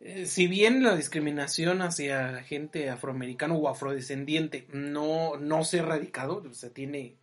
eh, 0.00 0.26
si 0.26 0.46
bien 0.46 0.82
la 0.82 0.94
discriminación 0.94 1.80
hacia 1.80 2.32
la 2.32 2.42
gente 2.42 2.90
afroamericana 2.90 3.54
o 3.54 3.68
afrodescendiente 3.68 4.66
no, 4.72 5.36
no 5.38 5.64
se 5.64 5.78
ha 5.78 5.82
erradicado, 5.84 6.42
o 6.48 6.52
sea, 6.54 6.68
tiene 6.68 7.14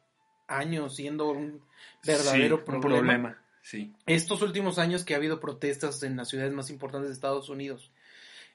años 0.48 0.96
siendo 0.96 1.30
un 1.30 1.62
verdadero 2.04 2.58
Sí, 2.58 2.64
problema. 2.66 2.76
Un 2.76 2.82
problema, 3.04 3.42
sí. 3.62 3.94
Estos 4.08 4.42
últimos 4.42 4.80
años 4.80 5.04
que 5.06 5.14
ha 5.14 5.18
habido 5.18 5.40
protestas 5.40 6.02
en 6.02 6.18
las 6.18 6.30
ciudades 6.30 6.54
más 6.54 6.72
importantes 6.72 7.10
de 7.10 7.14
Estados 7.14 7.50
Unidos 7.50 7.92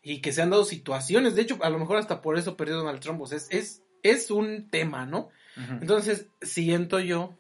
y 0.03 0.21
que 0.21 0.33
se 0.33 0.43
han 0.43 0.51
dado 0.51 0.65
situaciones, 0.65 1.35
de 1.37 1.43
hecho, 1.43 1.59
a 1.63 1.71
lo 1.71 1.79
mejor 1.79 1.97
hasta 1.99 2.21
por 2.23 2.37
eso 2.39 2.57
perdió 2.57 2.77
Donald 2.77 3.01
Trump, 3.01 3.21
o 3.21 3.27
sea, 3.27 3.39
es, 3.39 3.49
es, 3.51 3.83
es 4.03 4.31
un 4.31 4.69
tema, 4.71 5.07
¿no? 5.07 5.29
Entonces, 5.81 6.27
siento 6.41 6.99
yo 6.99 7.35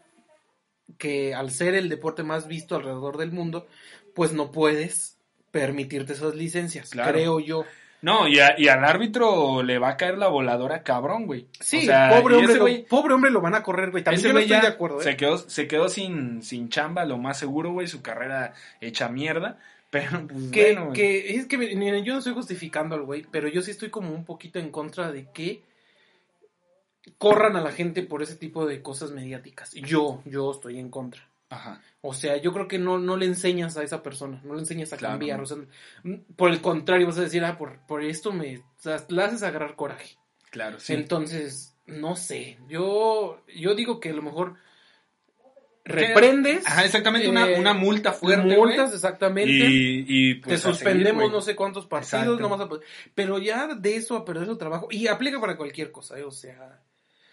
que 0.99 1.35
al 1.35 1.51
ser 1.51 1.75
el 1.75 1.89
deporte 1.89 2.23
más 2.23 2.47
visto 2.47 2.77
alrededor 2.77 3.17
del 3.17 3.33
mundo, 3.33 3.67
pues 4.15 4.33
no 4.33 4.53
puedes 4.53 5.19
permitirte 5.51 6.13
esas 6.13 6.35
licencias, 6.35 6.91
Claro. 6.91 7.13
creo 7.13 7.41
yo. 7.41 7.65
No, 8.03 8.27
y, 8.27 8.41
a- 8.41 8.59
y 8.59 8.67
al 8.69 8.85
árbitro 8.85 9.63
le 9.63 9.79
va 9.79 9.91
a 9.91 9.97
caer 9.97 10.19
la 10.19 10.27
voladora 10.29 10.83
cabrón, 10.83 11.27
güey. 11.27 11.47
Sí, 11.61 11.79
O 11.79 11.81
sea, 11.83 12.11
pobre, 12.11 12.35
hombre, 12.37 12.55
lo, 12.57 12.85
pobre 12.89 13.15
hombre 13.15 13.31
lo 13.31 13.41
van 13.41 13.55
a 13.55 13.63
correr, 13.63 13.91
güey. 13.93 14.03
También 14.03 14.27
yo 14.27 14.33
no 14.33 14.41
estoy 14.41 14.61
de 14.61 14.67
acuerdo, 14.67 15.01
¿eh? 15.01 15.05
se 15.05 15.17
quedó, 15.17 15.39
se 15.39 15.69
quedó 15.69 15.89
sin, 15.89 16.43
sin 16.43 16.69
chamba, 16.69 17.05
lo 17.05 17.17
más 17.17 17.39
seguro, 17.39 17.71
güey, 17.73 17.87
su 17.87 18.03
carrera 18.03 18.55
hecha 18.81 19.09
mierda. 19.09 19.59
Pero, 19.93 20.27
pues, 20.27 20.51
Que, 20.51 20.63
bueno, 20.73 20.87
güey. 20.87 20.95
que 20.97 21.35
es 21.37 21.47
que 21.47 21.59
miren, 21.59 22.03
yo 22.03 22.15
no 22.15 22.19
estoy 22.21 22.33
justificando 22.33 22.95
al 22.97 23.03
güey, 23.03 23.27
pero 23.31 23.47
yo 23.47 23.61
sí 23.63 23.71
estoy 23.71 23.91
como 23.91 24.11
un 24.15 24.25
poquito 24.25 24.59
en 24.59 24.71
contra 24.71 25.13
de 25.13 25.31
que 25.33 25.63
corran 27.19 27.57
a 27.57 27.61
la 27.61 27.73
gente 27.73 28.03
por 28.03 28.23
ese 28.23 28.37
tipo 28.37 28.65
de 28.67 28.81
cosas 28.83 29.11
mediáticas. 29.11 29.73
Yo, 29.75 30.23
yo 30.25 30.51
estoy 30.53 30.79
en 30.79 30.89
contra. 30.89 31.29
Ajá. 31.51 31.83
O 32.01 32.15
sea, 32.15 32.39
yo 32.39 32.53
creo 32.55 32.67
que 32.69 32.79
no, 32.79 32.99
no 32.99 33.17
le 33.19 33.27
enseñas 33.27 33.77
a 33.77 33.83
esa 33.83 34.03
persona, 34.03 34.41
no 34.45 34.55
le 34.55 34.61
enseñas 34.61 34.93
a 34.93 34.97
Claro. 34.97 35.13
cambiar. 35.13 35.41
O 35.43 35.47
sea, 35.47 35.59
mm, 36.05 36.15
por 36.37 36.51
el 36.51 36.63
contrario, 36.63 37.07
vas 37.07 37.19
a 37.19 37.23
decir, 37.23 37.45
ah, 37.45 37.59
por, 37.59 37.79
por 37.87 38.03
esto 38.03 38.33
me. 38.33 38.59
O 38.59 38.63
sea, 38.79 39.05
la 39.11 39.27
haces 39.27 39.43
agarrar 39.43 39.77
coraje. 39.77 40.17
Claro, 40.51 40.81
sí. 40.81 40.95
Entonces, 40.95 41.77
no 41.87 42.17
sé. 42.17 42.57
Yo, 42.69 43.43
yo 43.55 43.75
digo 43.75 44.01
que 44.01 44.09
a 44.11 44.15
lo 44.15 44.23
mejor 44.23 44.55
reprendes. 45.85 46.67
Ajá, 46.67 46.85
exactamente, 46.85 47.29
una, 47.29 47.51
eh, 47.51 47.59
una 47.59 47.75
multa 47.75 48.13
fuerte, 48.13 48.57
multas, 48.57 48.95
exactamente. 48.95 49.53
Y, 49.53 50.05
y 50.07 50.35
te 50.41 50.49
pues 50.49 50.65
a 50.65 50.71
suspendemos 50.71 51.23
seguir, 51.23 51.33
no 51.33 51.41
sé 51.41 51.57
cuántos 51.57 51.87
partidos, 51.87 52.41
no 52.41 52.55
a 52.55 52.81
Pero 53.15 53.39
ya 53.39 53.75
de 53.75 53.97
eso 53.97 54.17
a 54.17 54.25
perder 54.25 54.47
su 54.47 54.57
trabajo. 54.57 54.89
Y 54.91 55.09
aplica 55.09 55.41
para 55.41 55.57
cualquier 55.57 55.91
cosa, 55.91 56.19
¿eh? 56.19 56.25
o 56.25 56.31
sea, 56.31 56.81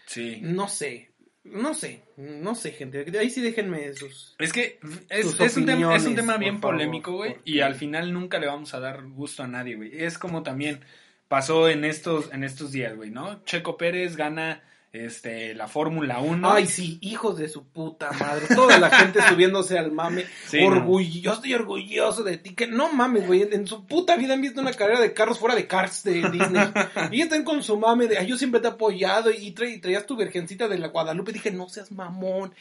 Sí. 0.06 0.38
no 0.42 0.68
sé. 0.68 1.10
No 1.42 1.72
sé, 1.72 2.04
no 2.18 2.54
sé, 2.54 2.72
gente. 2.72 3.06
Ahí 3.18 3.30
sí 3.30 3.40
déjenme 3.40 3.94
sus. 3.94 4.36
Es 4.38 4.52
que 4.52 4.78
es, 5.08 5.56
un, 5.56 5.64
tema, 5.64 5.96
es 5.96 6.04
un 6.04 6.14
tema 6.14 6.36
bien 6.36 6.60
favor, 6.60 6.76
polémico, 6.76 7.12
güey. 7.12 7.36
Y 7.46 7.60
al 7.60 7.76
final 7.76 8.12
nunca 8.12 8.38
le 8.38 8.46
vamos 8.46 8.74
a 8.74 8.80
dar 8.80 9.02
gusto 9.08 9.42
a 9.42 9.46
nadie, 9.46 9.74
güey. 9.74 9.90
Es 10.02 10.18
como 10.18 10.42
también 10.42 10.84
pasó 11.28 11.70
en 11.70 11.86
estos, 11.86 12.30
en 12.34 12.44
estos 12.44 12.72
días, 12.72 12.94
güey, 12.94 13.10
¿no? 13.10 13.42
Checo 13.44 13.78
Pérez 13.78 14.16
gana 14.16 14.62
este, 14.92 15.54
la 15.54 15.68
Fórmula 15.68 16.18
1. 16.20 16.50
Ay, 16.50 16.66
sí, 16.66 16.98
hijos 17.00 17.38
de 17.38 17.48
su 17.48 17.68
puta 17.68 18.10
madre. 18.12 18.46
Toda 18.54 18.78
la 18.78 18.90
gente 18.90 19.20
subiéndose 19.28 19.78
al 19.78 19.92
mame. 19.92 20.24
Sí, 20.46 20.58
Orgullo, 20.64 21.20
yo 21.20 21.32
estoy 21.34 21.54
orgulloso 21.54 22.22
de 22.24 22.38
ti. 22.38 22.54
Que 22.54 22.66
no 22.66 22.92
mames, 22.92 23.26
güey. 23.26 23.48
En 23.52 23.66
su 23.66 23.86
puta 23.86 24.16
vida 24.16 24.34
han 24.34 24.40
visto 24.42 24.60
una 24.60 24.72
carrera 24.72 25.00
de 25.00 25.14
carros 25.14 25.38
fuera 25.38 25.54
de 25.54 25.66
Cars 25.66 26.02
de 26.02 26.28
Disney. 26.30 26.72
y 27.12 27.20
están 27.20 27.44
con 27.44 27.62
su 27.62 27.78
mame 27.78 28.06
de, 28.08 28.18
"Ay, 28.18 28.26
yo 28.26 28.36
siempre 28.36 28.60
te 28.60 28.66
he 28.66 28.70
apoyado. 28.70 29.30
Y, 29.30 29.54
tra- 29.54 29.72
y 29.72 29.78
traías 29.78 30.06
tu 30.06 30.16
virgencita 30.16 30.66
de 30.68 30.78
la 30.78 30.88
Guadalupe. 30.88 31.32
dije, 31.32 31.50
no 31.52 31.68
seas 31.68 31.92
mamón. 31.92 32.54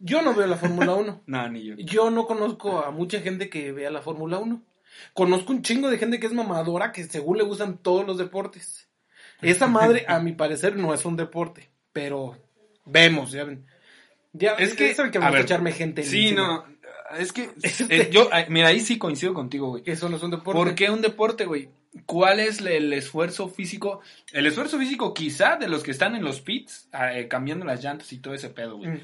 Yo 0.00 0.22
no 0.22 0.34
veo 0.34 0.46
la 0.46 0.56
Fórmula 0.56 0.94
1. 0.94 1.22
No, 1.26 1.48
ni 1.48 1.64
yo. 1.64 1.74
Yo 1.76 2.10
no 2.10 2.26
conozco 2.26 2.80
a 2.84 2.90
mucha 2.90 3.20
gente 3.20 3.48
que 3.48 3.72
vea 3.72 3.90
la 3.90 4.02
Fórmula 4.02 4.38
1. 4.38 4.62
Conozco 5.14 5.52
un 5.52 5.62
chingo 5.62 5.90
de 5.90 5.98
gente 5.98 6.18
que 6.18 6.26
es 6.26 6.32
mamadora 6.32 6.90
que 6.90 7.04
según 7.04 7.38
le 7.38 7.44
gustan 7.44 7.78
todos 7.78 8.04
los 8.04 8.18
deportes. 8.18 8.87
Esa 9.40 9.66
madre, 9.66 10.04
a 10.08 10.18
mi 10.20 10.32
parecer, 10.32 10.76
no 10.76 10.92
es 10.94 11.04
un 11.04 11.16
deporte. 11.16 11.70
Pero 11.92 12.36
vemos, 12.84 13.32
ya 13.32 13.44
ven. 13.44 13.66
Ya, 14.32 14.52
Es 14.54 14.74
que, 14.74 14.94
saben 14.94 15.10
que 15.10 15.18
a 15.18 15.30
ver, 15.30 15.42
echarme 15.42 15.72
gente 15.72 16.02
Sí, 16.04 16.32
no. 16.32 16.64
Es 17.18 17.32
que 17.32 17.50
Este- 17.62 17.86
eh, 18.02 18.10
yo, 18.12 18.28
eh, 18.32 18.46
mira, 18.50 18.68
ahí 18.68 18.80
sí 18.80 18.98
coincido 18.98 19.32
contigo, 19.32 19.68
güey. 19.68 19.82
Eso 19.86 20.08
no 20.08 20.16
es 20.16 20.22
un 20.22 20.30
deporte. 20.30 20.58
¿Por 20.58 20.74
qué 20.74 20.90
un 20.90 21.00
deporte, 21.00 21.46
güey? 21.46 21.70
¿Cuál 22.04 22.38
es 22.38 22.60
el 22.60 22.92
esfuerzo 22.92 23.48
físico? 23.48 24.00
El 24.32 24.46
esfuerzo 24.46 24.78
físico 24.78 25.14
quizá 25.14 25.56
de 25.56 25.68
los 25.68 25.82
que 25.82 25.90
están 25.90 26.14
en 26.14 26.22
los 26.22 26.40
pits, 26.42 26.88
eh, 26.92 27.26
cambiando 27.28 27.64
las 27.64 27.82
llantas 27.82 28.12
y 28.12 28.18
todo 28.18 28.34
ese 28.34 28.50
pedo, 28.50 28.76
güey. 28.76 29.00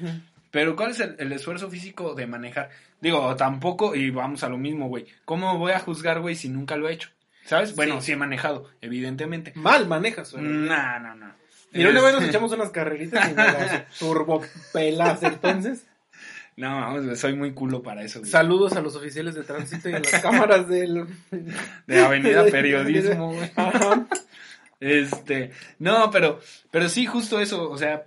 Pero 0.51 0.75
¿cuál 0.75 0.91
es 0.91 0.99
el, 0.99 1.15
el 1.17 1.31
esfuerzo 1.33 1.69
físico 1.69 2.13
de 2.13 2.27
manejar? 2.27 2.69
Digo, 3.01 3.35
tampoco, 3.35 3.95
y 3.95 4.11
vamos 4.11 4.43
a 4.43 4.49
lo 4.49 4.57
mismo, 4.57 4.87
güey. 4.87 5.07
¿Cómo 5.25 5.57
voy 5.57 5.71
a 5.73 5.79
juzgar, 5.79 6.21
güey, 6.21 6.35
si 6.35 6.47
nunca 6.47 6.77
lo 6.77 6.87
he 6.87 6.93
hecho? 6.93 7.09
¿Sabes? 7.45 7.75
Bueno, 7.75 7.99
Sí. 8.01 8.07
sí 8.07 8.11
he 8.13 8.15
manejado, 8.17 8.69
evidentemente. 8.81 9.53
Mal 9.55 9.87
manejas. 9.87 10.33
No, 10.33 10.41
no, 10.99 11.15
no. 11.15 11.33
Mira, 11.71 11.89
una 11.89 12.01
vez 12.01 12.13
nos 12.13 12.23
Este, 12.23 12.29
echamos 12.37 12.51
unas 12.53 12.69
carreritas 12.71 13.29
y 13.29 13.33
me 13.35 13.43
las 13.43 13.89
turbopelas. 13.99 15.21
Entonces, 15.23 15.85
No, 16.57 16.69
vamos, 16.79 17.19
soy 17.19 17.35
muy 17.35 17.53
culo 17.53 17.83
para 17.83 18.01
eso, 18.03 18.19
güey. 18.19 18.31
saludos 18.31 18.73
a 18.73 18.81
los 18.81 18.95
oficiales 18.95 19.35
de 19.35 19.43
tránsito 19.43 19.89
y 19.89 19.93
a 19.93 19.99
las 19.99 20.21
cámaras 20.21 20.67
del... 20.69 21.05
De 21.87 21.99
Avenida 22.03 22.45
Periodismo, 22.51 23.33
güey. 23.33 23.51
Ajá. 23.55 24.07
Este, 24.79 25.51
no, 25.79 26.09
pero, 26.11 26.39
pero 26.71 26.89
sí, 26.89 27.05
justo 27.05 27.39
eso, 27.39 27.69
o 27.69 27.77
sea, 27.77 28.05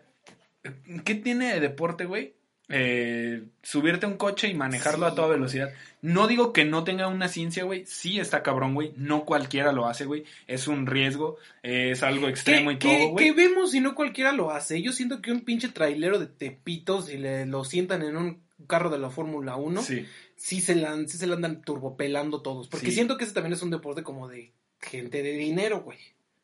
¿qué 1.05 1.15
tiene 1.15 1.55
de 1.55 1.61
deporte, 1.61 2.05
güey? 2.05 2.35
Eh, 2.71 3.45
subirte 3.63 4.05
a 4.07 4.09
un 4.11 4.17
coche 4.19 4.49
y 4.49 4.55
manejarlo 4.55 5.07
a 5.07 5.15
toda 5.15 5.29
velocidad. 5.29 5.71
No 6.01 6.29
digo 6.29 6.53
que 6.53 6.65
no 6.65 6.85
tenga 6.85 7.09
una 7.09 7.29
ciencia, 7.29 7.65
güey. 7.65 7.85
Sí 7.87 8.21
está 8.21 8.43
cabrón, 8.43 8.75
güey. 8.75 8.93
No 8.97 9.25
cualquiera 9.25 9.73
lo 9.73 9.87
hace, 9.87 10.05
güey. 10.05 10.25
Es 10.47 10.69
un 10.69 10.87
riesgo, 10.87 11.37
es 11.63 12.03
algo 12.03 12.29
extremo 12.29 12.71
¿Qué, 12.71 12.75
y 12.75 12.79
todo, 12.79 13.09
güey. 13.11 13.25
qué 13.27 13.33
vemos 13.33 13.73
si 13.73 13.81
no 13.81 13.95
cualquiera 13.95 14.33
lo 14.33 14.51
hace? 14.53 14.81
Yo 14.81 14.93
siento 14.93 15.21
que 15.21 15.33
un 15.33 15.41
pinche 15.41 15.69
trailero 15.69 16.19
de 16.19 16.27
Tepito, 16.27 17.03
si 17.03 17.17
le 17.19 17.47
lo 17.47 17.65
sientan 17.65 18.03
en 18.03 18.17
un 18.17 18.41
carro 18.67 18.91
de 18.91 18.99
la 18.99 19.11
Fórmula 19.11 19.57
1, 19.57 19.83
sí. 19.83 20.07
Sí, 20.37 20.61
se 20.61 20.77
la, 20.77 20.97
sí 21.09 21.19
se 21.19 21.27
la 21.27 21.35
andan 21.35 21.63
turbopelando 21.63 22.43
todos. 22.43 22.69
Porque 22.69 22.87
Sí. 22.87 22.93
siento 22.93 23.17
que 23.19 23.25
ese 23.25 23.35
también 23.35 23.55
es 23.55 23.63
un 23.63 23.71
deporte 23.71 24.05
como 24.05 24.29
de 24.29 24.53
gente 24.81 25.23
de 25.25 25.33
dinero, 25.33 25.81
güey. 25.81 25.99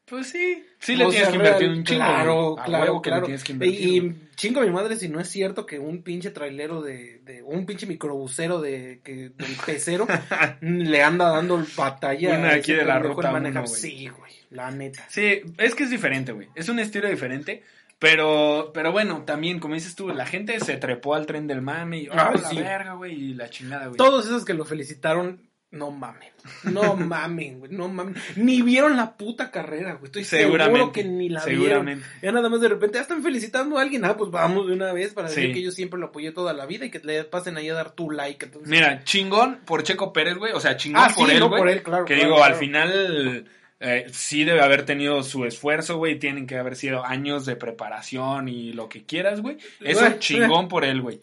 Pues 0.06 0.28
sí. 0.28 0.64
Sí 0.78 0.96
le 0.96 1.06
O 1.06 1.08
tienes 1.10 1.28
sea, 1.28 1.30
que 1.32 1.36
invertir 1.38 1.66
real- 1.68 1.78
un 1.78 1.84
chingo. 1.84 1.98
Claro. 2.04 2.60
A 2.60 2.64
claro, 2.64 2.84
huevo 2.84 3.02
que 3.02 3.10
le 3.10 3.12
claro. 3.14 3.26
tienes 3.26 3.44
que 3.44 3.52
invertir, 3.52 3.80
y, 3.80 3.96
y 3.98 4.28
chingo 4.36 4.60
a 4.60 4.64
mi 4.64 4.70
madre 4.70 4.96
si 4.96 5.08
no 5.08 5.20
es 5.20 5.28
cierto 5.28 5.64
que 5.66 5.78
un 5.78 6.02
pinche 6.02 6.30
trailero 6.30 6.82
de, 6.82 7.20
de 7.24 7.42
un 7.42 7.64
pinche 7.66 7.86
microbusero 7.86 8.60
de 8.60 9.00
que 9.02 9.30
del 9.30 9.56
pecero 9.64 10.06
le 10.60 11.02
anda 11.02 11.30
dando 11.30 11.64
batalla 11.76 12.38
Una 12.38 12.50
aquí 12.54 12.72
de 12.72 12.84
la 12.84 12.98
ruta 12.98 13.30
manejar. 13.30 13.62
uno, 13.62 13.70
güey. 13.70 13.80
Sí, 13.80 14.08
güey, 14.08 14.32
la 14.50 14.70
neta. 14.70 15.04
Sí, 15.08 15.40
es 15.58 15.74
que 15.74 15.84
es 15.84 15.90
diferente, 15.90 16.32
güey. 16.32 16.48
Es 16.54 16.68
un 16.68 16.78
estilo 16.78 17.08
diferente. 17.08 17.62
Pero, 17.98 18.72
pero 18.74 18.92
bueno, 18.92 19.22
también, 19.24 19.60
como 19.60 19.74
dices 19.74 19.94
tú, 19.94 20.08
la 20.08 20.26
gente 20.26 20.58
se 20.60 20.76
trepó 20.76 21.14
al 21.14 21.24
tren 21.26 21.46
del 21.46 21.62
mame 21.62 21.98
y, 22.00 22.08
Ah, 22.12 22.32
oh, 22.34 22.38
la 22.38 22.50
sí. 22.50 22.56
verga, 22.56 22.94
güey, 22.94 23.14
y 23.14 23.34
la 23.34 23.48
chingada, 23.48 23.86
güey. 23.86 23.96
Todos 23.96 24.26
esos 24.26 24.44
que 24.44 24.52
lo 24.52 24.64
felicitaron, 24.66 25.40
no 25.74 25.90
mamen. 25.90 26.30
No 26.64 26.94
mamen, 26.96 27.58
güey, 27.60 27.72
no 27.72 27.88
mamen. 27.88 28.14
Ni 28.36 28.62
vieron 28.62 28.96
la 28.96 29.16
puta 29.16 29.50
carrera, 29.50 29.94
güey. 29.94 30.04
Estoy 30.06 30.24
seguro 30.24 30.92
que 30.92 31.04
ni 31.04 31.28
la 31.28 31.40
seguramente. 31.40 31.94
vieron. 32.02 32.20
Ya 32.22 32.32
nada 32.32 32.48
más 32.48 32.60
de 32.60 32.68
repente, 32.68 32.98
ah, 32.98 33.02
están 33.02 33.22
felicitando 33.22 33.78
a 33.78 33.82
alguien. 33.82 34.04
Ah, 34.04 34.16
pues 34.16 34.30
vamos 34.30 34.66
de 34.66 34.72
una 34.74 34.92
vez 34.92 35.12
para 35.14 35.28
decir 35.28 35.52
que 35.52 35.62
yo 35.62 35.70
siempre 35.70 35.98
lo 35.98 36.06
apoyé 36.06 36.32
toda 36.32 36.52
la 36.52 36.66
vida 36.66 36.86
y 36.86 36.90
que 36.90 37.00
le 37.00 37.24
pasen 37.24 37.56
ahí 37.56 37.68
a 37.68 37.74
dar 37.74 37.90
tu 37.92 38.10
like. 38.10 38.46
Entonces, 38.46 38.70
Mira, 38.70 39.02
chingón 39.04 39.60
por 39.64 39.82
Checo 39.82 40.12
Pérez, 40.12 40.36
güey. 40.36 40.52
O 40.52 40.60
sea, 40.60 40.76
chingón 40.76 41.02
Ah, 41.02 41.10
sí, 41.10 41.20
por 41.20 41.30
él, 41.30 41.40
no, 41.40 41.48
güey. 41.48 41.60
por 41.60 41.68
él, 41.70 41.82
claro, 41.82 42.04
Que 42.04 42.14
claro, 42.14 42.28
digo, 42.30 42.44
al 42.44 42.54
final 42.54 43.48
eh, 43.80 44.06
sí 44.12 44.44
debe 44.44 44.60
haber 44.62 44.84
tenido 44.84 45.22
su 45.22 45.44
esfuerzo, 45.46 45.96
güey. 45.98 46.18
Tienen 46.18 46.46
que 46.46 46.56
haber 46.56 46.76
sido 46.76 47.04
años 47.04 47.46
de 47.46 47.56
preparación 47.56 48.48
y 48.48 48.72
lo 48.72 48.88
que 48.88 49.04
quieras, 49.04 49.40
güey. 49.40 49.56
Eso 49.80 50.18
chingón 50.18 50.68
por 50.68 50.84
él, 50.84 51.00
güey. 51.00 51.20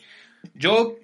Yo 0.55 0.95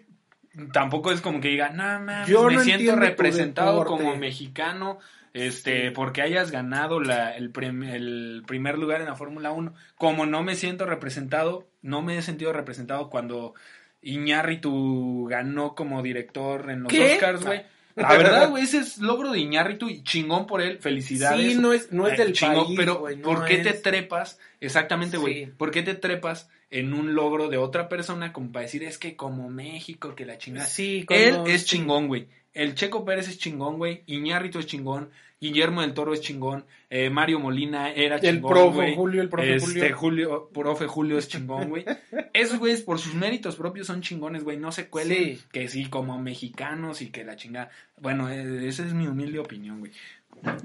tampoco 0.73 1.11
es 1.11 1.21
como 1.21 1.39
que 1.41 1.49
diga, 1.49 1.69
no 1.69 1.83
mames, 1.83 2.27
Yo 2.27 2.45
me 2.45 2.55
no 2.55 2.61
siento 2.61 2.95
representado 2.95 3.79
deporte". 3.79 4.03
como 4.03 4.15
mexicano. 4.17 4.99
Este, 5.33 5.91
porque 5.91 6.23
hayas 6.23 6.49
ganado 6.49 6.99
la, 6.99 7.35
el, 7.35 7.51
prim- 7.51 7.83
el 7.83 8.43
primer 8.47 8.79
lugar 8.79 9.01
en 9.01 9.07
la 9.07 9.15
Fórmula 9.15 9.51
1. 9.51 9.71
Como 9.95 10.25
no 10.25 10.41
me 10.41 10.55
siento 10.55 10.85
representado, 10.87 11.67
no 11.83 12.01
me 12.01 12.17
he 12.17 12.21
sentido 12.23 12.53
representado 12.53 13.09
cuando 13.11 13.53
Iñárritu 14.01 15.27
ganó 15.29 15.75
como 15.75 16.01
director 16.01 16.69
en 16.69 16.83
los 16.83 16.91
¿Qué? 16.91 17.13
Oscars, 17.13 17.45
güey. 17.45 17.61
La 17.95 18.09
verdad, 18.15 18.49
güey, 18.49 18.63
ese 18.63 18.77
es 18.79 18.99
logro 18.99 19.31
de 19.31 19.39
Iñárritu 19.39 19.89
y 19.89 20.03
chingón 20.03 20.45
por 20.45 20.61
él, 20.61 20.77
felicidades. 20.79 21.53
Sí, 21.53 21.59
no 21.59 21.73
es, 21.73 21.91
no 21.91 22.07
es 22.07 22.13
Eh, 22.13 22.23
del 22.23 22.33
chingón, 22.33 22.65
país, 22.67 22.77
pero 22.77 23.03
no 23.15 23.21
¿por 23.23 23.45
qué 23.45 23.57
te 23.57 23.73
trepas? 23.73 24.39
Exactamente, 24.59 25.17
güey. 25.17 25.45
Sí. 25.45 25.51
¿Por 25.57 25.71
qué 25.71 25.81
te 25.81 25.95
trepas 25.95 26.49
en 26.69 26.93
un 26.93 27.15
logro 27.15 27.49
de 27.49 27.57
otra 27.57 27.87
persona 27.89 28.33
como 28.33 28.51
para 28.51 28.63
decir 28.63 28.83
es 28.83 28.97
que 28.97 29.15
como 29.15 29.49
México, 29.49 30.15
que 30.15 30.25
la 30.25 30.37
chingada? 30.37 30.65
Sí, 30.65 31.05
Él 31.09 31.37
es 31.47 31.65
chingón, 31.65 32.07
güey. 32.07 32.27
El 32.53 32.75
Checo 32.75 33.05
Pérez 33.05 33.27
es 33.27 33.37
chingón, 33.37 33.77
güey. 33.77 34.03
Iñárritu 34.07 34.59
es 34.59 34.65
chingón. 34.65 35.09
Guillermo 35.39 35.81
del 35.81 35.93
Toro 35.93 36.13
es 36.15 36.21
chingón. 36.21 36.65
eh, 36.89 37.11
Mario 37.11 37.39
Molina 37.39 37.91
era 37.91 38.15
El 38.15 38.21
chingón. 38.37 38.51
profe 38.51 38.75
güey. 38.75 38.95
Julio, 38.95 39.21
el 39.21 39.29
profe 39.29 39.55
este, 39.55 39.91
Julio. 39.91 39.95
Julio. 39.95 40.49
Profe 40.51 40.87
Julio 40.87 41.17
es 41.19 41.27
chingón, 41.27 41.69
güey. 41.69 41.85
Esos 42.33 42.57
güeyes 42.57 42.81
por 42.81 42.97
sus 42.97 43.13
méritos 43.13 43.55
propios 43.55 43.85
son 43.85 44.01
chingones, 44.01 44.43
güey. 44.43 44.57
No 44.57 44.71
se 44.71 44.87
cuelen 44.89 45.35
Sí. 45.37 45.41
que 45.51 45.67
sí, 45.67 45.85
como 45.85 46.19
mexicanos 46.19 47.03
y 47.03 47.11
que 47.11 47.23
la 47.23 47.35
chingada. 47.35 47.69
Bueno, 48.01 48.29
eh, 48.31 48.67
esa 48.67 48.83
es 48.83 48.93
mi 48.93 49.05
humilde 49.05 49.37
opinión, 49.37 49.79
güey. 49.79 49.91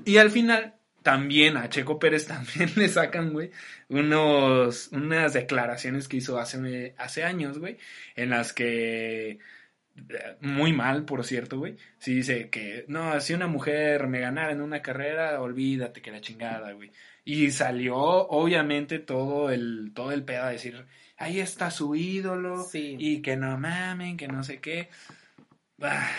Y 0.07 0.17
al 0.17 0.31
final, 0.31 0.75
también 1.03 1.57
a 1.57 1.69
Checo 1.69 1.99
Pérez 1.99 2.27
también 2.29 2.71
le 2.77 2.89
sacan, 2.89 3.33
güey, 3.33 3.51
unos, 3.89 4.89
unas 4.93 5.33
declaraciones 5.33 6.09
que 6.09 6.19
hizo 6.19 6.39
hace, 6.39 6.95
hace 6.99 7.25
años, 7.25 7.59
güey, 7.59 7.79
en 8.17 8.31
las 8.31 8.53
que 8.53 9.39
muy 10.41 10.73
mal, 10.73 11.05
por 11.05 11.25
cierto, 11.25 11.59
güey. 11.59 11.77
Sí 11.99 12.15
dice 12.17 12.49
que, 12.51 12.85
no, 12.89 13.21
si 13.21 13.35
una 13.35 13.47
mujer 13.47 14.07
me 14.07 14.21
ganara 14.21 14.53
en 14.53 14.61
una 14.61 14.83
carrera, 14.83 15.41
olvídate 15.41 16.01
que 16.03 16.11
la 16.11 16.21
chingada, 16.21 16.73
güey. 16.73 16.91
Y 17.25 17.51
salió, 17.51 17.97
obviamente, 17.97 18.99
todo 18.99 19.51
el, 19.51 19.93
todo 19.95 20.13
el 20.13 20.25
pedo 20.25 20.45
a 20.45 20.51
decir, 20.51 20.87
ahí 21.17 21.41
está 21.41 21.71
su 21.71 21.95
ídolo, 21.95 22.63
Sí. 22.65 22.97
y 22.99 23.23
que 23.23 23.37
no 23.37 23.59
mamen, 23.59 24.17
que 24.17 24.29
no 24.29 24.43
sé 24.43 24.61
qué. 24.61 24.89
Ah. 25.81 26.11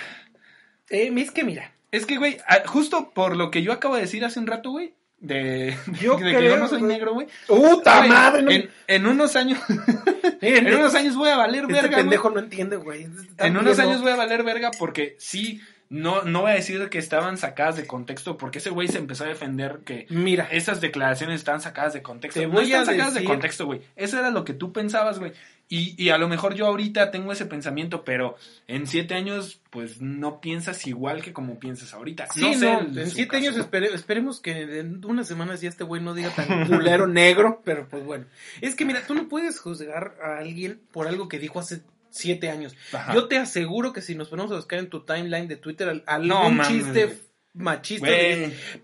Eh, 0.89 1.11
es 1.15 1.31
que 1.31 1.43
mira, 1.43 1.72
Es 1.93 2.05
que, 2.05 2.17
güey, 2.17 2.39
ah, 2.47 2.63
justo 2.65 3.11
por 3.13 3.37
lo 3.37 3.49
que 3.51 3.61
yo 3.61 3.71
acabo 3.71 3.95
de 3.95 4.01
decir 4.01 4.25
hace 4.25 4.39
un 4.39 4.47
rato, 4.47 4.71
güey, 4.71 4.93
de, 5.19 5.77
Yo 6.01 6.17
de 6.17 6.35
que 6.35 6.43
yo 6.43 6.57
no 6.57 6.67
soy 6.67 6.79
güey. 6.79 6.91
negro, 6.91 7.13
güey. 7.13 7.27
¡Puta 7.47 7.99
Güey, 7.99 8.09
madre! 8.09 8.41
no- 8.41 8.51
En, 8.51 8.69
en 8.87 9.05
unos 9.07 9.35
años, 9.37 9.59
en 10.41 10.73
unos 10.73 10.95
años 10.95 11.15
voy 11.15 11.29
a 11.29 11.37
valer 11.37 11.61
este 11.61 11.73
verga, 11.73 11.89
güey. 11.89 12.01
pendejo 12.01 12.29
no 12.29 12.39
entiende, 12.39 12.75
güey. 12.75 13.03
Está 13.03 13.47
En 13.47 13.55
unos 13.57 13.79
años 13.79 14.01
voy 14.01 14.11
a 14.11 14.15
valer 14.17 14.43
verga 14.43 14.71
porque 14.77 15.15
sí, 15.19 15.61
no, 15.89 16.23
no 16.23 16.41
voy 16.41 16.51
a 16.51 16.55
decir 16.55 16.89
que 16.89 16.97
estaban 16.97 17.37
sacadas 17.37 17.75
de 17.77 17.85
contexto, 17.85 18.35
porque 18.37 18.57
ese 18.57 18.69
güey 18.71 18.87
se 18.87 18.97
empezó 18.97 19.23
a 19.25 19.27
defender 19.27 19.79
que 19.85 20.07
Mira, 20.09 20.47
esas 20.51 20.81
declaraciones 20.81 21.35
están 21.35 21.61
sacadas 21.61 21.93
de 21.93 22.01
contexto. 22.01 22.39
Te 22.39 22.47
no 22.47 22.53
voy 22.53 22.63
están 22.65 22.81
a 22.81 22.85
sacadas 22.85 23.13
de 23.13 23.23
contexto, 23.23 23.65
güey. 23.65 23.81
Eso 23.95 24.17
era 24.19 24.31
lo 24.31 24.43
que 24.43 24.53
tú 24.53 24.73
pensabas, 24.73 25.19
güey. 25.19 25.31
Y, 25.69 25.95
y 25.97 26.09
a 26.09 26.17
lo 26.19 26.27
mejor 26.27 26.53
yo 26.53 26.67
ahorita 26.67 27.09
tengo 27.09 27.31
ese 27.31 27.45
pensamiento, 27.47 28.03
pero 28.03 28.35
en 28.67 28.85
siete 28.85 29.15
años, 29.15 29.59
pues 29.71 30.01
no 30.01 30.39
piensas 30.39 30.85
igual 30.85 31.23
que 31.23 31.33
como 31.33 31.57
piensas 31.59 31.93
ahorita. 31.95 32.27
Sí, 32.31 32.41
no 32.41 32.81
no, 32.81 32.93
sé. 32.93 33.01
en 33.01 33.09
siete 33.09 33.31
caso. 33.31 33.43
años 33.49 33.57
espere- 33.57 33.91
esperemos 33.93 34.39
que 34.39 34.79
en 34.79 35.03
unas 35.05 35.27
semanas 35.27 35.61
ya 35.61 35.69
este 35.69 35.83
güey 35.83 36.01
no 36.01 36.13
diga 36.13 36.29
tan 36.29 36.67
culero 36.67 37.07
negro, 37.07 37.61
pero 37.65 37.87
pues 37.89 38.03
bueno. 38.05 38.25
Es 38.61 38.75
que 38.75 38.85
mira, 38.85 39.01
tú 39.07 39.15
no 39.15 39.27
puedes 39.27 39.59
juzgar 39.59 40.15
a 40.23 40.37
alguien 40.37 40.79
por 40.91 41.07
algo 41.07 41.27
que 41.27 41.39
dijo 41.39 41.59
hace 41.59 41.81
siete 42.11 42.51
años. 42.51 42.75
Ajá. 42.91 43.13
Yo 43.15 43.27
te 43.27 43.37
aseguro 43.37 43.93
que 43.93 44.01
si 44.01 44.13
nos 44.13 44.29
ponemos 44.29 44.51
a 44.51 44.55
buscar 44.57 44.77
en 44.77 44.89
tu 44.89 45.03
timeline 45.05 45.47
de 45.47 45.55
Twitter 45.55 45.89
al- 45.89 46.03
algún 46.05 46.57
No, 46.57 46.63
chiste 46.67 47.17
machista, 47.55 48.07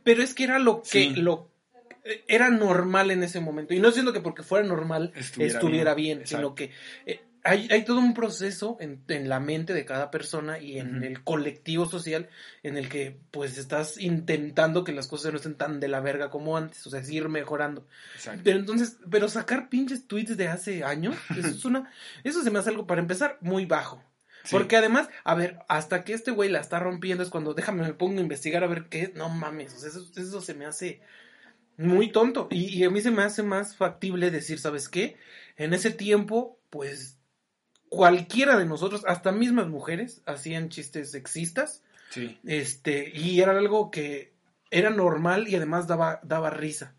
pero 0.03 0.23
es 0.23 0.33
que 0.33 0.43
era 0.43 0.59
lo 0.59 0.81
que 0.81 0.89
Sí. 0.89 1.09
lo 1.15 1.48
era 2.27 2.49
normal 2.49 3.11
en 3.11 3.23
ese 3.23 3.39
momento. 3.39 3.73
Y 3.73 3.79
no 3.79 3.91
siento 3.91 4.13
que 4.13 4.21
porque 4.21 4.43
fuera 4.43 4.67
normal 4.67 5.11
Estuviera 5.15 5.53
estuviera, 5.53 5.93
bien. 5.93 6.19
bien, 6.19 6.27
sino 6.27 6.55
que 6.55 6.71
eh, 7.05 7.21
hay, 7.43 7.67
hay 7.71 7.83
todo 7.83 7.99
un 7.99 8.13
proceso 8.13 8.77
en, 8.79 9.03
en 9.07 9.29
la 9.29 9.39
mente 9.39 9.73
de 9.73 9.85
cada 9.85 10.11
persona 10.11 10.59
y 10.59 10.77
en 10.77 11.03
el 11.03 11.23
colectivo 11.23 11.85
social 11.85 12.29
en 12.63 12.77
el 12.77 12.89
que 12.89 13.17
pues 13.31 13.57
estás 13.57 13.97
intentando 13.99 14.83
que 14.83 14.91
las 14.91 15.07
cosas 15.07 15.31
no 15.31 15.37
estén 15.37 15.55
tan 15.55 15.79
de 15.79 15.87
la 15.87 16.01
verga 16.01 16.29
como 16.29 16.57
antes, 16.57 16.85
o 16.85 16.89
sea, 16.89 17.03
seguir 17.03 17.29
mejorando. 17.29 17.87
Exacto. 18.15 18.41
Pero 18.43 18.59
entonces, 18.59 18.97
pero 19.09 19.29
sacar 19.29 19.69
pinches 19.69 20.07
tweets 20.07 20.37
de 20.37 20.47
hace 20.47 20.83
años, 20.83 21.15
eso 21.37 21.47
es 21.47 21.65
una, 21.65 21.91
eso 22.23 22.43
se 22.43 22.51
me 22.51 22.59
hace 22.59 22.69
algo 22.69 22.87
para 22.87 23.01
empezar 23.01 23.37
muy 23.41 23.65
bajo. 23.65 24.03
Sí. 24.43 24.49
Porque 24.51 24.77
además, 24.77 25.09
a 25.23 25.35
ver, 25.35 25.59
hasta 25.67 26.03
que 26.03 26.13
este 26.13 26.31
güey 26.31 26.49
la 26.49 26.59
está 26.59 26.79
rompiendo 26.79 27.23
es 27.23 27.29
cuando 27.29 27.53
déjame 27.53 27.83
me 27.83 27.93
pongo 27.93 28.19
a 28.19 28.23
investigar 28.23 28.63
a 28.63 28.67
ver 28.67 28.85
qué, 28.89 29.11
no 29.15 29.29
mames, 29.29 29.73
o 29.75 29.79
sea, 29.79 29.89
eso, 29.89 30.05
eso 30.15 30.41
se 30.41 30.53
me 30.53 30.65
hace 30.65 31.01
muy 31.79 32.11
tonto. 32.11 32.47
Y, 32.51 32.65
y 32.77 32.83
a 32.83 32.89
mí 32.89 33.01
se 33.01 33.11
me 33.11 33.23
hace 33.23 33.41
más 33.43 33.75
factible 33.75 34.31
decir, 34.31 34.59
¿sabes 34.59 34.89
qué? 34.89 35.17
En 35.57 35.73
ese 35.73 35.91
tiempo, 35.91 36.59
pues 36.69 37.17
cualquiera 37.89 38.57
de 38.57 38.65
nosotros, 38.65 39.03
hasta 39.07 39.31
mismas 39.31 39.67
mujeres, 39.67 40.21
hacían 40.25 40.69
chistes 40.69 41.11
sexistas, 41.11 41.83
Sí. 42.09 42.39
este, 42.45 43.11
y 43.15 43.39
era 43.41 43.57
algo 43.57 43.91
que 43.91 44.33
era 44.71 44.89
normal 44.89 45.47
y 45.47 45.55
además 45.55 45.87
daba, 45.87 46.19
daba 46.23 46.49
risa. 46.49 46.93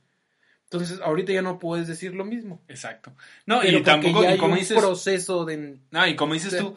Entonces, 0.64 1.00
ahorita 1.00 1.32
ya 1.32 1.42
no 1.42 1.58
puedes 1.58 1.88
decir 1.88 2.14
lo 2.14 2.24
mismo. 2.24 2.62
Exacto. 2.68 3.12
No, 3.44 3.58
Pero 3.60 3.78
y 3.78 3.82
tampoco, 3.82 4.22
ya 4.22 4.30
y 4.30 4.32
hay 4.34 4.38
como 4.38 4.52
un 4.54 4.58
dices, 4.60 4.78
proceso 4.78 5.44
de... 5.44 5.78
no, 5.90 6.06
y 6.06 6.14
como 6.14 6.34
dices 6.34 6.56
tú, 6.56 6.76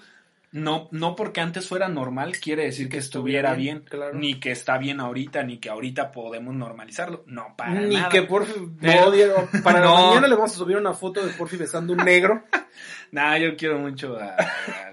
no, 0.53 0.87
no 0.91 1.15
porque 1.15 1.41
antes 1.41 1.67
fuera 1.67 1.89
normal 1.89 2.37
quiere 2.39 2.63
decir 2.63 2.85
que, 2.87 2.93
Que 2.93 2.97
estuviera 2.99 3.53
bien, 3.55 3.79
bien, 3.79 3.87
claro. 3.89 4.13
ni 4.17 4.39
que 4.39 4.51
está 4.51 4.77
bien 4.77 4.99
ahorita, 5.01 5.43
ni 5.43 5.57
que 5.57 5.69
ahorita 5.69 6.11
podemos 6.11 6.53
normalizarlo. 6.55 7.23
No, 7.27 7.53
para 7.57 7.73
Ni 7.81 7.95
nada. 7.95 8.09
que 8.09 8.21
Porfi... 8.21 8.53
Pero- 8.79 9.01
no, 9.05 9.11
Diego, 9.11 9.49
para 9.63 9.79
No. 9.83 10.09
mañana 10.09 10.27
le 10.27 10.35
vamos 10.35 10.53
a 10.53 10.57
subir 10.57 10.77
una 10.77 10.93
foto 10.93 11.25
de 11.25 11.33
Porfi 11.33 11.57
besando 11.57 11.91
un 11.93 11.99
negro. 12.05 12.43
Nah, 13.11 13.37
yo 13.37 13.55
quiero 13.55 13.77
mucho 13.77 14.17
a, 14.17 14.35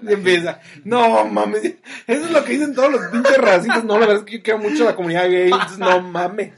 la 0.03 0.11
empieza, 0.11 0.59
no 0.83 1.25
mames, 1.25 1.63
eso 2.05 2.25
es 2.25 2.29
lo 2.31 2.43
que 2.45 2.51
dicen 2.53 2.75
todos 2.75 2.91
los 2.91 3.01
pinches 3.07 3.35
racistas. 3.39 3.83
No, 3.83 3.95
la 3.97 4.05
verdad 4.05 4.17
es 4.17 4.23
que 4.25 4.37
yo 4.37 4.43
quiero 4.43 4.59
mucho 4.59 4.83
a 4.83 4.91
la 4.91 4.95
comunidad 4.95 5.27
gay. 5.27 5.49
no 5.79 6.01
mames. 6.03 6.53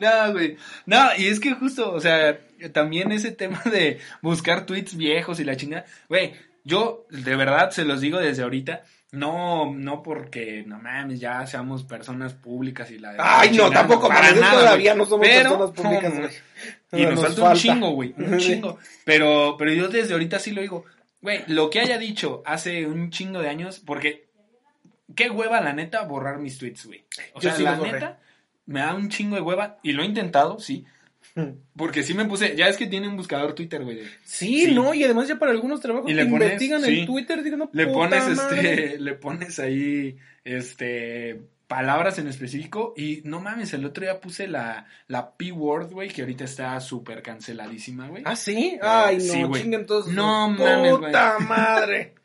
No, 0.00 0.32
güey. 0.32 0.56
No, 0.86 1.10
y 1.16 1.28
es 1.28 1.38
que 1.38 1.52
justo, 1.54 1.92
o 1.92 2.00
sea, 2.00 2.40
también 2.72 3.12
ese 3.12 3.30
tema 3.30 3.62
de 3.64 4.00
buscar 4.22 4.66
tweets 4.66 4.96
viejos 4.96 5.38
y 5.38 5.44
la 5.44 5.56
chingada. 5.56 5.84
Güey, 6.08 6.34
yo 6.64 7.06
de 7.10 7.36
verdad 7.36 7.70
se 7.70 7.84
los 7.84 8.00
digo 8.00 8.18
desde 8.18 8.42
ahorita. 8.42 8.82
No, 9.12 9.72
no 9.72 10.02
porque, 10.02 10.64
no 10.66 10.80
mames, 10.80 11.20
ya 11.20 11.46
seamos 11.46 11.84
personas 11.84 12.34
públicas 12.34 12.90
y 12.90 12.98
la... 12.98 13.14
Ay, 13.18 13.56
no, 13.56 13.70
tampoco 13.70 14.08
para 14.08 14.32
nada, 14.32 14.58
todavía 14.58 14.94
güey. 14.94 14.98
no 14.98 15.06
somos 15.08 15.28
Pero, 15.28 15.50
personas 15.50 15.70
públicas. 15.70 16.14
no. 16.90 16.98
Y 16.98 17.02
nos, 17.04 17.14
Nos 17.14 17.22
falta, 17.26 17.50
un 17.50 17.54
chingo, 17.56 17.90
güey. 17.90 18.12
Un 18.16 18.38
chingo. 18.40 18.78
Pero, 19.04 19.54
pero 19.56 19.72
yo 19.72 19.86
desde 19.88 20.14
ahorita 20.14 20.40
sí 20.40 20.50
lo 20.50 20.62
digo. 20.62 20.84
Güey, 21.22 21.44
lo 21.46 21.70
que 21.70 21.78
haya 21.78 21.96
dicho 21.96 22.42
hace 22.44 22.86
un 22.86 23.10
chingo 23.10 23.40
de 23.40 23.48
años, 23.48 23.78
porque 23.78 24.26
qué 25.14 25.30
hueva, 25.30 25.60
la 25.60 25.72
neta, 25.74 26.02
borrar 26.02 26.38
mis 26.38 26.58
tweets, 26.58 26.86
güey. 26.86 27.04
O 27.34 27.40
Yo 27.40 27.50
sea, 27.50 27.56
sí 27.56 27.62
la 27.62 27.76
borré. 27.76 27.92
neta, 27.92 28.18
me 28.66 28.80
da 28.80 28.94
un 28.94 29.10
chingo 29.10 29.36
de 29.36 29.42
hueva. 29.42 29.78
Y 29.84 29.92
lo 29.92 30.02
he 30.02 30.06
intentado, 30.06 30.58
sí. 30.58 30.86
Porque 31.76 32.02
sí 32.02 32.14
me 32.14 32.24
puse, 32.26 32.54
ya 32.56 32.68
es 32.68 32.76
que 32.76 32.86
tiene 32.86 33.08
un 33.08 33.16
buscador 33.16 33.54
Twitter, 33.54 33.82
güey. 33.84 34.02
Sí, 34.24 34.66
Sí. 34.66 34.74
no, 34.74 34.94
y 34.94 35.02
además 35.04 35.28
ya 35.28 35.38
para 35.38 35.52
algunos 35.52 35.80
trabajos 35.80 36.10
Y 36.10 36.14
pones- 36.14 36.26
investigan 36.26 36.82
sí. 36.82 37.00
en 37.00 37.06
Twitter, 37.06 37.42
digo, 37.42 37.56
no, 37.56 37.70
Le 37.72 37.86
puta 37.86 37.98
pones 37.98 38.36
madre. 38.36 38.84
este, 38.84 38.98
le 39.00 39.14
pones 39.14 39.58
ahí, 39.58 40.16
este, 40.44 41.40
palabras 41.66 42.18
en 42.18 42.28
específico. 42.28 42.94
Y 42.96 43.22
no 43.24 43.40
mames, 43.40 43.72
el 43.74 43.84
otro 43.84 44.04
día 44.04 44.20
puse 44.20 44.46
la, 44.46 44.86
la 45.08 45.32
P-word, 45.36 45.90
güey, 45.90 46.08
que 46.10 46.22
ahorita 46.22 46.44
está 46.44 46.78
súper 46.80 47.22
canceladísima, 47.22 48.08
güey. 48.08 48.22
¿Ah, 48.26 48.36
sí? 48.36 48.78
Ay, 48.80 49.16
no, 49.16 49.22
Sí, 49.54 49.62
chinguen 49.62 49.86
todos. 49.86 50.06
No 50.08 50.48
mames, 50.50 50.90
güey. 50.98 51.10
Puta 51.12 51.38
madre. 51.40 52.14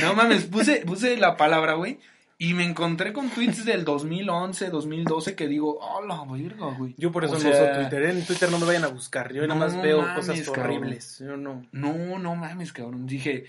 No 0.00 0.14
mames, 0.14 0.44
puse, 0.44 0.76
puse 0.86 1.18
la 1.18 1.36
palabra, 1.36 1.74
güey. 1.74 1.98
Y 2.44 2.52
me 2.52 2.62
encontré 2.62 3.14
con 3.14 3.30
tweets 3.30 3.64
del 3.64 3.86
2011, 3.86 4.68
2012 4.68 5.34
que 5.34 5.48
digo, 5.48 5.78
oh, 5.80 6.04
la 6.04 6.22
verga, 6.30 6.76
güey. 6.76 6.94
Yo 6.98 7.10
por 7.10 7.24
eso 7.24 7.32
O 7.32 7.36
no 7.36 7.40
sea, 7.40 7.50
uso 7.50 7.80
Twitter. 7.80 8.02
¿eh? 8.02 8.10
En 8.10 8.26
Twitter 8.26 8.50
no 8.50 8.58
me 8.58 8.66
vayan 8.66 8.84
a 8.84 8.88
buscar. 8.88 9.32
Yo 9.32 9.46
nada 9.46 9.58
más 9.58 9.74
No 9.74 9.80
veo 9.80 10.02
mames, 10.02 10.26
cosas 10.26 10.48
horribles. 10.48 11.18
Yo 11.20 11.38
no. 11.38 11.64
No, 11.72 12.18
no 12.18 12.36
mames, 12.36 12.74
cabrón. 12.74 13.06
Dije, 13.06 13.46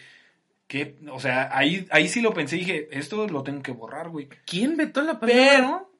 ¿qué? 0.67 0.95
O 1.11 1.19
sea, 1.19 1.49
ahí, 1.51 1.85
ahí 1.91 2.07
sí 2.07 2.21
lo 2.21 2.33
pensé. 2.33 2.55
Dije, 2.55 2.87
esto 2.97 3.27
lo 3.27 3.43
tengo 3.43 3.61
que 3.61 3.73
borrar, 3.73 4.07
güey. 4.07 4.29
¿Quién 4.45 4.77
vetó 4.77 5.01
la 5.01 5.19
palabra? 5.19 5.43
Pero, 5.43 5.91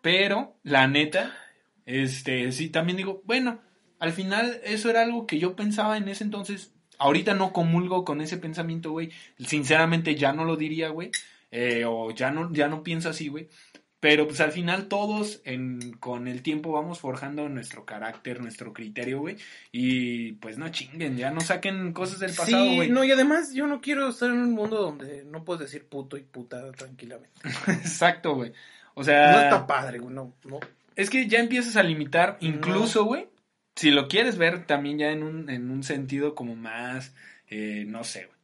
pero, 0.00 0.56
la 0.62 0.86
neta, 0.86 1.36
este, 1.84 2.52
sí, 2.52 2.70
también 2.70 2.96
digo, 2.96 3.20
bueno, 3.26 3.60
al 3.98 4.12
final 4.12 4.62
eso 4.64 4.88
era 4.88 5.02
algo 5.02 5.26
que 5.26 5.38
yo 5.38 5.56
pensaba 5.56 5.98
en 5.98 6.08
ese 6.08 6.24
entonces. 6.24 6.72
Ahorita 6.96 7.34
no 7.34 7.52
comulgo 7.52 8.06
con 8.06 8.22
ese 8.22 8.38
pensamiento, 8.38 8.92
güey. 8.92 9.10
Sinceramente 9.38 10.14
ya 10.14 10.32
no 10.32 10.46
lo 10.46 10.56
diría, 10.56 10.88
güey. 10.88 11.10
Eh, 11.50 11.84
o 11.86 12.10
ya 12.12 12.30
no, 12.30 12.52
ya 12.52 12.68
no 12.68 12.82
pienso 12.82 13.08
así, 13.08 13.28
güey. 13.28 13.48
Pero 14.00 14.26
pues 14.26 14.40
al 14.40 14.50
final 14.52 14.88
todos 14.88 15.42
en, 15.44 15.92
con 16.00 16.26
el 16.26 16.42
tiempo 16.42 16.72
vamos 16.72 17.00
forjando 17.00 17.46
nuestro 17.50 17.84
carácter, 17.84 18.40
nuestro 18.40 18.72
criterio, 18.72 19.20
güey. 19.20 19.36
Y 19.72 20.32
pues 20.32 20.56
no 20.56 20.70
chinguen, 20.70 21.18
ya 21.18 21.30
no 21.30 21.42
saquen 21.42 21.92
cosas 21.92 22.18
del 22.18 22.30
pasado, 22.34 22.64
Sí, 22.64 22.76
güey. 22.76 22.88
no, 22.90 23.04
y 23.04 23.10
además 23.12 23.52
yo 23.52 23.66
no 23.66 23.82
quiero 23.82 24.08
estar 24.08 24.30
en 24.30 24.38
un 24.38 24.52
mundo 24.52 24.80
donde 24.80 25.24
no 25.24 25.44
puedes 25.44 25.60
decir 25.60 25.86
puto 25.86 26.16
y 26.16 26.22
putada 26.22 26.72
tranquilamente. 26.72 27.38
Exacto, 27.68 28.34
güey. 28.34 28.52
O 28.94 29.04
sea, 29.04 29.32
No 29.32 29.40
está 29.40 29.66
padre, 29.66 29.98
güey, 29.98 30.14
no, 30.14 30.32
no. 30.44 30.60
Es 30.96 31.10
que 31.10 31.28
ya 31.28 31.38
empiezas 31.38 31.76
a 31.76 31.82
limitar, 31.82 32.38
incluso, 32.40 33.04
güey, 33.04 33.28
si 33.76 33.90
lo 33.90 34.08
quieres 34.08 34.38
ver 34.38 34.64
también 34.66 34.98
ya 34.98 35.10
en 35.10 35.22
un, 35.22 35.50
en 35.50 35.70
un 35.70 35.82
sentido 35.82 36.34
como 36.34 36.56
más, 36.56 37.14
eh, 37.48 37.84
no 37.86 38.02
sé, 38.04 38.26
güey. 38.26 38.39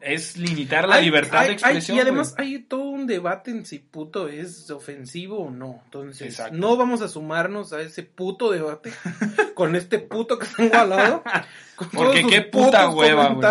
Es 0.00 0.36
limitar 0.36 0.88
la 0.88 0.96
Hay- 0.96 1.04
libertad 1.04 1.40
hay- 1.40 1.44
de 1.46 1.50
hay- 1.50 1.54
expresión. 1.54 1.96
y 1.98 2.00
además 2.00 2.34
hay 2.38 2.58
todo 2.60 2.84
un 2.84 3.06
debate 3.06 3.50
en 3.50 3.66
si 3.66 3.78
puto 3.78 4.28
es 4.28 4.70
ofensivo 4.70 5.44
o 5.46 5.50
no. 5.50 5.82
Entonces, 5.84 6.28
Exacto. 6.28 6.56
no 6.56 6.76
vamos 6.76 7.02
a 7.02 7.08
sumarnos 7.08 7.72
a 7.72 7.82
ese 7.82 8.02
puto 8.02 8.50
debate 8.50 8.92
con 9.54 9.76
este 9.76 9.98
puto 9.98 10.38
que 10.38 10.46
tengo 10.56 10.74
al 10.76 10.90
lado. 10.90 11.22
Porque 11.94 12.24
qué 12.26 12.42
puta 12.42 12.88
hueva, 12.90 13.28
güey. 13.30 13.46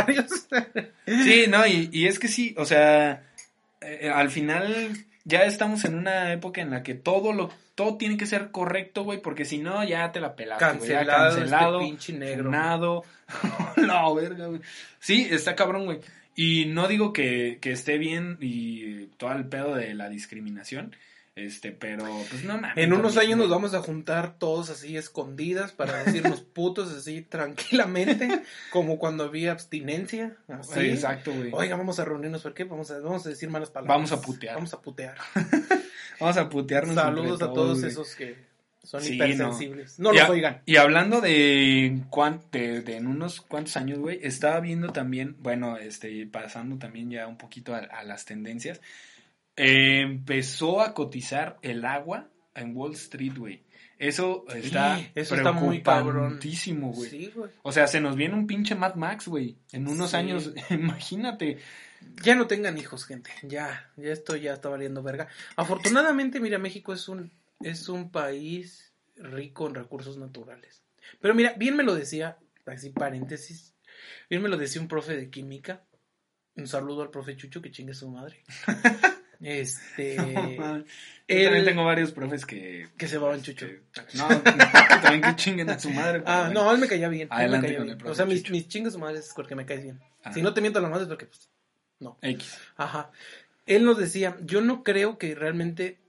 Sí, 1.24 1.46
no, 1.50 1.66
y, 1.66 1.90
y 1.92 2.08
es 2.08 2.20
que 2.20 2.28
sí, 2.28 2.54
o 2.58 2.66
sea, 2.66 3.24
eh, 3.82 4.12
al 4.14 4.30
final 4.30 4.92
ya 5.26 5.44
estamos 5.44 5.84
en 5.86 5.96
una 5.96 6.32
época 6.34 6.62
en 6.62 6.72
la 6.72 6.84
que 6.84 6.94
todo 6.96 7.34
lo 7.34 7.50
todo 7.76 7.96
tiene 7.98 8.18
que 8.18 8.26
ser 8.26 8.52
correcto, 8.52 9.04
güey, 9.06 9.22
porque 9.22 9.46
si 9.46 9.58
no 9.58 9.84
ya 9.86 10.12
te 10.12 10.20
la 10.20 10.36
pelaste, 10.36 10.66
ya 10.66 10.72
Cancelado, 10.72 11.36
cancelado, 11.38 11.80
este 11.80 11.90
pinche 11.90 12.14
negro. 12.14 12.44
funado. 12.46 13.04
la 13.78 14.14
verga, 14.14 14.48
güey. 14.48 14.62
Sí, 15.00 15.28
está 15.32 15.56
cabrón, 15.56 15.86
güey. 15.86 16.00
Y 16.42 16.68
no 16.68 16.88
digo 16.88 17.12
que, 17.12 17.58
que 17.60 17.74
esté 17.74 17.98
bien 17.98 18.38
y 18.40 19.08
todo 19.18 19.34
el 19.34 19.50
pedo 19.50 19.76
de 19.76 19.94
la 19.94 20.08
discriminación, 20.08 20.96
este, 21.36 21.74
pero 21.74 22.06
pues 22.30 22.46
no 22.46 22.54
mames. 22.54 22.78
En 22.78 22.94
unos 22.94 23.18
años 23.18 23.38
nos 23.38 23.50
vamos 23.50 23.74
a 23.74 23.82
juntar 23.82 24.40
todos 24.40 24.70
así 24.70 24.96
escondidas 24.96 25.74
para 25.74 26.02
decirnos 26.02 26.40
putos 26.54 26.94
así 26.94 27.24
tranquilamente, 27.24 28.42
como 28.72 28.98
cuando 28.98 29.26
había 29.26 29.52
abstinencia. 29.52 30.38
Así. 30.48 30.80
Exacto, 30.80 31.34
güey. 31.34 31.50
Oiga, 31.52 31.76
vamos 31.76 32.00
a 32.00 32.06
reunirnos, 32.06 32.42
¿por 32.42 32.54
qué? 32.54 32.64
Vamos 32.64 32.90
a, 32.90 33.00
vamos 33.00 33.26
a 33.26 33.30
decir 33.30 33.50
malas 33.50 33.70
palabras. 33.70 33.98
Vamos 33.98 34.12
a 34.14 34.22
putear. 34.22 34.56
Vamos 34.56 34.74
a 34.74 34.82
putear. 34.82 35.18
Vamos 36.22 36.38
a 36.38 36.48
putearnos. 36.48 36.96
Saludos 36.96 37.42
a 37.42 37.52
todos 37.52 37.84
esos 37.84 38.16
que 38.16 38.49
son 38.90 39.02
Sí, 39.04 39.14
hipersensibles. 39.14 40.00
No, 40.00 40.12
Y 40.12 40.18
los 40.18 40.30
oigan. 40.30 40.62
Y 40.66 40.78
hablando 40.78 41.22
de, 41.22 42.02
de 42.52 42.96
en 42.98 43.06
unos 43.06 43.40
cuantos 43.42 43.78
años, 43.78 44.00
güey, 44.00 44.20
estaba 44.24 44.60
viendo 44.62 44.92
también, 44.92 45.36
bueno, 45.40 45.78
este, 45.78 46.26
pasando 46.26 46.80
también 46.80 47.12
ya 47.12 47.28
un 47.28 47.38
poquito 47.38 47.76
a, 47.76 47.80
a 47.80 48.04
las 48.04 48.26
tendencias, 48.26 48.82
eh, 49.56 50.02
empezó 50.02 50.82
a 50.82 50.96
cotizar 50.96 51.60
el 51.62 51.86
agua 51.86 52.30
en 52.56 52.76
Wall 52.76 52.94
Street, 52.94 53.34
güey. 53.38 53.62
Eso 54.00 54.46
está 54.56 55.00
Eso 55.14 55.36
está 55.36 55.52
muy 55.52 55.84
cabrón. 55.84 56.14
preocupantísimo, 56.14 56.92
güey. 56.92 57.10
Sí. 57.12 57.34
O 57.62 57.72
sea, 57.72 57.86
se 57.86 58.02
nos 58.02 58.16
viene 58.16 58.34
un 58.34 58.48
pinche 58.48 58.74
Mad 58.74 58.96
Max, 58.96 59.28
güey. 59.28 59.58
En 59.72 59.88
unos 59.88 60.12
Sí. 60.12 60.16
años, 60.18 60.52
imagínate. 60.72 61.60
Ya 62.24 62.34
no 62.34 62.48
tengan 62.48 62.78
hijos, 62.78 63.06
gente. 63.06 63.30
Ya, 63.44 63.92
ya 63.98 64.12
esto 64.14 64.36
ya 64.38 64.54
está 64.54 64.70
valiendo 64.70 65.04
verga. 65.04 65.28
Afortunadamente, 65.58 66.40
mira, 66.40 66.58
México 66.58 66.94
es 66.94 67.10
un, 67.10 67.30
es 67.62 67.90
un 67.90 68.12
país 68.12 68.94
rico 69.16 69.68
en 69.68 69.76
recursos 69.76 70.18
naturales. 70.18 70.84
Pero 71.20 71.34
mira, 71.36 71.54
bien 71.58 71.76
me 71.76 71.84
lo 71.84 71.96
decía, 71.96 72.38
así 72.66 72.90
paréntesis, 72.92 73.74
bien 74.30 74.42
me 74.42 74.50
lo 74.50 74.58
decía 74.58 74.82
un 74.82 74.88
profe 74.88 75.16
de 75.18 75.30
química. 75.30 75.84
Un 76.56 76.68
saludo 76.68 77.02
al 77.04 77.10
profe 77.10 77.36
Chucho, 77.38 77.62
que 77.62 77.72
chingue 77.72 77.94
su 77.94 78.10
madre. 78.10 78.44
Este. 79.42 80.16
Yo 80.18 81.44
también 81.46 81.64
tengo 81.64 81.86
varios 81.86 82.12
profes 82.12 82.46
que... 82.46 82.90
que 82.98 83.08
se 83.08 83.16
llamaban 83.16 83.42
Chucho. 83.42 83.68
que- 83.68 83.84
no, 84.16 84.28
no, 84.28 84.42
también 85.02 85.22
que 85.22 85.36
chinguen 85.38 85.70
a 85.70 85.80
su 85.80 85.90
madre. 85.92 86.22
Ah, 86.26 86.46
bueno. 86.48 86.66
no, 86.66 86.72
él 86.74 86.78
me 86.80 86.88
caía 86.90 87.08
bien. 87.08 87.24
él 87.24 87.30
me 87.30 87.36
Adelante 87.36 87.68
caía 87.68 87.78
con 87.78 87.86
bien. 87.86 87.94
el 87.94 87.98
profe 88.00 88.12
O 88.12 88.16
sea, 88.16 88.26
mis, 88.26 88.40
Chucho. 88.44 88.52
mis 88.52 88.68
chingas 88.68 88.92
su 88.94 89.00
madre 89.00 89.20
es 89.20 89.32
porque 89.34 89.56
me 89.56 89.66
caes 89.66 89.84
bien. 89.84 90.00
Si 90.34 90.42
no 90.42 90.54
te 90.54 90.60
miento 90.60 90.82
la 90.82 90.90
madre 90.90 91.04
es 91.04 91.08
porque, 91.08 91.28
pues, 91.28 91.50
no. 92.00 92.18
X. 92.22 92.58
Ajá. 92.76 93.12
Él 93.66 93.86
nos 93.86 93.98
decía, 93.98 94.36
yo 94.44 94.60
no 94.60 94.84
creo 94.84 95.18
que 95.18 95.34
realmente 95.36 96.00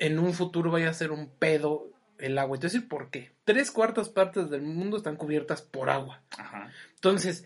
en 0.00 0.18
un 0.18 0.34
futuro 0.34 0.72
vaya 0.72 0.90
a 0.90 0.94
ser 0.94 1.12
un 1.12 1.28
pedo 1.28 1.92
el 2.18 2.36
agua. 2.38 2.56
Entonces, 2.56 2.82
¿por 2.82 3.10
qué? 3.10 3.30
Tres 3.44 3.70
cuartas 3.70 4.08
partes 4.08 4.50
del 4.50 4.62
mundo 4.62 4.96
están 4.96 5.14
cubiertas 5.16 5.62
por 5.62 5.88
agua. 5.90 6.22
Ajá. 6.36 6.72
Entonces, 6.96 7.44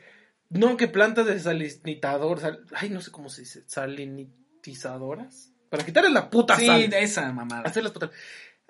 no 0.49 0.77
que 0.79 0.89
plantas 0.89 1.27
de 1.27 1.39
salinizador, 1.39 2.41
sal- 2.41 2.65
ay, 2.75 2.89
no 2.91 3.01
sé 3.03 3.11
cómo 3.11 3.29
se 3.29 3.43
dice, 3.43 3.63
salinitizadoras, 3.67 5.53
para 5.69 5.85
quitarle 5.85 6.11
la 6.11 6.31
puta 6.31 6.57
Sí, 6.57 6.67
sal. 6.67 6.89
de 6.91 7.03
esa 7.03 7.33
mamada. 7.33 7.63
Hacerlas 7.63 7.93
putas. 7.93 8.11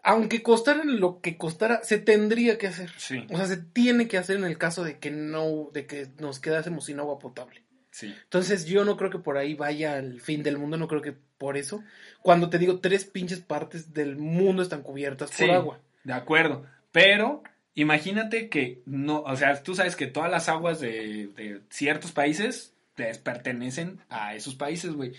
Aunque 0.02 0.42
costara 0.42 0.84
lo 0.84 1.20
que 1.20 1.38
costara, 1.38 1.82
se 1.82 1.98
tendría 1.98 2.58
que 2.58 2.66
hacer. 2.66 2.90
Sí, 2.98 3.26
O 3.30 3.36
sea, 3.36 3.46
se 3.46 3.56
tiene 3.56 4.06
que 4.06 4.18
hacer 4.18 4.36
en 4.36 4.44
el 4.44 4.58
caso 4.58 4.84
de 4.84 4.98
que 4.98 5.10
no, 5.10 5.70
de 5.72 5.86
que 5.86 6.08
nos 6.20 6.40
quedásemos 6.40 6.84
sin 6.86 6.98
agua 7.00 7.18
potable. 7.18 7.62
Sí. 7.94 8.12
Entonces 8.24 8.64
yo 8.66 8.84
no 8.84 8.96
creo 8.96 9.10
que 9.10 9.18
por 9.20 9.36
ahí 9.38 9.54
vaya 9.54 9.98
el 9.98 10.20
fin 10.20 10.42
del 10.42 10.58
mundo, 10.58 10.76
no 10.76 10.88
creo 10.88 11.00
que 11.00 11.14
por 11.38 11.56
eso. 11.56 11.82
Cuando 12.22 12.50
te 12.50 12.58
digo 12.58 12.80
tres 12.80 13.04
pinches 13.04 13.38
partes 13.40 13.92
del 13.94 14.16
mundo 14.16 14.62
están 14.62 14.82
cubiertas 14.82 15.30
Sí, 15.30 15.44
por 15.46 15.54
agua. 15.54 15.78
De 16.02 16.12
acuerdo. 16.12 16.66
Pero 16.92 17.42
imagínate 17.74 18.48
que 18.48 18.82
no, 18.86 19.20
o 19.22 19.36
sea, 19.36 19.62
tú 19.62 19.74
sabes 19.74 19.96
que 19.96 20.06
todas 20.06 20.30
las 20.30 20.48
aguas 20.48 20.80
de, 20.80 21.28
de 21.36 21.60
ciertos 21.70 22.12
países 22.12 22.72
les 22.96 23.18
pertenecen 23.18 24.00
a 24.08 24.34
esos 24.34 24.54
países, 24.54 24.92
güey. 24.94 25.12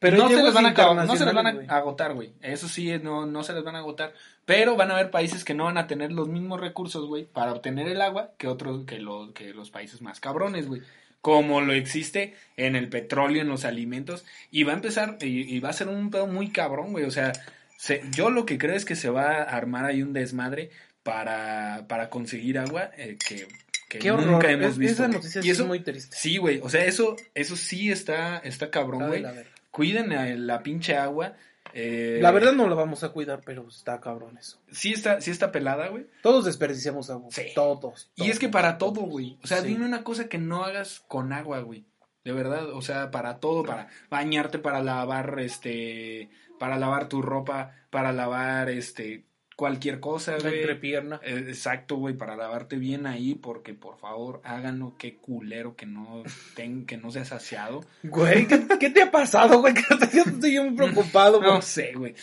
Pero 0.00 0.16
no, 0.16 0.28
se 0.28 0.42
les 0.42 0.54
van 0.54 0.66
a, 0.66 0.94
no 1.04 1.16
se 1.16 1.24
les 1.24 1.34
van 1.34 1.46
a 1.68 1.76
agotar, 1.76 2.14
güey. 2.14 2.32
Eso 2.40 2.68
sí, 2.68 2.96
no, 3.02 3.26
no 3.26 3.42
se 3.42 3.52
les 3.52 3.64
van 3.64 3.74
a 3.74 3.78
agotar. 3.80 4.14
Pero 4.44 4.76
van 4.76 4.90
a 4.92 4.94
haber 4.94 5.10
países 5.10 5.44
que 5.44 5.54
no 5.54 5.64
van 5.64 5.76
a 5.76 5.88
tener 5.88 6.12
los 6.12 6.28
mismos 6.28 6.60
recursos, 6.60 7.06
güey, 7.06 7.24
para 7.24 7.52
obtener 7.52 7.88
el 7.88 8.00
agua 8.00 8.30
que 8.38 8.46
otros, 8.46 8.84
que, 8.86 8.98
lo- 9.00 9.32
que 9.34 9.52
los 9.52 9.70
países 9.70 10.00
más 10.00 10.20
cabrones, 10.20 10.68
güey. 10.68 10.82
Como 11.20 11.60
lo 11.60 11.72
existe 11.72 12.34
en 12.56 12.76
el 12.76 12.88
petróleo, 12.88 13.42
en 13.42 13.48
los 13.48 13.64
alimentos. 13.64 14.24
Y 14.50 14.62
va 14.62 14.72
a 14.72 14.76
empezar, 14.76 15.18
y, 15.20 15.54
y 15.54 15.60
va 15.60 15.70
a 15.70 15.72
ser 15.74 15.88
un 15.88 16.10
pedo 16.10 16.26
muy 16.26 16.50
cabrón, 16.50 16.92
güey. 16.92 17.04
O 17.04 17.10
sea, 17.10 17.32
se- 17.76 18.02
yo 18.12 18.30
lo 18.30 18.46
que 18.46 18.56
creo 18.58 18.74
es 18.76 18.84
que 18.84 18.96
se 18.96 19.10
va 19.10 19.32
a 19.32 19.42
armar 19.42 19.84
ahí 19.84 20.02
un 20.02 20.12
desmadre 20.12 20.70
para, 21.02 21.86
para 21.88 22.10
conseguir 22.10 22.58
agua 22.58 22.90
eh, 22.96 23.16
que, 23.26 23.46
que 23.88 23.98
Qué 23.98 24.10
nunca 24.12 24.50
hemos 24.50 24.72
Es- 24.72 24.78
visto. 24.78 24.92
esa 24.94 25.06
güey. 25.06 25.16
noticia 25.16 25.40
y 25.44 25.50
eso, 25.50 25.62
es 25.62 25.68
muy 25.68 25.80
triste. 25.80 26.16
Sí, 26.16 26.36
güey. 26.36 26.60
O 26.62 26.68
sea, 26.68 26.84
eso, 26.84 27.16
eso 27.34 27.56
sí 27.56 27.90
está, 27.90 28.38
está 28.38 28.70
cabrón, 28.70 29.08
güey. 29.08 29.24
Cuiden 29.70 30.12
a 30.12 30.26
la 30.26 30.62
pinche 30.62 30.96
agua. 30.96 31.34
Eh, 31.74 32.18
La 32.22 32.30
verdad 32.30 32.52
no 32.52 32.68
la 32.68 32.74
vamos 32.74 33.04
a 33.04 33.10
cuidar, 33.10 33.40
pero 33.44 33.66
está 33.68 34.00
cabrón 34.00 34.38
eso. 34.38 34.60
Sí 34.70 34.92
está, 34.92 35.20
sí 35.20 35.30
está 35.30 35.52
pelada, 35.52 35.88
güey. 35.88 36.06
Todos 36.22 36.44
desperdiciamos 36.44 37.10
agua. 37.10 37.28
Sí. 37.30 37.46
Todos. 37.54 38.10
Y 38.16 38.30
es 38.30 38.38
que 38.38 38.48
para 38.48 38.78
todo, 38.78 39.02
güey. 39.02 39.38
O 39.42 39.46
sea, 39.46 39.60
Sí. 39.60 39.68
dime 39.68 39.84
una 39.84 40.04
cosa 40.04 40.28
que 40.28 40.38
no 40.38 40.64
hagas 40.64 41.02
con 41.08 41.32
agua, 41.32 41.60
güey. 41.60 41.84
De 42.24 42.32
verdad, 42.32 42.70
o 42.72 42.82
sea, 42.82 43.10
para 43.10 43.38
todo, 43.38 43.62
para 43.64 43.88
bañarte, 44.10 44.58
para 44.58 44.82
lavar, 44.82 45.38
este, 45.40 46.30
para 46.58 46.76
lavar 46.78 47.08
tu 47.08 47.22
ropa, 47.22 47.72
para 47.90 48.12
lavar, 48.12 48.68
este, 48.68 49.24
cualquier 49.58 49.98
cosa, 49.98 50.32
La 50.36 50.38
güey. 50.50 50.60
entrepierna. 50.60 51.20
Eh, 51.24 51.46
Exacto, 51.48 51.96
güey, 51.96 52.14
para 52.14 52.36
lavarte 52.36 52.76
bien 52.76 53.06
ahí, 53.08 53.34
porque 53.34 53.74
por 53.74 53.98
favor 53.98 54.40
háganlo, 54.44 54.94
qué 54.96 55.16
culero 55.16 55.74
que 55.74 55.84
no 55.84 56.22
ten, 56.54 56.86
que 56.86 56.96
no 56.96 57.10
seas 57.10 57.26
saciado. 57.28 57.80
Güey, 58.04 58.46
¿qué, 58.46 58.64
qué 58.78 58.90
te 58.90 59.02
ha 59.02 59.10
pasado, 59.10 59.58
güey? 59.60 59.74
Que 59.74 59.82
yo 60.16 60.22
estoy 60.22 60.60
muy 60.60 60.70
preocupado, 60.76 61.38
güey. 61.40 61.50
No 61.50 61.60
sé, 61.62 61.92
güey. 61.94 62.14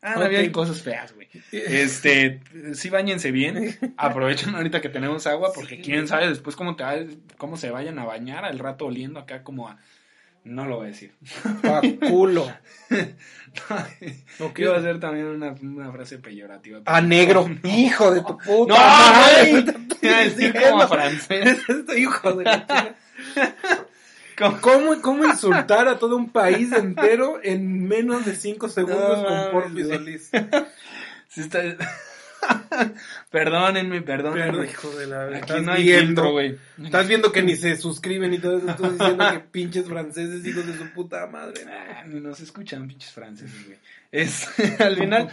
Ah, 0.00 0.14
Ok. 0.16 0.22
había 0.22 0.52
cosas 0.52 0.80
feas, 0.80 1.12
güey. 1.12 1.26
Este, 1.52 2.40
sí 2.72 2.88
bañense 2.88 3.32
bien. 3.32 3.76
Aprovechen 3.96 4.54
ahorita 4.54 4.80
que 4.80 4.88
tenemos 4.88 5.26
agua, 5.26 5.52
porque 5.54 5.76
Sí, 5.76 5.82
quién 5.82 6.06
sabe 6.06 6.28
después 6.28 6.54
cómo 6.56 6.76
te 6.76 6.84
va, 6.84 6.94
cómo 7.36 7.56
se 7.56 7.70
vayan 7.70 7.98
a 7.98 8.04
bañar 8.04 8.44
al 8.44 8.58
rato 8.60 8.86
oliendo 8.86 9.18
acá 9.20 9.42
como 9.42 9.68
a 9.68 9.78
no 10.48 10.66
lo 10.66 10.76
voy 10.76 10.86
a 10.86 10.88
decir. 10.88 11.14
Pa' 11.62 11.80
culo. 12.08 12.50
Iba 14.56 14.76
a 14.76 14.82
ser 14.82 15.00
también 15.00 15.26
una, 15.26 15.54
una 15.62 15.92
frase 15.92 16.18
peyorativa. 16.18 16.80
A 16.84 17.00
negro. 17.00 17.48
Hijo 17.64 18.10
de 18.12 18.20
tu 18.22 18.38
puta. 18.38 18.74
No, 18.74 20.08
decir 20.24 20.54
como 20.54 20.88
francés. 20.88 21.58
Hijo 21.96 22.32
de 22.34 22.44
la 22.44 22.96
¿Cómo, 24.60 25.00
¿Cómo 25.02 25.24
insultar 25.24 25.88
a 25.88 25.98
todo 25.98 26.16
un 26.16 26.30
país 26.30 26.72
entero 26.72 27.40
en 27.42 27.88
menos 27.88 28.24
de 28.24 28.36
5 28.36 28.68
segundos 28.68 29.18
No 29.18 29.24
con 29.24 29.34
mames, 29.34 29.48
Porfi 29.50 29.82
güey. 29.82 29.98
Solís? 29.98 30.30
Sí 31.28 31.40
está... 31.40 31.60
perdónenme, 33.30 34.02
perdónenme. 34.02 34.50
Pero, 34.50 34.64
hijo 34.64 34.90
de 34.90 35.06
la 35.06 35.24
Aquí 35.24 35.36
estás 35.36 35.62
no 35.62 35.72
hay 35.72 35.82
viendo, 35.84 36.30
güey. 36.30 36.56
Estás 36.82 37.08
viendo 37.08 37.32
que 37.32 37.42
ni 37.42 37.56
se 37.56 37.76
suscriben 37.76 38.32
y 38.34 38.38
todo 38.38 38.58
eso. 38.58 38.70
Estás 38.70 38.98
diciendo 38.98 39.24
que 39.32 39.38
pinches 39.40 39.86
franceses, 39.86 40.46
hijos 40.46 40.66
de 40.66 40.76
su 40.76 40.90
puta 40.90 41.26
madre. 41.26 41.64
Ah, 41.68 42.04
ni 42.06 42.20
nos 42.20 42.40
escuchan 42.40 42.86
pinches 42.86 43.10
franceses, 43.10 43.66
güey. 43.66 43.78
Es, 44.10 44.48
al 44.80 44.96
final, 44.96 45.30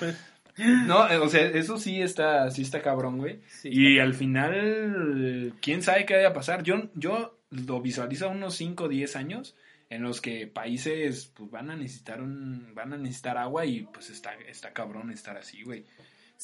no, 0.57 1.09
eh, 1.09 1.17
o 1.17 1.27
sea, 1.27 1.45
eso 1.47 1.77
sí 1.77 2.01
está, 2.01 2.49
sí 2.51 2.61
está 2.61 2.81
cabrón, 2.81 3.17
güey. 3.17 3.39
Sí, 3.47 3.69
y 3.71 3.99
al 3.99 4.13
final, 4.13 5.53
quién 5.61 5.81
sabe 5.81 6.05
qué 6.05 6.15
vaya 6.15 6.29
a 6.29 6.33
pasar. 6.33 6.63
Yo, 6.63 6.89
yo 6.95 7.37
lo 7.49 7.81
visualizo 7.81 8.25
a 8.25 8.29
unos 8.29 8.55
5 8.55 8.85
o 8.85 8.87
10 8.87 9.15
años 9.15 9.55
en 9.89 10.01
los 10.01 10.21
que 10.21 10.47
países 10.47 11.31
pues 11.35 11.51
van 11.51 11.69
a 11.69 11.75
necesitar 11.75 12.21
un, 12.21 12.73
van 12.73 12.93
a 12.93 12.97
necesitar 12.97 13.37
agua 13.37 13.65
y 13.65 13.81
pues 13.81 14.09
está, 14.09 14.33
está 14.47 14.73
cabrón 14.73 15.11
estar 15.11 15.37
así, 15.37 15.63
güey. 15.63 15.85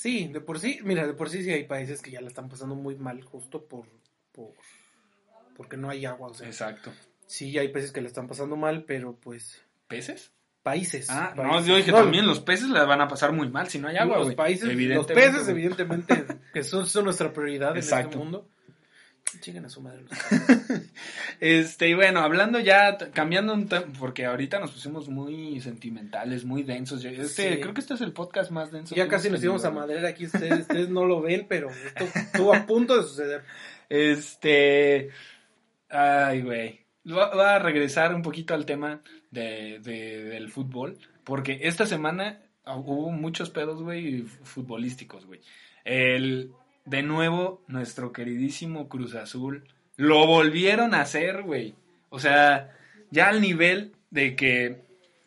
Sí, 0.02 0.30
de 0.30 0.42
por 0.42 0.58
sí, 0.58 0.80
mira, 0.82 1.06
de 1.06 1.14
por 1.14 1.30
sí 1.30 1.44
sí 1.44 1.52
hay 1.52 1.66
países 1.66 2.02
que 2.02 2.10
ya 2.10 2.22
la 2.22 2.28
están 2.28 2.50
pasando 2.50 2.74
muy 2.74 2.96
mal 2.96 3.24
justo 3.24 3.68
por, 3.68 3.86
por 4.32 4.56
porque 5.56 5.78
no 5.78 5.92
hay 5.92 6.08
agua, 6.08 6.30
o 6.30 6.34
sea, 6.34 6.48
Exacto. 6.48 6.92
sí 7.28 7.56
hay 7.60 7.68
países 7.68 7.92
que 7.92 8.02
la 8.02 8.08
están 8.08 8.28
pasando 8.28 8.56
mal, 8.56 8.84
pero 8.86 9.16
pues 9.16 9.64
¿Peces? 9.88 10.32
países. 10.64 11.08
Ah, 11.12 11.34
no, 11.36 11.44
países. 11.44 11.68
yo 11.68 11.76
dije 11.76 11.92
No, 11.92 11.98
también 11.98 12.26
los 12.26 12.40
peces 12.40 12.70
la 12.70 12.86
van 12.86 13.02
a 13.02 13.08
pasar 13.08 13.32
muy 13.32 13.48
mal 13.50 13.70
si 13.70 13.78
no 13.78 13.90
hay 13.90 13.98
agua, 13.98 14.18
los 14.18 14.34
países, 14.34 14.76
los 14.76 15.06
peces, 15.06 15.48
evidentemente, 15.48 16.26
que 16.52 16.64
son, 16.64 16.88
son 16.88 17.04
nuestra 17.04 17.32
prioridad 17.32 17.74
en 17.74 17.78
este 17.78 18.18
mundo. 18.18 18.50
Chinguen 19.40 19.66
a 19.66 19.70
su 19.70 19.82
madre. 19.82 20.02
los 20.04 20.12
Este, 21.40 21.88
y 21.90 21.94
bueno, 21.94 22.20
hablando 22.20 22.60
ya, 22.60 22.98
cambiando 23.14 23.54
un 23.54 23.68
tema, 23.70 23.86
porque 23.98 24.26
ahorita 24.26 24.60
nos 24.60 24.72
pusimos 24.72 25.08
muy 25.10 25.60
sentimentales, 25.62 26.44
muy 26.46 26.64
densos. 26.64 27.04
Este, 27.06 27.54
Sí. 27.56 27.60
Creo 27.62 27.74
que 27.74 27.82
este 27.82 27.94
es 27.94 28.02
el 28.02 28.12
podcast 28.14 28.52
más 28.52 28.72
denso. 28.72 28.94
Ya 28.94 29.08
casi 29.08 29.30
nos 29.30 29.42
íbamos 29.44 29.64
a 29.66 29.72
madera 29.72 30.10
aquí, 30.10 30.26
ustedes, 30.26 30.62
ustedes 30.62 30.90
no 30.90 31.06
lo 31.06 31.22
ven, 31.22 31.46
pero 31.48 31.70
esto 31.70 32.04
estuvo 32.20 32.54
a 32.54 32.66
punto 32.66 32.98
de 32.98 33.04
suceder. 33.04 33.44
Este, 33.90 35.10
ay, 35.90 36.42
güey. 36.42 36.82
Va 37.10 37.56
a 37.56 37.60
regresar 37.60 38.14
un 38.14 38.22
poquito 38.22 38.54
al 38.54 38.66
tema 38.66 39.02
de, 39.32 39.80
de- 39.80 40.24
del 40.26 40.50
fútbol, 40.52 41.00
porque 41.24 41.60
esta 41.64 41.86
semana 41.88 42.42
ah, 42.64 42.76
hubo 42.76 43.10
muchos 43.12 43.50
pedos, 43.50 43.82
güey, 43.82 44.22
futbolísticos, 44.24 45.26
güey. 45.26 45.40
El, 45.84 46.52
de 46.86 47.04
nuevo, 47.04 47.64
nuestro 47.68 48.12
queridísimo 48.12 48.90
Cruz 48.90 49.16
Azul, 49.16 49.68
lo 49.98 50.26
volvieron 50.26 50.94
a 50.94 51.02
hacer, 51.02 51.44
güey. 51.44 51.76
O 52.10 52.20
sea, 52.20 52.76
ya 53.12 53.30
al 53.30 53.42
nivel 53.42 53.94
de 54.10 54.36
que 54.36 54.82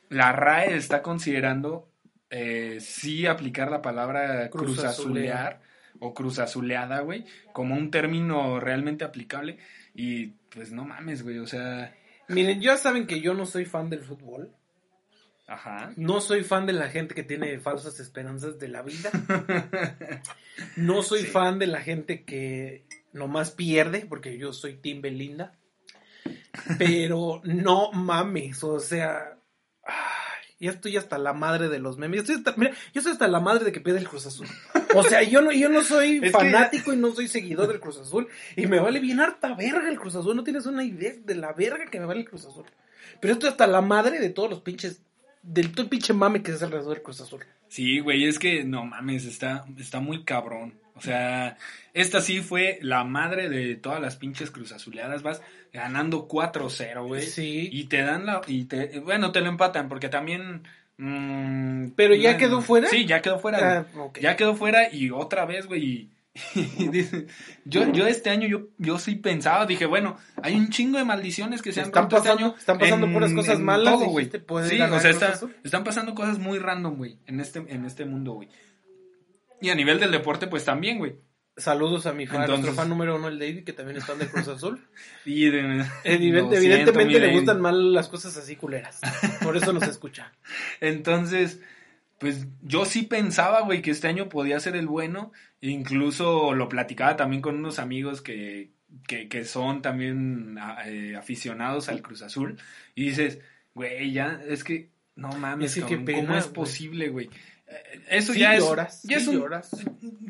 la 0.08 0.32
RAE 0.32 0.76
está 0.76 1.02
considerando 1.02 1.88
eh, 2.30 2.78
sí 2.80 3.26
aplicar 3.26 3.70
la 3.70 3.82
palabra 3.82 4.50
Cruz 4.50 4.76
cruzazulear 4.76 5.60
o 6.00 6.12
cruzazuleada, 6.12 7.00
güey, 7.00 7.24
como 7.52 7.74
un 7.74 7.90
término 7.90 8.60
realmente 8.60 9.04
aplicable. 9.04 9.58
Y 9.94 10.28
pues 10.48 10.72
no 10.72 10.84
mames, 10.84 11.22
güey, 11.22 11.38
o 11.38 11.46
sea, 11.46 11.92
Miren, 12.28 12.60
ya 12.60 12.76
saben 12.76 13.06
que 13.06 13.20
yo 13.20 13.34
no 13.34 13.46
soy 13.46 13.64
fan 13.64 13.90
del 13.90 14.00
fútbol. 14.00 14.50
Ajá. 15.46 15.92
No 15.96 16.20
soy 16.20 16.42
fan 16.44 16.66
de 16.66 16.72
la 16.72 16.88
gente 16.88 17.14
que 17.14 17.22
tiene 17.22 17.58
falsas 17.60 18.00
esperanzas 18.00 18.58
de 18.58 18.68
la 18.68 18.82
vida. 18.82 19.10
No 20.76 21.02
soy 21.02 21.22
Sí. 21.22 21.26
fan 21.26 21.58
de 21.58 21.66
la 21.66 21.80
gente 21.80 22.24
que 22.24 22.86
nomás 23.12 23.50
pierde, 23.50 24.06
porque 24.08 24.38
yo 24.38 24.52
soy 24.52 24.74
Tim 24.76 25.00
Belinda. 25.02 25.58
Pero 26.78 27.40
no 27.44 27.90
mames, 27.92 28.62
o 28.64 28.78
sea, 28.80 29.36
Ya 30.60 30.70
estoy 30.70 30.96
hasta 30.96 31.18
la 31.18 31.32
madre 31.32 31.68
de 31.68 31.78
los 31.80 31.98
memes. 31.98 32.18
Yo 32.18 32.20
estoy 32.22 32.36
hasta, 32.36 32.54
mira, 32.56 32.70
yo 32.94 33.00
estoy 33.00 33.12
hasta 33.12 33.26
la 33.28 33.40
madre 33.40 33.64
de 33.64 33.72
que 33.72 33.80
pierda 33.80 34.00
el 34.00 34.08
Cruz 34.08 34.24
Azul. 34.26 34.46
O 34.94 35.02
sea, 35.02 35.22
yo 35.24 35.42
no, 35.42 35.50
yo 35.52 35.68
no 35.68 35.82
soy 35.82 36.16
Es 36.22 36.22
que- 36.22 36.30
fanático 36.30 36.92
y 36.92 36.96
no 36.96 37.12
soy 37.12 37.26
seguidor 37.28 37.66
del 37.68 37.80
Cruz 37.80 37.98
Azul. 37.98 38.28
Y 38.56 38.66
me 38.66 38.78
vale 38.78 39.00
bien 39.00 39.20
harta 39.20 39.54
verga 39.54 39.88
el 39.90 39.98
Cruz 39.98 40.14
Azul. 40.14 40.36
No 40.36 40.44
tienes 40.44 40.64
una 40.66 40.84
idea 40.84 41.12
de 41.22 41.34
la 41.34 41.52
verga 41.52 41.86
que 41.90 41.98
me 42.00 42.06
vale 42.06 42.20
el 42.20 42.28
Cruz 42.30 42.46
Azul. 42.46 42.64
Pero 43.20 43.34
estoy 43.34 43.50
hasta 43.50 43.66
la 43.66 43.80
madre 43.82 44.20
de 44.20 44.30
todos 44.30 44.48
los 44.48 44.60
pinches. 44.62 45.02
Del 45.44 45.72
todo 45.72 45.82
el 45.82 45.88
pinche 45.88 46.12
mame 46.12 46.42
que 46.42 46.52
es 46.52 46.62
alrededor 46.62 46.94
del 46.94 47.02
Cruz 47.02 47.20
Azul. 47.20 47.44
Sí, 47.68 48.00
güey, 48.00 48.24
es 48.24 48.38
que 48.38 48.64
no 48.64 48.84
mames, 48.84 49.26
está, 49.26 49.64
está 49.78 50.00
muy 50.00 50.24
cabrón. 50.24 50.74
O 50.96 51.00
sea, 51.00 51.56
esta 51.92 52.20
sí 52.20 52.40
fue 52.40 52.78
la 52.82 53.04
madre 53.04 53.48
de 53.48 53.74
todas 53.74 54.00
las 54.00 54.16
pinches 54.16 54.50
cruzazuleadas. 54.50 55.22
Vas 55.22 55.42
ganando 55.72 56.28
4-0, 56.28 57.06
güey. 57.06 57.22
Sí. 57.22 57.68
Y 57.72 57.84
te 57.84 58.02
dan 58.02 58.26
la. 58.26 58.40
Y 58.46 58.64
te, 58.64 59.00
bueno, 59.00 59.32
te 59.32 59.40
lo 59.40 59.48
empatan 59.48 59.88
porque 59.88 60.08
también. 60.08 60.62
mm, 60.98 61.88
¿Pero 61.96 62.14
ya 62.14 62.30
bueno, 62.30 62.38
quedó 62.38 62.60
fuera? 62.62 62.88
Sí, 62.88 63.06
ya 63.06 63.20
quedó 63.20 63.40
fuera. 63.40 63.86
Ah. 63.92 64.10
Ya 64.20 64.36
quedó 64.36 64.54
fuera 64.54 64.88
y 64.92 65.10
otra 65.10 65.44
vez, 65.44 65.66
güey. 65.66 66.08
y- 66.54 66.88
dice- 66.88 67.26
yo, 67.64 67.92
yo 67.92 68.06
este 68.06 68.30
año 68.30 68.48
yo, 68.48 68.68
yo 68.78 68.98
sí 68.98 69.14
pensaba, 69.14 69.66
dije, 69.66 69.86
bueno, 69.86 70.16
hay 70.42 70.54
un 70.56 70.68
chingo 70.70 70.98
de 70.98 71.04
maldiciones 71.04 71.62
que 71.62 71.72
se 71.72 71.80
han 71.80 71.86
Están 71.86 72.04
este 72.04 72.16
pasando- 72.16 72.44
año 72.46 72.54
están 72.58 72.78
pasando 72.78 73.06
en- 73.06 73.12
puras 73.12 73.32
cosas 73.32 73.58
en 73.58 73.64
malas, 73.64 73.94
todo, 73.94 74.06
güey. 74.06 74.28
Sí, 74.30 74.80
o 74.80 75.00
sea, 75.00 75.10
está- 75.10 75.38
están 75.62 75.84
pasando 75.84 76.14
cosas 76.14 76.38
muy 76.38 76.58
random, 76.58 76.96
güey, 76.96 77.18
en 77.26 77.40
este, 77.40 77.60
en 77.68 77.84
este 77.84 78.04
mundo, 78.04 78.32
güey. 78.32 78.48
Y 79.60 79.70
a 79.70 79.74
nivel 79.76 80.00
del 80.00 80.10
deporte, 80.10 80.46
pues 80.48 80.64
también, 80.64 80.98
güey. 80.98 81.14
Saludos 81.56 82.04
a 82.06 82.12
mi 82.12 82.26
fan, 82.26 82.40
Entonces- 82.42 82.64
nuestro 82.64 82.82
fan 82.82 82.88
número 82.88 83.14
uno, 83.14 83.28
el 83.28 83.38
David, 83.38 83.62
que 83.62 83.72
también 83.72 83.98
es 83.98 84.04
fan 84.04 84.18
del 84.18 84.28
Cruz 84.28 84.48
Azul. 84.48 84.84
Y 85.24 85.44
de- 85.50 85.62
Lo 85.78 85.84
siento, 86.02 86.54
evidentemente 86.56 87.20
le 87.20 87.32
gustan 87.32 87.60
mal 87.60 87.92
las 87.92 88.08
cosas 88.08 88.36
así 88.36 88.56
culeras. 88.56 89.00
Por 89.40 89.56
eso 89.56 89.72
nos 89.72 89.84
escucha. 89.84 90.32
Entonces, 90.80 91.60
pues 92.18 92.46
yo 92.62 92.84
sí 92.84 93.02
pensaba, 93.02 93.62
güey, 93.62 93.82
que 93.82 93.90
este 93.90 94.08
año 94.08 94.28
podía 94.28 94.60
ser 94.60 94.76
el 94.76 94.86
bueno. 94.86 95.32
Incluso 95.60 96.54
lo 96.54 96.68
platicaba 96.68 97.16
también 97.16 97.42
con 97.42 97.56
unos 97.56 97.78
amigos 97.78 98.20
que, 98.22 98.70
que, 99.06 99.28
que 99.28 99.44
son 99.44 99.82
también 99.82 100.58
eh, 100.86 101.16
aficionados 101.16 101.88
al 101.88 102.02
Cruz 102.02 102.22
Azul. 102.22 102.58
Y 102.94 103.06
dices, 103.06 103.40
güey, 103.74 104.12
ya, 104.12 104.40
es 104.46 104.62
que, 104.64 104.90
no 105.16 105.28
mames, 105.32 105.76
Es 105.76 105.84
que 105.84 105.96
¿cómo 106.04 106.36
es 106.36 106.46
posible, 106.48 107.08
güey? 107.08 107.30
Eh, 107.66 108.00
Eso 108.10 108.32
Sí 108.32 108.40
ya 108.40 108.56
lloras, 108.58 109.04
es, 109.04 109.10
ya 109.10 109.16
sí 109.18 109.22
es 109.22 109.28
un- 109.28 109.36
lloras. 109.36 109.70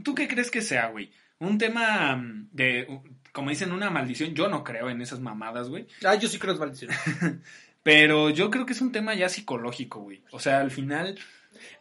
¿Tú 0.05 0.15
qué 0.15 0.29
crees 0.29 0.51
que 0.51 0.63
sea, 0.63 0.89
güey? 0.89 1.11
Un 1.41 1.59
tema 1.59 2.17
mm, 2.17 2.49
de, 2.53 3.01
como 3.33 3.51
dicen, 3.51 3.73
una 3.73 3.91
maldición. 3.91 4.35
Yo 4.35 4.49
no 4.49 4.63
creo 4.63 4.89
en 4.89 5.01
esas 5.03 5.21
mamadas, 5.21 5.69
güey. 5.69 5.87
Ah, 6.05 6.15
yo 6.15 6.29
sí 6.29 6.39
creo 6.39 6.53
en 6.55 6.59
las 6.61 6.67
maldiciones. 6.67 6.99
Pero 7.83 8.31
yo 8.31 8.51
creo 8.51 8.65
que 8.65 8.73
es 8.73 8.81
un 8.81 8.93
tema 8.93 9.15
ya 9.15 9.29
psicológico, 9.29 10.01
güey. 10.01 10.23
O 10.31 10.39
sea, 10.39 10.61
al 10.61 10.71
final... 10.71 11.19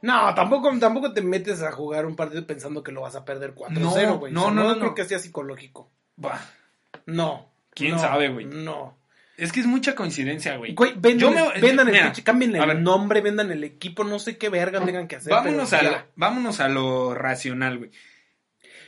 No, 0.02 0.34
tampoco, 0.36 0.72
tampoco 0.80 1.14
te 1.14 1.22
metes 1.22 1.62
a 1.62 1.72
jugar 1.72 2.06
un 2.06 2.16
partido 2.16 2.46
pensando 2.46 2.84
que 2.84 2.92
lo 2.92 3.02
vas 3.02 3.16
a 3.16 3.26
perder 3.26 3.54
4-0, 3.56 3.70
No, 3.80 4.18
güey. 4.20 4.32
no, 4.34 4.42
O 4.42 4.46
sea, 4.46 4.54
no, 4.54 4.64
no, 4.64 4.74
creo 4.76 4.86
no. 4.90 4.96
que 4.96 5.06
sea 5.06 5.20
psicológico. 5.20 5.90
Bah, 6.16 6.40
No. 7.06 7.50
¿Quién 7.74 7.92
no, 7.94 8.00
sabe, 8.00 8.30
güey? 8.30 8.46
No. 8.46 8.98
Es 9.36 9.52
que 9.52 9.62
es 9.62 9.66
mucha 9.66 9.96
coincidencia, 9.96 10.58
güey. 10.58 10.76
Güey, 10.76 10.94
vendan, 10.96 11.18
Yo 11.20 11.32
me- 11.32 11.60
vendan 11.60 11.90
el 11.90 12.00
pinche, 12.00 12.24
cambien 12.24 12.56
el 12.56 12.84
nombre, 12.84 13.20
vendan 13.22 13.52
el 13.52 13.64
equipo, 13.64 14.04
no 14.04 14.20
sé 14.20 14.38
qué 14.38 14.50
verga 14.50 14.80
tengan 14.86 15.08
que 15.08 15.16
hacer. 15.16 15.34
Vámonos 15.34 15.70
pero 15.72 15.90
a, 15.90 15.92
lo, 15.92 15.98
vámonos 16.16 16.60
a 16.60 16.70
lo 16.70 17.16
racional, 17.16 17.80
güey. 17.80 17.90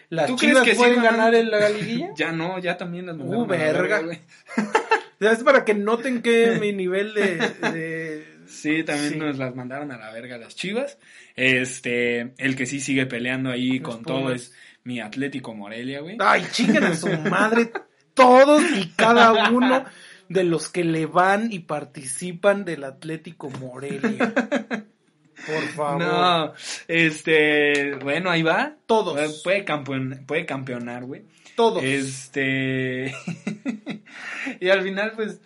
¿Las 0.09 0.27
¿Tú 0.27 0.35
crees 0.37 0.59
que 0.59 0.75
pueden 0.75 1.01
ganar 1.01 1.33
en 1.33 1.49
la 1.49 1.67
liguilla? 1.69 2.11
Ya 2.15 2.31
no, 2.31 2.59
ya 2.59 2.77
también 2.77 3.07
las 3.07 3.15
Uh, 3.17 3.33
a 3.33 3.37
la 3.37 3.43
verga. 3.47 3.99
güey. 4.01 4.19
Es 5.19 5.43
para 5.43 5.65
que 5.65 5.73
noten 5.73 6.21
que 6.21 6.57
mi 6.61 6.73
nivel 6.73 7.13
de... 7.15 7.37
de- 7.71 8.34
Sí, 8.47 8.83
también 8.83 9.13
Sí. 9.13 9.19
nos 9.19 9.37
las 9.37 9.55
mandaron 9.55 9.91
a 9.91 9.97
la 9.97 10.11
verga 10.11 10.37
las 10.37 10.55
chivas. 10.55 10.97
Este, 11.35 12.33
el 12.37 12.55
que 12.55 12.65
sí 12.65 12.79
sigue 12.79 13.05
peleando 13.05 13.49
ahí 13.51 13.79
Los 13.79 13.89
con 13.95 14.03
todo 14.03 14.31
es 14.31 14.53
mi 14.83 14.99
Atlético 14.99 15.53
Morelia, 15.53 16.01
güey. 16.01 16.17
Ay, 16.19 16.45
chinguen 16.51 16.83
a 16.83 16.95
su 16.95 17.07
madre 17.29 17.71
todos 18.13 18.63
y 18.77 18.89
cada 18.95 19.49
uno 19.51 19.85
de 20.29 20.43
los 20.43 20.69
que 20.69 20.83
le 20.83 21.05
van 21.05 21.51
y 21.51 21.59
participan 21.59 22.65
del 22.65 22.83
Atlético 22.83 23.49
Morelia. 23.49 24.33
Por 25.45 25.63
favor. 25.75 26.01
No, 26.01 26.53
este, 26.87 27.95
bueno, 27.95 28.29
ahí 28.29 28.41
va. 28.43 28.75
Todos. 28.85 29.41
Puede, 29.43 29.65
campeon- 29.65 30.25
puede 30.25 30.45
campeonar, 30.45 31.03
güey. 31.05 31.23
Todos. 31.55 31.83
Este. 31.83 33.13
y 34.59 34.69
al 34.69 34.81
final, 34.83 35.13
pues. 35.15 35.39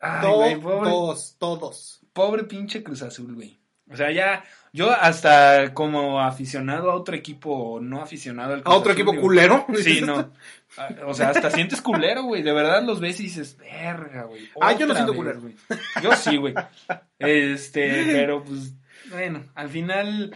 Ay, 0.00 0.56
pobre, 0.56 0.56
todos, 0.90 1.36
todos. 1.38 1.99
Pobre 2.12 2.44
pinche 2.44 2.82
Cruz 2.82 3.02
Azul, 3.02 3.34
güey. 3.34 3.58
O 3.90 3.96
sea, 3.96 4.10
ya. 4.12 4.44
Yo, 4.72 4.90
hasta 4.92 5.74
como 5.74 6.20
aficionado 6.20 6.92
a 6.92 6.94
otro 6.94 7.16
equipo, 7.16 7.50
o 7.50 7.80
no 7.80 8.00
aficionado 8.00 8.54
al 8.54 8.62
¿A 8.64 8.70
otro 8.70 8.92
Azul, 8.92 8.92
equipo 8.92 9.10
digo, 9.10 9.22
culero? 9.22 9.66
Sí, 9.82 10.00
no. 10.00 10.32
Ah, 10.78 10.90
O 11.06 11.14
sea, 11.14 11.30
hasta 11.30 11.50
sientes 11.50 11.80
culero, 11.82 12.22
güey. 12.22 12.42
De 12.42 12.52
verdad 12.52 12.84
los 12.84 13.00
ves 13.00 13.18
y 13.18 13.24
dices, 13.24 13.56
verga, 13.58 14.24
güey. 14.24 14.48
Ah, 14.60 14.72
yo 14.74 14.86
no 14.86 14.94
siento 14.94 15.12
vez, 15.12 15.18
culero. 15.18 15.40
güey. 15.40 15.54
Yo 16.02 16.14
sí, 16.14 16.36
güey. 16.36 16.54
Este, 17.18 18.04
pero 18.12 18.42
pues, 18.44 18.74
bueno, 19.10 19.44
al 19.54 19.68
final, 19.68 20.34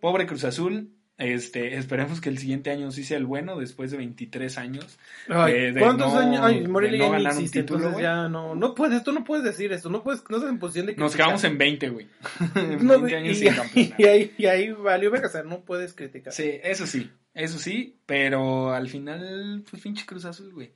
pobre 0.00 0.26
Cruz 0.26 0.44
Azul. 0.44 0.90
Este, 1.20 1.76
esperemos 1.76 2.18
que 2.20 2.30
el 2.30 2.38
siguiente 2.38 2.70
año 2.70 2.90
sí 2.90 3.04
sea 3.04 3.18
el 3.18 3.26
bueno, 3.26 3.58
después 3.58 3.90
de 3.90 3.98
23 3.98 4.56
años. 4.56 4.98
Ay, 5.28 5.52
de- 5.52 5.72
de 5.72 5.80
¿Cuántos 5.80 6.14
no- 6.14 6.18
años? 6.18 6.40
Ay, 6.42 6.66
Morelia 6.66 6.98
no 7.06 7.10
ganar 7.10 7.36
un 7.36 7.50
título, 7.50 7.76
entonces 7.78 8.02
ya 8.02 8.26
no, 8.28 8.54
no 8.54 8.74
puedes, 8.74 9.04
tú 9.04 9.12
no 9.12 9.22
puedes 9.22 9.44
decir 9.44 9.70
eso, 9.72 9.90
no 9.90 10.02
puedes, 10.02 10.22
no 10.30 10.38
estás 10.38 10.50
en 10.50 10.58
posición 10.58 10.86
de 10.86 10.94
Nos 10.96 11.12
criticar. 11.12 11.26
quedamos 11.26 11.44
en 11.44 11.58
20, 11.58 11.88
güey. 11.90 12.06
En 12.56 12.86
No, 12.86 13.00
20 13.00 13.16
años 13.16 13.36
y, 13.36 13.48
sin 13.48 13.94
y 13.98 14.04
ahí, 14.06 14.32
y 14.38 14.46
ahí 14.46 14.72
valió 14.72 15.10
verga, 15.10 15.28
o 15.28 15.30
sea, 15.30 15.42
no 15.42 15.60
puedes 15.60 15.92
criticar. 15.92 16.32
Sí, 16.32 16.58
eso 16.62 16.86
sí, 16.86 17.10
eso 17.34 17.58
sí, 17.58 17.98
pero 18.06 18.72
al 18.72 18.88
final, 18.88 19.62
pues 19.70 19.82
pinche 19.82 20.06
Cruz 20.06 20.24
Azul, 20.24 20.52
güey. 20.54 20.72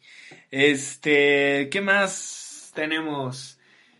Este, 0.51 1.68
¿qué 1.70 1.80
más 1.80 2.70
tenemos? 2.74 3.53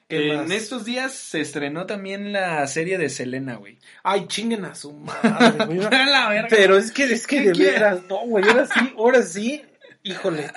¿Qué 0.09 0.29
en 0.33 0.37
más? 0.37 0.51
estos 0.51 0.85
días 0.85 1.13
se 1.15 1.41
estrenó 1.41 1.87
también 1.87 2.33
la 2.33 2.67
serie 2.67 2.99
de 2.99 3.09
Selena, 3.09 3.57
güey. 3.57 3.79
Ay, 4.03 4.27
chinguen 4.27 4.65
a 4.65 4.75
su 4.75 4.93
madre, 4.93 5.65
güey. 5.67 5.79
la 5.91 6.29
verga. 6.29 6.49
Pero 6.51 6.77
es 6.77 6.93
que, 6.93 7.05
es 7.05 7.27
que 7.27 7.39
¿Qué 7.43 7.49
de 7.49 7.53
quieres? 7.53 7.75
veras, 7.75 8.01
no, 8.09 8.19
güey, 8.27 8.45
ahora 8.49 8.67
sí, 8.67 8.95
ahora 8.97 9.23
sí, 9.23 9.63
híjole, 10.03 10.51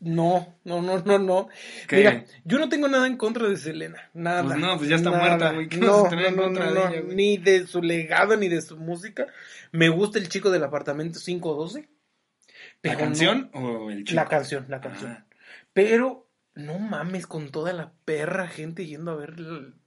no, 0.00 0.58
no, 0.64 0.80
no, 0.82 0.98
no, 1.00 1.18
no. 1.18 1.48
¿Qué? 1.88 1.96
Mira, 1.96 2.24
yo 2.44 2.58
no 2.58 2.68
tengo 2.68 2.88
nada 2.88 3.06
en 3.06 3.16
contra 3.16 3.48
de 3.48 3.56
Selena, 3.56 4.10
nada. 4.14 4.42
Pues 4.44 4.56
no, 4.58 4.76
pues 4.78 4.88
ya 4.90 4.96
está 4.96 5.10
nada. 5.10 5.22
muerta, 5.24 5.52
güey, 5.52 5.68
¿qué 5.68 5.78
No, 5.78 5.92
vas 6.02 6.04
a 6.04 6.08
tener 6.10 6.26
en 6.26 6.36
no, 6.36 6.42
no, 6.42 6.42
contra 6.42 6.66
no, 6.66 6.70
de 6.72 6.74
no, 6.74 6.88
ella, 6.88 7.00
güey? 7.00 7.16
ni 7.16 7.36
de 7.38 7.66
su 7.66 7.82
legado, 7.82 8.36
ni 8.36 8.48
de 8.48 8.62
su 8.62 8.76
música. 8.76 9.26
Me 9.72 9.88
gusta 9.88 10.18
el 10.18 10.28
chico 10.28 10.50
del 10.50 10.62
apartamento 10.64 11.18
512. 11.24 11.88
¿La 12.82 12.96
canción 12.96 13.50
o 13.54 13.90
el 13.90 14.04
chico? 14.04 14.16
la 14.16 14.26
canción, 14.28 14.66
la 14.68 14.80
canción. 14.80 15.18
Ah. 15.18 15.26
Pero 15.72 16.23
no 16.54 16.78
mames 16.78 17.26
con 17.26 17.50
toda 17.50 17.72
la 17.72 17.92
perra 18.04 18.48
gente 18.48 18.86
yendo 18.86 19.10
a 19.10 19.16
ver 19.16 19.38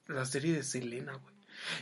la, 0.07 0.25
serie 0.25 0.53
de 0.53 0.63
Selena, 0.63 1.13
güey. 1.13 1.35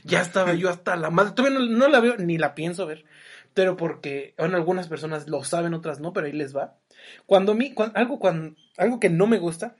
Ya 0.03 0.21
estaba 0.21 0.53
yo 0.53 0.69
hasta 0.69 0.95
la 0.95 1.09
madre. 1.09 1.33
Todavía 1.33 1.59
no, 1.59 1.87
la 1.87 1.99
veo 1.99 2.15
ni 2.17 2.37
la 2.37 2.55
pienso 2.55 2.85
ver. 2.85 3.05
Pero 3.53 3.77
porque, 3.77 4.33
bueno, 4.37 4.57
algunas 4.57 4.87
personas 4.87 5.27
lo 5.27 5.43
saben, 5.43 5.73
otras 5.73 5.99
no, 5.99 6.13
pero 6.13 6.27
ahí 6.27 6.33
les 6.33 6.55
va. 6.55 6.77
Cuando 7.25 7.53
a 7.53 7.55
mí, 7.55 7.73
cuan- 7.73 7.91
algo, 7.95 8.19
cuan- 8.19 8.57
algo 8.77 8.99
que 8.99 9.09
no 9.09 9.27
me 9.27 9.37
gusta, 9.37 9.75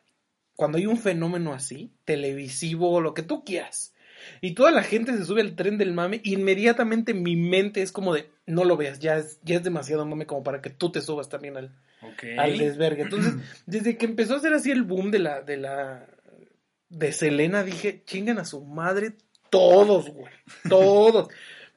cuando 0.56 0.78
hay 0.78 0.86
un 0.86 0.98
fenómeno 0.98 1.54
así, 1.54 1.94
televisivo, 2.06 3.02
lo 3.02 3.14
que 3.14 3.24
tú 3.24 3.44
quieras, 3.44 3.94
y 4.42 4.54
toda 4.54 4.72
la 4.72 4.84
gente 4.84 5.16
se 5.16 5.26
sube 5.26 5.42
al 5.42 5.56
tren 5.56 5.78
del 5.78 5.94
mame, 5.94 6.22
inmediatamente 6.24 7.14
mi 7.14 7.36
mente 7.36 7.82
es 7.82 7.92
como 7.92 8.14
de, 8.14 8.30
no 8.46 8.64
lo 8.64 8.78
veas, 8.78 9.00
ya 9.00 9.18
es, 9.18 9.40
ya 9.44 9.58
es 9.58 9.64
demasiado 9.64 10.06
mame 10.06 10.26
como 10.26 10.44
para 10.44 10.62
que 10.62 10.70
tú 10.70 10.92
te 10.92 11.02
subas 11.02 11.30
también 11.30 11.58
al, 11.58 11.76
Al 12.38 12.58
desvergue. 12.58 13.04
Entonces, 13.04 13.34
desde 13.66 13.98
que 13.98 14.06
empezó 14.06 14.34
a 14.34 14.38
hacer 14.38 14.54
así 14.54 14.72
el 14.72 14.84
boom 14.84 15.12
de 15.12 15.20
la, 15.20 15.42
de 15.42 15.58
la, 15.58 16.08
de 16.90 17.12
Selena, 17.12 17.64
dije, 17.64 18.04
chingan 18.06 18.40
a 18.40 18.46
su 18.46 18.64
madre 18.64 19.14
todos, 19.50 20.10
güey, 20.10 20.34
todos. 20.70 21.30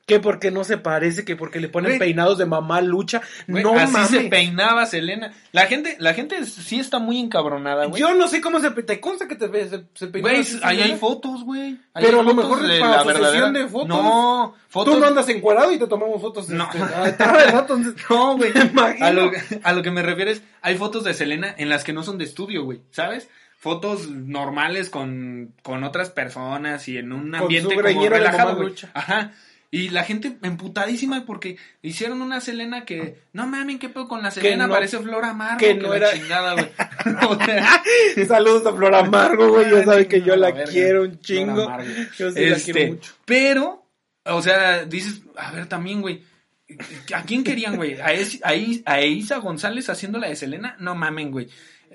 Que 0.09 0.19
porque 0.21 0.51
no 0.51 0.65
se 0.65 0.79
parece, 0.79 1.25
que 1.25 1.37
porque 1.37 1.61
le 1.61 1.69
ponen 1.69 1.91
Güey. 1.91 1.99
peinados 1.99 2.39
de 2.39 2.47
mamá 2.47 2.81
lucha. 2.81 3.21
Güey, 3.47 3.63
no 3.63 3.79
así 3.79 3.93
mames. 3.93 4.09
se 4.09 4.21
peinaba 4.23 4.87
Selena. 4.87 5.33
La 5.53 5.67
gente, 5.67 5.97
la 6.01 6.15
gente 6.15 6.45
sí 6.47 6.81
está 6.81 6.99
muy 6.99 7.21
encabronada, 7.21 7.85
güey. 7.85 8.01
Yo 8.01 8.15
no 8.15 8.27
sé 8.27 8.41
cómo 8.41 8.59
se 8.59 8.71
te 8.71 8.99
consta 9.01 9.29
que 9.29 9.37
te 9.37 9.47
se, 9.69 9.85
se 9.95 10.07
peinaba 10.09 10.33
Güey, 10.35 10.41
así, 10.41 10.59
ahí 10.63 10.81
hay 10.81 10.97
fotos, 10.97 11.45
güey. 11.45 11.79
Ahí 11.93 12.05
Pero 12.07 12.21
a 12.21 12.23
lo 12.25 12.35
mejor 12.35 12.63
de 12.67 12.81
para 12.81 12.97
la 12.97 13.05
verdadera- 13.05 13.53
de 13.53 13.69
fotos. 13.69 13.89
No, 13.89 14.55
fotos. 14.69 14.95
Tú 14.95 15.01
no 15.01 15.07
andas 15.07 15.29
encuadrado 15.29 15.71
y 15.73 15.79
te 15.79 15.87
tomamos 15.87 16.21
fotos. 16.23 16.49
No. 16.49 16.65
este, 16.73 17.09
está, 17.11 17.33
¿verdad? 17.33 17.61
Entonces, 17.61 17.95
No, 18.11 18.37
güey. 18.37 18.51
A 19.01 19.11
lo, 19.13 19.31
a 19.63 19.73
lo 19.75 19.83
que 19.83 19.91
me 19.91 20.03
refieres, 20.03 20.43
hay 20.63 20.77
fotos 20.79 21.05
de 21.05 21.13
Selena 21.13 21.55
en 21.59 21.69
las 21.69 21.85
que 21.85 21.93
no 21.93 22.03
son 22.03 22.17
de 22.17 22.25
estudio, 22.25 22.65
güey, 22.65 22.81
¿sabes? 22.91 23.29
Fotos 23.61 24.09
normales 24.09 24.89
con, 24.89 25.53
con 25.63 25.85
otras 25.85 26.11
personas 26.11 26.87
y 26.89 26.97
en 26.97 27.13
un 27.13 27.35
ambiente 27.35 27.75
como 27.75 28.09
relajado, 28.09 28.57
güey. 28.57 28.73
Ajá. 28.95 29.33
Y 29.71 29.91
la 29.91 30.03
gente 30.03 30.39
emputadísima 30.43 31.27
porque 31.27 31.59
hicieron 31.83 32.23
una 32.23 32.41
Selena 32.41 32.87
que, 32.87 33.19
no 33.35 33.47
mames, 33.47 33.79
¿qué 33.79 33.91
pedo 33.91 34.09
con 34.09 34.23
la 34.23 34.31
Selena? 34.31 34.67
no- 34.67 34.73
Parece 34.73 34.99
Flor 34.99 35.25
Amargo. 35.27 35.59
que 35.59 35.75
no 35.75 35.91
la 35.91 35.97
era- 35.97 36.13
chingada, 36.13 36.55
güey. 36.55 36.69
Saludos 38.27 38.67
a 38.67 38.73
Flor 38.75 38.95
Amargo, 38.95 39.49
güey. 39.51 39.71
Ya 39.71 39.79
Ay, 39.79 39.85
sabe 39.85 40.09
que 40.09 40.23
yo 40.23 40.37
la 40.37 40.53
quiero 40.65 41.03
un 41.03 41.21
chingo. 41.21 41.67
Yo 42.17 42.31
sí 42.31 42.41
la 42.47 42.57
Este, 42.57 42.73
quiero 42.73 42.93
mucho. 42.95 43.13
Pero, 43.25 43.87
o 44.25 44.43
sea, 44.43 44.85
dices, 44.85 45.21
a 45.37 45.53
ver, 45.53 45.67
también, 45.67 46.01
güey. 46.01 46.23
¿A 47.15 47.23
quién 47.23 47.45
querían, 47.45 47.77
güey? 47.77 48.01
¿A, 48.01 48.13
Es- 48.13 48.41
a, 48.43 48.55
Is- 48.55 48.83
a 48.85 49.01
Isa 49.03 49.39
González 49.39 49.89
haciendo 49.89 50.19
la 50.19 50.29
de 50.29 50.37
Selena? 50.37 50.77
No 50.79 50.95
mamen, 50.95 51.31
güey. 51.31 51.49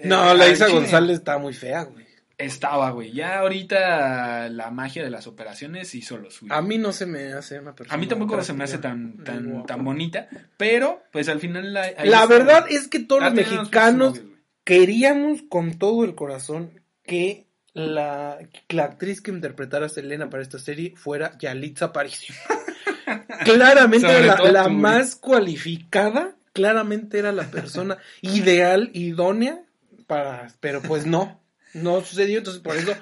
No, 0.03 0.31
Eh, 0.31 0.35
la 0.37 0.47
Isa 0.47 0.65
chile 0.67 0.79
González 0.79 1.17
está 1.19 1.37
muy 1.37 1.53
fea, 1.53 1.83
güey. 1.83 2.02
Estaba, 2.43 2.91
güey. 2.91 3.11
Ya 3.11 3.39
ahorita 3.39 4.49
la 4.49 4.71
magia 4.71 5.03
de 5.03 5.09
las 5.09 5.27
operaciones 5.27 5.93
hizo 5.95 6.17
lo 6.17 6.29
suyo. 6.29 6.53
A 6.53 6.61
mí 6.61 6.77
no 6.77 6.91
se 6.91 7.05
me 7.05 7.33
hace 7.33 7.59
una 7.59 7.75
persona. 7.75 7.95
A 7.95 7.97
mí 7.97 8.07
tampoco 8.07 8.41
se 8.43 8.53
me 8.53 8.63
hace 8.63 8.77
tan, 8.77 9.23
tan, 9.23 9.65
tan 9.65 9.83
bonita, 9.83 10.27
pero 10.57 11.03
pues 11.11 11.29
al 11.29 11.39
final 11.39 11.73
la, 11.73 11.91
La 12.03 12.25
verdad 12.25 12.65
es 12.69 12.87
que 12.87 12.99
todos 12.99 13.23
los 13.23 13.33
mexicanos 13.33 14.17
novios, 14.17 14.37
queríamos 14.63 15.43
con 15.49 15.77
todo 15.77 16.03
el 16.03 16.15
corazón 16.15 16.81
que 17.03 17.47
la, 17.73 18.37
la 18.69 18.83
actriz 18.83 19.21
que 19.21 19.31
interpretara 19.31 19.87
a 19.87 19.89
Selena 19.89 20.29
para 20.29 20.43
esta 20.43 20.59
serie 20.59 20.93
fuera 20.95 21.37
Yalitza 21.39 21.85
Aparicio. 21.85 22.35
claramente 23.43 24.07
Sobre 24.07 24.25
la, 24.25 24.51
la 24.51 24.69
más 24.69 25.15
cualificada, 25.15 26.35
claramente 26.53 27.19
era 27.19 27.31
la 27.31 27.43
persona 27.43 27.97
ideal, 28.21 28.91
idónea 28.93 29.63
para, 30.07 30.47
pero 30.59 30.81
pues 30.81 31.05
no, 31.05 31.42
no 31.73 32.01
sucedió, 32.01 32.37
entonces 32.39 32.61
por 32.61 32.75
eso 32.75 32.93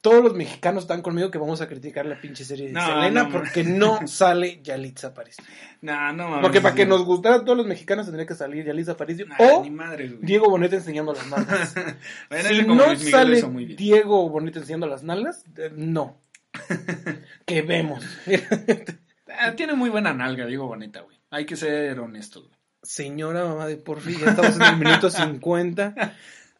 todos 0.00 0.22
los 0.22 0.34
mexicanos 0.34 0.84
están 0.84 1.02
conmigo 1.02 1.30
que 1.30 1.38
vamos 1.38 1.60
a 1.60 1.68
criticar 1.68 2.06
la 2.06 2.20
pinche 2.20 2.44
serie 2.44 2.68
de 2.68 2.72
No, 2.72 2.86
Selena 2.86 3.24
no, 3.24 3.30
porque 3.30 3.64
no 3.64 4.06
sale 4.06 4.60
Yalitza 4.62 5.08
Aparicio. 5.08 5.42
No, 5.80 6.12
no 6.12 6.28
mames. 6.28 6.42
Porque 6.42 6.60
para 6.60 6.74
que 6.74 6.86
no. 6.86 6.96
nos 6.96 7.06
gustara 7.06 7.36
a 7.36 7.44
todos 7.44 7.58
los 7.58 7.66
mexicanos 7.66 8.06
tendría 8.06 8.26
que 8.26 8.34
salir 8.34 8.64
Yalitza 8.64 8.92
Aparicio 8.92 9.26
Nah, 9.26 9.36
o. 9.38 9.64
Diego 10.20 10.48
Boneta 10.50 10.76
enseñando 10.76 11.12
las 11.12 11.26
nalgas. 11.26 11.74
Bueno, 12.30 12.48
si 12.48 12.62
no 12.62 12.96
sale 12.96 13.38
hizo 13.38 13.50
muy 13.50 13.64
bien. 13.64 13.76
Diego 13.76 14.28
Boneta 14.28 14.60
enseñando 14.60 14.86
las 14.86 15.02
nalgas, 15.02 15.44
eh, 15.56 15.72
no. 15.74 16.20
que 17.46 17.62
vemos. 17.62 18.04
Ah, 19.40 19.54
tiene 19.54 19.74
muy 19.74 19.90
buena 19.90 20.14
nalga, 20.14 20.46
digo 20.46 20.66
bonita, 20.66 21.00
güey. 21.00 21.18
Hay 21.30 21.44
que 21.44 21.56
ser 21.56 21.98
honestos, 22.00 22.44
güey. 22.48 22.58
Señora 22.82 23.44
mamá 23.44 23.66
de 23.66 23.76
Porfi, 23.76 24.16
ya 24.16 24.30
estamos 24.30 24.56
en 24.56 24.62
el 24.62 24.76
minuto 24.76 25.10
50. 25.10 25.94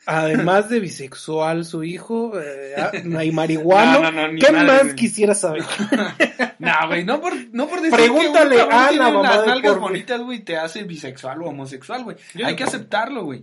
Además 0.06 0.70
de 0.70 0.80
bisexual, 0.80 1.64
su 1.66 1.84
hijo, 1.84 2.32
eh, 2.40 2.74
ah, 2.78 2.92
hay 3.18 3.30
marihuano. 3.30 4.00
No, 4.02 4.10
no, 4.10 4.22
no, 4.22 4.32
ni 4.32 4.40
¿Qué 4.40 4.50
madre, 4.52 4.66
más 4.66 4.82
güey. 4.84 4.96
quisiera 4.96 5.34
saber? 5.34 5.62
No, 6.58 6.72
güey, 6.88 7.04
no 7.04 7.20
por, 7.20 7.32
no 7.52 7.68
por 7.68 7.80
decir 7.80 7.96
Pregúntale 7.96 8.56
que 8.56 8.62
un 8.64 8.72
a 8.72 8.90
la 8.90 9.10
mamá 9.10 9.36
las 9.36 9.46
nalgas 9.46 9.78
bonitas, 9.78 10.20
güey, 10.20 10.40
te 10.40 10.56
hace 10.56 10.82
bisexual 10.82 11.42
o 11.42 11.46
homosexual, 11.46 12.02
güey. 12.04 12.16
Yo 12.34 12.46
Hay 12.46 12.56
que 12.56 12.64
aceptarlo, 12.64 13.24
güey. 13.24 13.42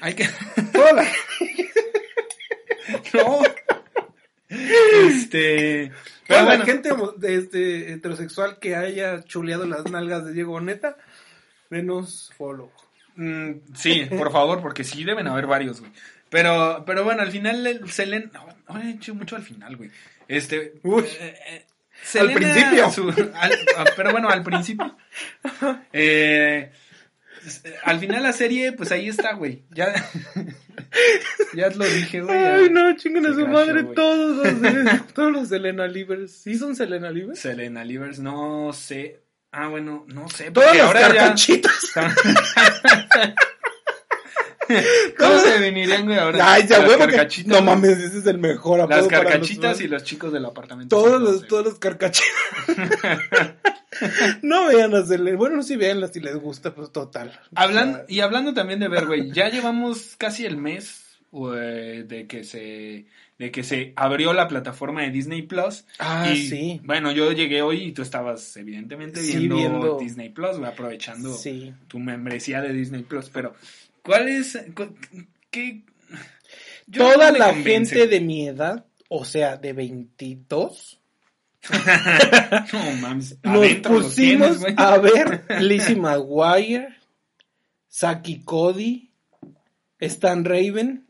Hay 0.00 0.14
que... 0.14 0.28
Toda 0.72 0.92
la- 0.92 1.06
No. 3.14 3.40
Este... 4.48 5.88
Toda 5.88 6.26
Pero 6.26 6.40
la 6.40 6.44
bueno, 6.44 6.64
gente 6.64 6.90
este, 7.38 7.92
heterosexual 7.92 8.58
que 8.58 8.76
haya 8.76 9.22
chuleado 9.24 9.66
las 9.66 9.90
nalgas 9.90 10.24
de 10.24 10.32
Diego 10.32 10.52
Boneta, 10.52 10.96
denos 11.70 12.32
follow. 12.36 12.70
Mm, 13.16 13.50
sí, 13.74 14.06
por 14.16 14.30
favor, 14.32 14.60
porque 14.62 14.84
sí 14.84 15.04
deben 15.04 15.26
haber 15.28 15.46
varios, 15.46 15.80
güey. 15.80 15.92
Pero, 16.30 16.84
pero 16.86 17.04
bueno, 17.04 17.22
al 17.22 17.30
final 17.30 17.66
el 17.66 17.90
Selena... 17.90 18.30
No, 18.68 18.80
he 18.80 18.90
hecho 18.90 19.14
mucho 19.14 19.36
al 19.36 19.42
final, 19.42 19.76
güey. 19.76 19.90
Este... 20.28 20.74
Uy. 20.82 21.04
eh, 21.20 21.34
eh, 21.50 22.18
Al 22.18 22.32
principio. 22.32 22.90
su- 22.90 23.08
al- 23.34 23.58
ah, 23.76 23.84
pero 23.96 24.12
bueno, 24.12 24.28
al 24.28 24.42
principio. 24.42 24.96
Eh, 25.92 26.70
al 27.84 27.98
final 27.98 28.22
la 28.22 28.32
serie, 28.32 28.72
pues 28.72 28.92
ahí 28.92 29.08
está, 29.08 29.34
güey. 29.34 29.62
Ya, 29.70 29.92
ya 31.54 31.70
lo 31.70 31.84
dije, 31.84 32.20
güey. 32.22 32.36
Ay, 32.38 32.70
no, 32.70 32.96
chingan 32.96 33.26
a 33.26 33.34
su 33.34 33.46
madre 33.48 33.82
todos 33.84 34.46
los 34.46 35.06
todos 35.12 35.32
los 35.32 35.48
Selena 35.48 35.86
Livers. 35.88 36.30
¿Sí 36.32 36.56
son 36.56 36.76
Selena 36.76 37.10
Livers? 37.10 37.40
Selena 37.40 37.84
Livers, 37.84 38.20
no 38.20 38.72
sé. 38.72 39.20
Ah, 39.52 39.68
bueno, 39.68 40.04
no 40.08 40.28
sé. 40.30 40.50
Todas 40.50 40.74
las 40.76 40.86
ahora 40.86 41.14
ya-. 41.14 41.34
¿Cómo 45.18 45.38
se 45.40 45.58
definirían, 45.58 46.06
güey, 46.06 46.18
ahora? 46.18 46.54
Ay, 46.54 46.66
ya 46.66 46.78
Las 46.78 46.96
carcachitas, 46.96 47.48
No 47.48 47.56
güey. 47.56 47.66
mames, 47.66 47.98
ese 47.98 48.18
es 48.18 48.26
el 48.26 48.38
mejor 48.38 48.80
apodo 48.80 48.96
Las 48.96 49.08
carcachitas 49.08 49.80
y 49.80 49.88
los 49.88 50.04
chicos 50.04 50.32
del 50.32 50.44
apartamento. 50.44 50.96
Todos 50.96 51.20
los, 51.20 51.46
todos 51.46 51.64
los 51.64 51.78
carcachitas. 51.78 52.32
no 54.42 54.68
vean 54.68 54.94
a 54.94 55.04
Selena. 55.04 55.36
Bueno, 55.36 55.62
sí 55.62 55.76
veanlas 55.76 56.12
si 56.12 56.20
les 56.20 56.36
gusta, 56.36 56.74
pues 56.74 56.90
total. 56.90 57.38
Hablando, 57.54 57.98
O 57.98 58.06
sea, 58.06 58.08
y 58.08 58.20
hablando 58.20 58.54
también 58.54 58.80
de 58.80 58.88
ver, 58.88 59.06
güey, 59.06 59.30
ya 59.32 59.50
llevamos 59.50 60.14
casi 60.16 60.46
el 60.46 60.56
mes 60.56 61.00
güey, 61.30 62.04
de 62.04 62.26
que 62.26 62.44
se 62.44 63.06
de 63.42 63.50
que 63.50 63.64
se 63.64 63.92
abrió 63.96 64.32
la 64.32 64.46
plataforma 64.46 65.02
de 65.02 65.10
Disney 65.10 65.42
Plus. 65.42 65.84
Ah, 65.98 66.30
y, 66.32 66.46
sí. 66.48 66.80
Bueno, 66.84 67.10
yo 67.12 67.32
llegué 67.32 67.60
hoy 67.62 67.82
y 67.84 67.92
tú 67.92 68.02
estabas 68.02 68.56
evidentemente 68.56 69.20
Sí, 69.20 69.48
viendo. 69.48 69.98
Disney 69.98 70.28
Plus, 70.28 70.56
aprovechando 70.64 71.34
Sí. 71.34 71.72
tu 71.88 71.98
membresía 71.98 72.60
de 72.62 72.72
Disney 72.72 73.02
Plus. 73.02 73.30
Pero, 73.30 73.54
¿cuál 74.04 74.28
es? 74.28 74.58
¿Qué? 75.50 75.82
Yo 76.86 77.12
Toda 77.12 77.32
no 77.32 77.38
la 77.38 77.48
convence. 77.52 77.94
gente 77.96 78.06
de 78.08 78.20
mi 78.20 78.46
edad, 78.46 78.84
o 79.08 79.24
sea, 79.24 79.56
de 79.56 79.72
22, 79.72 81.00
No 82.72 82.92
mames. 83.00 83.38
nos 83.42 83.66
pusimos 83.86 84.58
tienes, 84.60 84.74
a 84.78 84.98
ver 84.98 85.44
Lizzie 85.60 85.96
McGuire, 85.96 86.88
Saki 87.88 88.40
Cody, 88.44 89.10
Stan 90.00 90.44
Raven. 90.44 91.06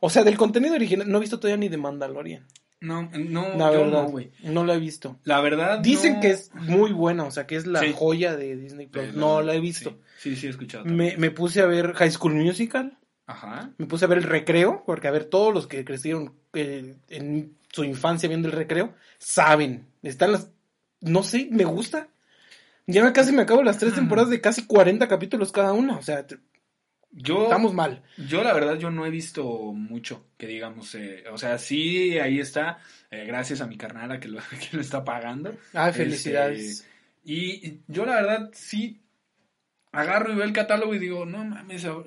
O 0.00 0.10
sea, 0.10 0.24
del 0.24 0.36
contenido 0.38 0.74
original, 0.74 1.08
no 1.08 1.18
he 1.18 1.20
visto 1.20 1.38
todavía 1.38 1.58
ni 1.58 1.68
de 1.68 1.76
Mandalorian. 1.76 2.46
No, 2.80 3.10
no, 3.12 3.56
La 3.58 3.68
verdad, 3.68 4.04
no, 4.04 4.08
güey. 4.08 4.30
no 4.42 4.64
la 4.64 4.74
he 4.74 4.78
visto. 4.80 5.18
La 5.24 5.40
verdad. 5.42 5.80
Dicen 5.80 6.14
no- 6.14 6.20
que 6.20 6.30
es 6.30 6.50
muy 6.54 6.92
buena, 6.92 7.24
o 7.24 7.30
sea, 7.30 7.46
que 7.46 7.56
es 7.56 7.66
la 7.66 7.80
Sí. 7.80 7.92
joya 7.94 8.34
de 8.36 8.56
Disney 8.56 8.86
Plus. 8.86 9.12
de 9.12 9.12
No 9.12 9.42
la 9.42 9.54
he 9.54 9.60
visto. 9.60 9.90
Sí, 10.18 10.30
sí, 10.34 10.36
sí 10.36 10.46
he 10.46 10.50
escuchado. 10.50 10.86
Me, 10.86 11.16
me 11.18 11.30
puse 11.30 11.60
a 11.60 11.66
ver 11.66 11.92
High 11.92 12.10
School 12.10 12.34
Musical, 12.34 12.96
Ajá. 13.26 13.70
me 13.76 13.84
puse 13.86 14.06
a 14.06 14.08
ver 14.08 14.16
el 14.18 14.24
recreo, 14.24 14.82
porque 14.86 15.08
a 15.08 15.10
ver, 15.10 15.26
todos 15.26 15.52
los 15.52 15.66
que 15.66 15.84
crecieron 15.84 16.32
eh, 16.54 16.96
en 17.08 17.54
su 17.70 17.84
infancia 17.84 18.28
viendo 18.28 18.48
el 18.48 18.52
recreo, 18.52 18.94
saben, 19.18 19.86
están 20.02 20.32
las... 20.32 20.50
No 21.02 21.22
sé, 21.22 21.48
me 21.50 21.64
gusta. 21.64 22.08
Ya 22.86 23.12
casi 23.12 23.30
me 23.32 23.42
acabo 23.42 23.62
las 23.62 23.78
tres 23.78 23.94
temporadas 23.94 24.30
de 24.30 24.40
casi 24.40 24.66
40 24.66 25.06
capítulos 25.06 25.52
cada 25.52 25.72
una, 25.74 25.96
o 25.98 26.02
sea, 26.02 26.26
Yo, 27.12 27.44
estamos 27.44 27.74
mal. 27.74 28.02
yo 28.28 28.44
la 28.44 28.52
verdad, 28.52 28.78
yo 28.78 28.90
no 28.90 29.04
he 29.04 29.10
visto 29.10 29.44
mucho, 29.72 30.24
que 30.36 30.46
digamos, 30.46 30.94
eh, 30.94 31.24
o 31.32 31.38
sea, 31.38 31.58
sí, 31.58 32.18
ahí 32.18 32.38
está, 32.38 32.78
eh, 33.10 33.24
gracias 33.26 33.60
a 33.60 33.66
mi 33.66 33.76
carnala 33.76 34.20
que 34.20 34.28
lo, 34.28 34.38
que 34.70 34.76
lo 34.76 34.80
está 34.80 35.04
pagando. 35.04 35.50
Ay, 35.72 35.90
Este, 35.90 36.04
felicidades. 36.04 36.86
Y 37.24 37.80
yo 37.88 38.06
la 38.06 38.14
verdad, 38.14 38.50
sí, 38.54 39.00
agarro 39.92 40.32
y 40.32 40.36
veo 40.36 40.44
el 40.44 40.52
catálogo 40.52 40.94
y 40.94 41.00
digo, 41.00 41.26
no 41.26 41.44
mames, 41.44 41.84
ah, 41.84 42.00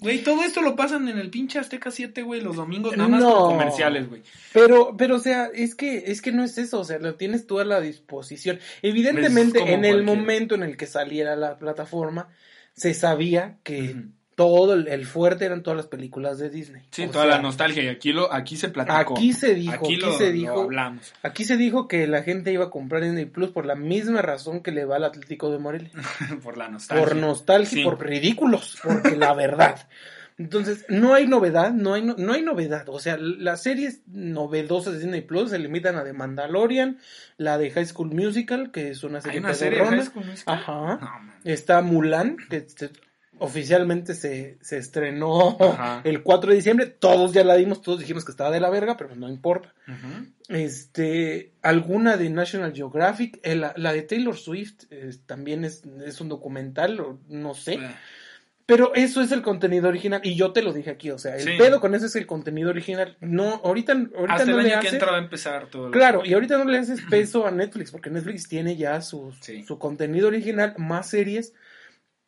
güey, 0.00 0.24
todo 0.24 0.42
esto 0.42 0.60
lo 0.60 0.74
pasan 0.74 1.08
en 1.08 1.18
el 1.18 1.30
pinche 1.30 1.60
Azteca 1.60 1.92
7, 1.92 2.22
güey, 2.22 2.40
los 2.40 2.56
domingos, 2.56 2.96
nada 2.96 3.08
más 3.08 3.20
No. 3.22 3.30
por 3.30 3.50
comerciales, 3.52 4.08
güey. 4.08 4.22
Pero, 4.52 4.96
pero, 4.96 5.16
o 5.16 5.20
sea, 5.20 5.46
es 5.54 5.76
que, 5.76 6.04
es 6.10 6.20
que 6.20 6.32
no 6.32 6.42
es 6.42 6.58
eso, 6.58 6.80
o 6.80 6.84
sea, 6.84 6.98
lo 6.98 7.14
tienes 7.14 7.46
tú 7.46 7.60
a 7.60 7.64
la 7.64 7.80
disposición. 7.80 8.58
Evidentemente, 8.82 9.72
en 9.72 9.84
el 9.84 10.02
momento 10.02 10.56
en 10.56 10.64
el 10.64 10.76
que 10.76 10.86
saliera 10.86 11.36
la 11.36 11.58
plataforma, 11.58 12.28
se 12.74 12.92
sabía 12.92 13.58
que. 13.62 13.94
Todo 14.38 14.72
el, 14.74 14.86
el 14.86 15.04
fuerte 15.04 15.44
eran 15.46 15.64
todas 15.64 15.76
las 15.76 15.86
películas 15.88 16.38
de 16.38 16.48
Disney. 16.48 16.82
Sí, 16.92 17.02
O 17.06 17.10
toda 17.10 17.24
sea, 17.24 17.34
la 17.36 17.42
nostalgia, 17.42 17.82
y 17.82 17.88
aquí, 17.88 18.12
lo, 18.12 18.32
aquí 18.32 18.56
se 18.56 18.68
platicó. 18.68 19.14
Aquí 19.16 19.32
se 19.32 19.52
dijo, 19.52 19.72
aquí, 19.74 19.94
Aquí 19.94 19.96
lo, 19.96 20.12
se 20.16 20.26
lo 20.26 20.32
dijo, 20.32 20.60
hablamos. 20.62 21.12
aquí 21.24 21.42
se 21.44 21.56
dijo 21.56 21.88
que 21.88 22.06
la 22.06 22.22
gente 22.22 22.52
iba 22.52 22.66
a 22.66 22.70
comprar 22.70 23.02
Disney 23.02 23.24
Plus 23.26 23.50
por 23.50 23.66
la 23.66 23.74
misma 23.74 24.22
razón 24.22 24.62
que 24.62 24.70
le 24.70 24.84
va 24.84 24.94
al 24.96 25.04
Atlético 25.04 25.50
de 25.50 25.58
Morelia. 25.58 25.90
por 26.44 26.56
la 26.56 26.68
nostalgia. 26.68 27.04
Por 27.04 27.16
nostalgia 27.16 27.68
Sí. 27.68 27.80
y 27.80 27.84
por 27.84 28.00
ridículos, 28.00 28.78
porque 28.82 29.16
la 29.16 29.34
verdad. 29.34 29.88
Entonces, 30.38 30.84
no 30.88 31.14
hay 31.14 31.26
novedad, 31.26 31.72
no 31.72 31.94
hay, 31.94 32.02
no, 32.02 32.14
no 32.16 32.32
hay 32.32 32.42
novedad. 32.42 32.88
O 32.90 33.00
sea, 33.00 33.16
las 33.18 33.60
series 33.60 34.02
novedosas 34.06 34.92
de 34.92 35.00
Disney 35.00 35.22
Plus 35.22 35.50
se 35.50 35.58
limitan 35.58 35.96
a 35.96 36.04
The 36.04 36.12
Mandalorian, 36.12 36.98
la 37.38 37.58
de 37.58 37.72
High 37.72 37.86
School 37.86 38.14
Musical, 38.14 38.70
que 38.70 38.90
es 38.90 39.02
una 39.02 39.20
serie 39.20 39.38
Hay 39.38 39.44
una 39.44 39.54
serie 39.54 39.80
de. 39.80 39.86
High 39.86 40.04
School 40.04 40.26
Musical? 40.26 40.54
Ajá. 40.54 40.98
No. 41.00 41.32
Está 41.42 41.82
Mulan, 41.82 42.36
que 42.48 42.64
se- 42.68 42.90
oficialmente 43.40 44.14
se, 44.14 44.58
se 44.60 44.78
estrenó 44.78 45.56
Ajá. 45.60 46.00
el 46.04 46.22
4 46.22 46.50
de 46.50 46.56
diciembre. 46.56 46.86
Todos 46.86 47.32
ya 47.32 47.44
la 47.44 47.56
dimos, 47.56 47.82
todos 47.82 47.98
dijimos 48.00 48.24
que 48.24 48.30
estaba 48.32 48.50
de 48.50 48.60
la 48.60 48.70
verga, 48.70 48.96
pero 48.96 49.14
no 49.16 49.28
importa. 49.28 49.72
Este, 50.48 51.52
alguna 51.62 52.16
de 52.16 52.30
National 52.30 52.72
Geographic, 52.74 53.38
eh, 53.42 53.54
la, 53.54 53.74
la 53.76 53.92
de 53.92 54.02
Taylor 54.02 54.36
Swift 54.36 54.84
eh, 54.90 55.10
también 55.26 55.64
es, 55.64 55.82
es 56.04 56.20
un 56.20 56.28
documental, 56.28 56.98
o 57.00 57.18
no 57.28 57.54
sé. 57.54 57.78
Pero 58.64 58.94
eso 58.94 59.22
es 59.22 59.32
el 59.32 59.40
contenido 59.40 59.88
original. 59.88 60.20
Y 60.24 60.34
yo 60.36 60.52
te 60.52 60.60
lo 60.62 60.74
dije 60.74 60.90
aquí, 60.90 61.10
o 61.10 61.18
sea, 61.18 61.36
el 61.36 61.42
Sí. 61.42 61.50
pedo 61.56 61.80
con 61.80 61.94
eso 61.94 62.04
es 62.04 62.16
el 62.16 62.26
contenido 62.26 62.68
original. 62.68 63.16
No, 63.20 63.62
ahorita, 63.64 63.92
ahorita 63.92 64.34
Hasta 64.34 64.44
no 64.44 64.58
el 64.58 64.66
le 64.66 64.72
año 64.74 64.82
que 64.82 64.88
entra 64.88 65.10
va 65.10 65.16
a 65.18 65.22
empezar 65.22 65.68
todo. 65.68 65.90
Claro, 65.90 66.22
y 66.24 66.34
ahorita 66.34 66.58
no 66.58 66.64
le 66.64 66.76
haces 66.78 67.00
peso 67.08 67.46
a 67.46 67.50
Netflix, 67.50 67.90
porque 67.90 68.10
Netflix 68.10 68.46
tiene 68.46 68.76
ya 68.76 69.00
su, 69.00 69.32
Sí. 69.40 69.64
su 69.64 69.78
contenido 69.78 70.28
original, 70.28 70.74
más 70.76 71.08
series. 71.08 71.54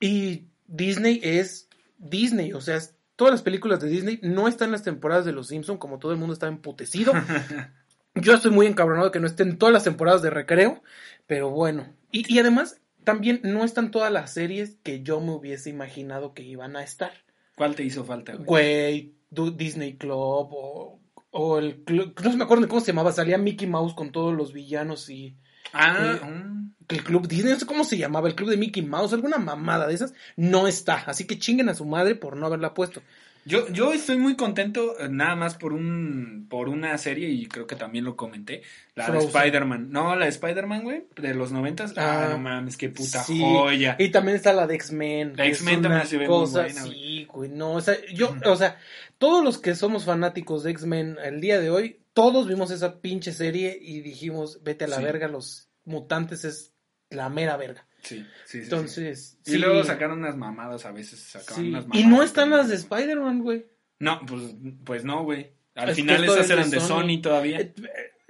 Y 0.01 0.45
Disney 0.71 1.21
es 1.23 1.68
Disney, 1.99 2.53
o 2.53 2.61
sea, 2.61 2.77
es 2.77 2.95
todas 3.16 3.33
las 3.33 3.43
películas 3.43 3.81
de 3.81 3.89
Disney, 3.89 4.21
no 4.23 4.49
están 4.49 4.68
en 4.68 4.73
las 4.73 4.85
temporadas 4.85 5.25
de 5.25 5.33
Los 5.33 5.49
Simpson 5.49 5.77
como 5.77 5.99
todo 5.99 6.12
el 6.12 6.18
mundo 6.18 6.33
está 6.33 6.47
emputecido. 6.47 7.12
Yo 8.14 8.35
estoy 8.35 8.51
muy 8.51 8.66
encabronado 8.66 9.07
de 9.07 9.12
que 9.12 9.21
no 9.21 9.27
estén 9.27 9.59
todas 9.59 9.73
las 9.73 9.85
temporadas 9.85 10.23
de 10.23 10.31
recreo, 10.31 10.83
pero 11.27 11.51
bueno. 11.51 11.93
Y, 12.12 12.33
y 12.33 12.39
además, 12.39 12.81
también 13.05 13.41
no 13.43 13.64
están 13.64 13.91
todas 13.91 14.12
las 14.12 14.33
series 14.33 14.77
que 14.83 15.03
yo 15.03 15.21
me 15.21 15.33
hubiese 15.33 15.71
imaginado 15.71 16.35
que 16.35 16.43
iban 16.43 16.77
a 16.77 16.83
estar. 16.83 17.12
¿Cuál 17.57 17.75
te 17.75 17.85
hizo 17.85 18.05
falta, 18.05 18.35
güey? 18.35 19.14
Disney 19.31 19.97
Club 19.97 20.49
o, 20.51 21.01
o 21.31 21.59
el 21.59 21.85
club, 21.85 22.14
no 22.23 22.37
me 22.37 22.45
acuerdo 22.45 22.62
de 22.62 22.68
cómo 22.68 22.81
se 22.81 22.89
llamaba, 22.89 23.12
salía 23.12 23.39
Mickey 23.39 23.68
Mouse 23.68 23.95
con 23.95 24.11
todos 24.12 24.35
los 24.35 24.53
villanos 24.53 25.09
y 25.09 25.37
Ah, 25.73 26.18
Eh, 26.23 26.66
el 26.89 27.05
club 27.05 27.29
Disney, 27.29 27.53
no 27.53 27.59
sé 27.59 27.66
cómo 27.66 27.85
se 27.85 27.97
llamaba, 27.99 28.29
el 28.29 28.35
club 28.35 28.51
de 28.51 28.57
Mickey 28.57 28.83
Mouse, 28.83 29.12
alguna 29.12 29.39
mamada 29.39 29.87
de 29.87 29.95
esas, 29.95 30.12
no 30.37 30.66
está. 30.66 30.97
Así 31.07 31.25
que 31.27 31.39
chinguen 31.39 31.68
a 31.68 31.75
su 31.75 31.85
madre 31.85 32.16
por 32.16 32.37
no 32.37 32.47
haberla 32.47 32.75
puesto. 32.75 33.01
Yo, 33.47 33.68
yo 33.68 33.95
estoy 33.95 34.18
muy 34.18 34.37
contento 34.37 35.01
eh, 35.01 35.09
nada 35.09 35.35
más 35.35 35.55
por 35.55 35.73
un 35.73 36.47
por 36.51 36.68
una 36.68 36.99
serie 36.99 37.31
y 37.31 37.47
creo 37.47 37.66
que 37.66 37.75
también 37.75 38.05
lo 38.05 38.14
comenté. 38.14 38.62
La 38.97 39.07
de 39.07 39.12
Frozen. 39.12 39.29
Spider-Man. 39.31 39.91
No, 39.91 40.14
la 40.14 40.27
de 40.27 40.31
Spider-Man, 40.31 40.83
güey, 40.83 41.05
de 41.16 41.33
los 41.35 41.51
noventas. 41.51 41.95
Ah, 41.97 42.27
Ah, 42.27 42.29
no 42.33 42.39
mames, 42.39 42.77
qué 42.77 42.91
puta 42.91 43.23
Sí, 43.23 43.41
joya. 43.41 43.97
Y 43.99 44.11
también 44.11 44.37
está 44.37 44.53
la 44.53 44.66
de 44.66 44.75
X-Men. 44.75 45.35
La 45.37 45.47
X-Men 45.47 45.81
también 45.83 46.07
se 46.07 46.18
ve 46.18 46.27
muy 46.29 46.37
cosa, 46.37 46.62
buena, 46.64 46.83
güey. 46.83 46.93
Sí, 46.95 47.25
güey, 47.33 47.51
no, 47.51 47.73
o 47.73 47.81
sea, 47.81 47.95
yo, 48.12 48.37
o 48.45 48.57
sea, 48.57 48.77
todos 49.16 49.43
los 49.43 49.57
que 49.59 49.75
somos 49.75 50.05
fanáticos 50.05 50.62
de 50.64 50.73
X-Men 50.73 51.16
el 51.25 51.41
día 51.41 51.59
de 51.61 51.71
hoy, 51.71 51.97
todos 52.13 52.47
vimos 52.49 52.71
esa 52.71 53.01
pinche 53.01 53.33
serie 53.33 53.79
y 53.81 54.01
dijimos, 54.01 54.63
vete 54.63 54.85
a 54.85 54.89
la 54.89 54.97
Sí. 54.97 55.03
verga, 55.05 55.29
los 55.29 55.71
mutantes 55.85 56.45
es 56.45 56.73
la 57.11 57.29
mera 57.29 57.57
verga. 57.57 57.87
Sí, 58.03 58.17
sí, 58.19 58.25
sí, 58.25 58.59
sí. 58.59 58.59
Entonces, 58.65 59.39
Y 59.47 59.51
sí. 59.53 59.59
luego 59.59 59.85
sacaron 59.85 60.21
unas 60.21 60.37
mamadas 60.37 60.87
a 60.87 60.93
veces. 60.93 61.21
Sacaban 61.21 61.63
Sí. 61.65 61.69
unas 61.71 61.85
Y 61.85 61.89
mamadas 61.89 62.09
no 62.11 62.23
están 62.23 62.51
las 62.51 62.69
de. 62.69 62.77
Spider-Man, 62.77 63.43
güey. 63.43 63.67
No, 63.99 64.21
pues, 64.27 64.43
pues 64.85 65.05
no, 65.05 65.25
güey. 65.25 65.53
Al 65.75 65.91
Es 65.91 65.97
final 65.97 66.25
esas 66.25 66.49
eran 66.51 66.71
de 66.71 66.81
Sony. 66.81 66.87
Sony 67.03 67.21
todavía. 67.23 67.61
Eh, 67.61 67.75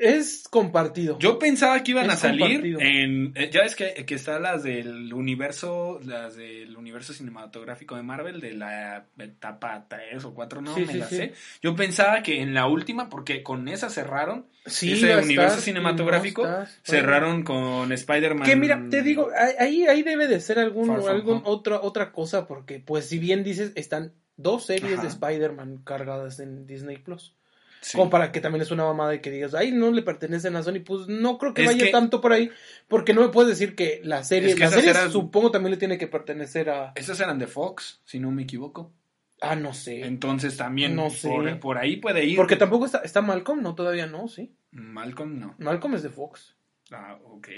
Es 0.01 0.45
compartido. 0.49 1.19
Yo 1.19 1.39
pensaba 1.39 1.83
que 1.83 1.91
iban 1.91 2.07
Es 2.07 2.13
a 2.15 2.17
salir 2.17 2.41
compartido. 2.41 2.81
en 2.81 3.33
eh, 3.37 3.51
ya 3.53 3.61
ves 3.63 3.77
que, 3.77 3.93
que 4.07 4.15
están 4.15 4.43
las 4.43 4.63
del 4.63 5.13
universo 5.13 6.01
las 6.05 6.37
del 6.37 6.75
universo 6.77 7.13
cinematográfico 7.13 7.97
de 7.97 8.03
Marvel 8.03 8.41
de 8.41 8.55
la 8.55 9.05
etapa 9.19 9.85
3 9.89 10.25
o 10.25 10.33
4 10.35 10.63
no 10.63 10.75
Sí, 10.75 10.81
me 10.87 10.93
sí, 10.95 10.99
la 10.99 11.07
sí. 11.07 11.17
sé. 11.17 11.33
Yo 11.63 11.77
pensaba 11.77 12.23
que 12.23 12.41
en 12.41 12.55
la 12.55 12.67
última 12.67 13.11
porque 13.11 13.43
con 13.43 13.69
esa 13.69 13.91
cerraron 13.91 14.47
Sí, 14.67 14.93
ese 14.93 15.17
universo 15.17 15.61
cinematográfico 15.61 16.47
no 16.47 16.65
cerraron 16.83 17.43
con 17.43 17.93
Spider-Man. 17.93 18.47
Que 18.47 18.57
mira, 18.57 18.83
te 18.91 19.03
digo, 19.03 19.29
ahí, 19.59 19.85
ahí 19.85 20.03
debe 20.03 20.27
de 20.29 20.41
ser 20.41 20.59
algún, 20.59 20.91
algún 20.91 21.43
otra, 21.45 21.81
otra 21.81 22.13
cosa, 22.13 22.47
porque 22.47 22.79
pues 22.79 23.07
si 23.07 23.19
bien 23.19 23.43
dices, 23.45 23.73
están 23.75 24.13
dos 24.37 24.67
series 24.67 24.95
Ajá. 24.95 25.03
de 25.03 25.09
Spider-Man 25.09 25.79
cargadas 25.85 26.41
en 26.41 26.67
Disney 26.67 26.99
Plus. 26.99 27.35
Sí. 27.83 27.97
Como 27.97 28.11
para 28.11 28.31
que 28.31 28.41
también 28.43 28.61
es 28.63 28.71
una 28.71 28.85
mamada 28.85 29.11
de 29.11 29.21
que 29.23 29.31
digas, 29.31 29.55
ay, 29.55 29.73
no 29.73 29.91
le 29.91 30.03
pertenecen 30.03 30.55
a 30.55 30.63
Sony, 30.63 30.81
pues 30.85 31.09
no 31.09 31.39
creo 31.39 31.55
que 31.55 31.63
Es 31.63 31.69
vaya 31.69 31.87
que- 31.87 31.91
tanto 31.91 32.21
por 32.21 32.33
ahí, 32.33 32.51
porque 32.89 33.15
no 33.15 33.23
me 33.23 33.29
puedes 33.31 33.49
decir 33.49 33.75
que 33.75 34.01
la 34.05 34.23
serie, 34.23 34.51
Es 34.51 34.55
que 34.57 34.61
la 34.61 34.71
serie 34.71 34.91
eran- 34.91 35.11
supongo 35.11 35.51
también 35.51 35.71
le 35.71 35.77
tiene 35.79 35.97
que 35.97 36.07
pertenecer 36.07 36.69
a, 36.69 36.93
Esas 36.95 37.19
eran 37.21 37.39
de 37.39 37.47
Fox, 37.47 38.01
si 38.05 38.19
no 38.21 38.31
me 38.33 38.43
equivoco. 38.43 38.93
ah, 39.41 39.57
no 39.57 39.73
sé, 39.73 40.03
Entonces 40.05 40.59
también 40.59 40.95
No 40.95 41.09
sé. 41.09 41.29
por, 41.29 41.59
por 41.61 41.79
ahí 41.79 41.97
puede 41.97 42.25
ir. 42.27 42.37
porque 42.37 42.57
tampoco 42.57 42.85
está, 42.85 42.99
está 42.99 43.23
Malcolm, 43.23 43.63
no, 43.63 43.75
todavía 43.75 44.07
no, 44.07 44.29
sí, 44.29 44.53
Malcolm 44.73 45.39
no. 45.39 45.55
Malcolm 45.59 45.95
es 45.95 46.03
de 46.03 46.11
Fox, 46.11 46.57
Ah, 46.93 47.19
ok. 47.25 47.49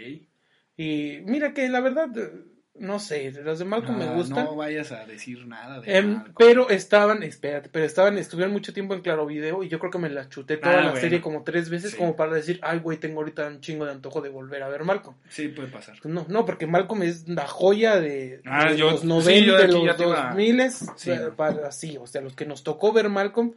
y 0.77 1.19
mira 1.25 1.53
que 1.53 1.69
la 1.69 1.81
verdad, 1.81 2.17
eh, 2.17 2.31
no 2.75 2.99
sé, 2.99 3.31
las 3.45 3.59
de 3.59 3.65
Malcolm 3.67 3.99
me 3.99 4.05
Ah, 4.07 4.15
gustan. 4.15 4.45
No 4.45 4.57
vayas 4.57 4.93
a 4.93 5.05
decir 5.05 5.47
nada 5.47 5.81
de 5.81 5.97
Em, 5.99 6.25
pero 6.39 6.71
estaban, 6.71 7.23
espérate, 7.23 7.69
pero 7.69 7.85
estaban, 7.85 8.17
estuvieron 8.19 8.53
mucho 8.53 8.73
tiempo 8.73 8.95
en 8.95 9.03
Claro 9.03 9.27
Video 9.27 9.63
y 9.63 9.69
yo 9.69 9.79
creo 9.79 9.91
que 9.91 9.99
me 9.99 10.09
la 10.09 10.29
chuté 10.29 10.57
toda 10.57 10.73
Ah, 10.73 10.77
la 10.77 10.83
bueno. 10.87 11.01
serie 11.01 11.21
como 11.21 11.45
tres 11.45 11.69
veces 11.69 11.93
Sí. 11.93 11.97
como 11.99 12.17
para 12.17 12.33
decir, 12.33 12.59
ay 12.63 12.79
güey, 12.79 12.99
tengo 12.99 13.21
ahorita 13.21 13.47
un 13.47 13.61
chingo 13.61 13.85
de 13.85 13.93
antojo 13.93 14.21
de 14.23 14.31
volver 14.31 14.63
a 14.63 14.69
ver 14.69 14.85
Malcolm. 14.85 15.17
Sí, 15.29 15.49
puede 15.49 15.69
pasar. 15.69 15.97
No, 16.05 16.25
no, 16.29 16.45
porque 16.47 16.67
Malcolm 16.67 17.03
es 17.03 17.29
la 17.29 17.47
joya 17.47 18.01
de, 18.01 18.41
Ah, 18.47 18.71
de 18.71 18.79
yo- 18.79 18.91
los 18.91 19.01
sí, 19.03 19.07
90, 19.07 19.47
yo 19.47 19.53
de 19.53 19.59
de 19.59 19.65
aquí 19.65 19.73
ya 19.81 19.87
los 19.89 19.97
te 19.99 20.03
iba- 20.05 20.27
2000, 20.29 20.71
Sí. 20.97 21.11
para 21.37 21.69
así, 21.69 21.99
o 21.99 22.07
sea, 22.07 22.23
los 22.23 22.35
que 22.35 22.47
nos 22.47 22.65
tocó 22.65 22.93
ver 22.93 23.09
Malcolm 23.11 23.53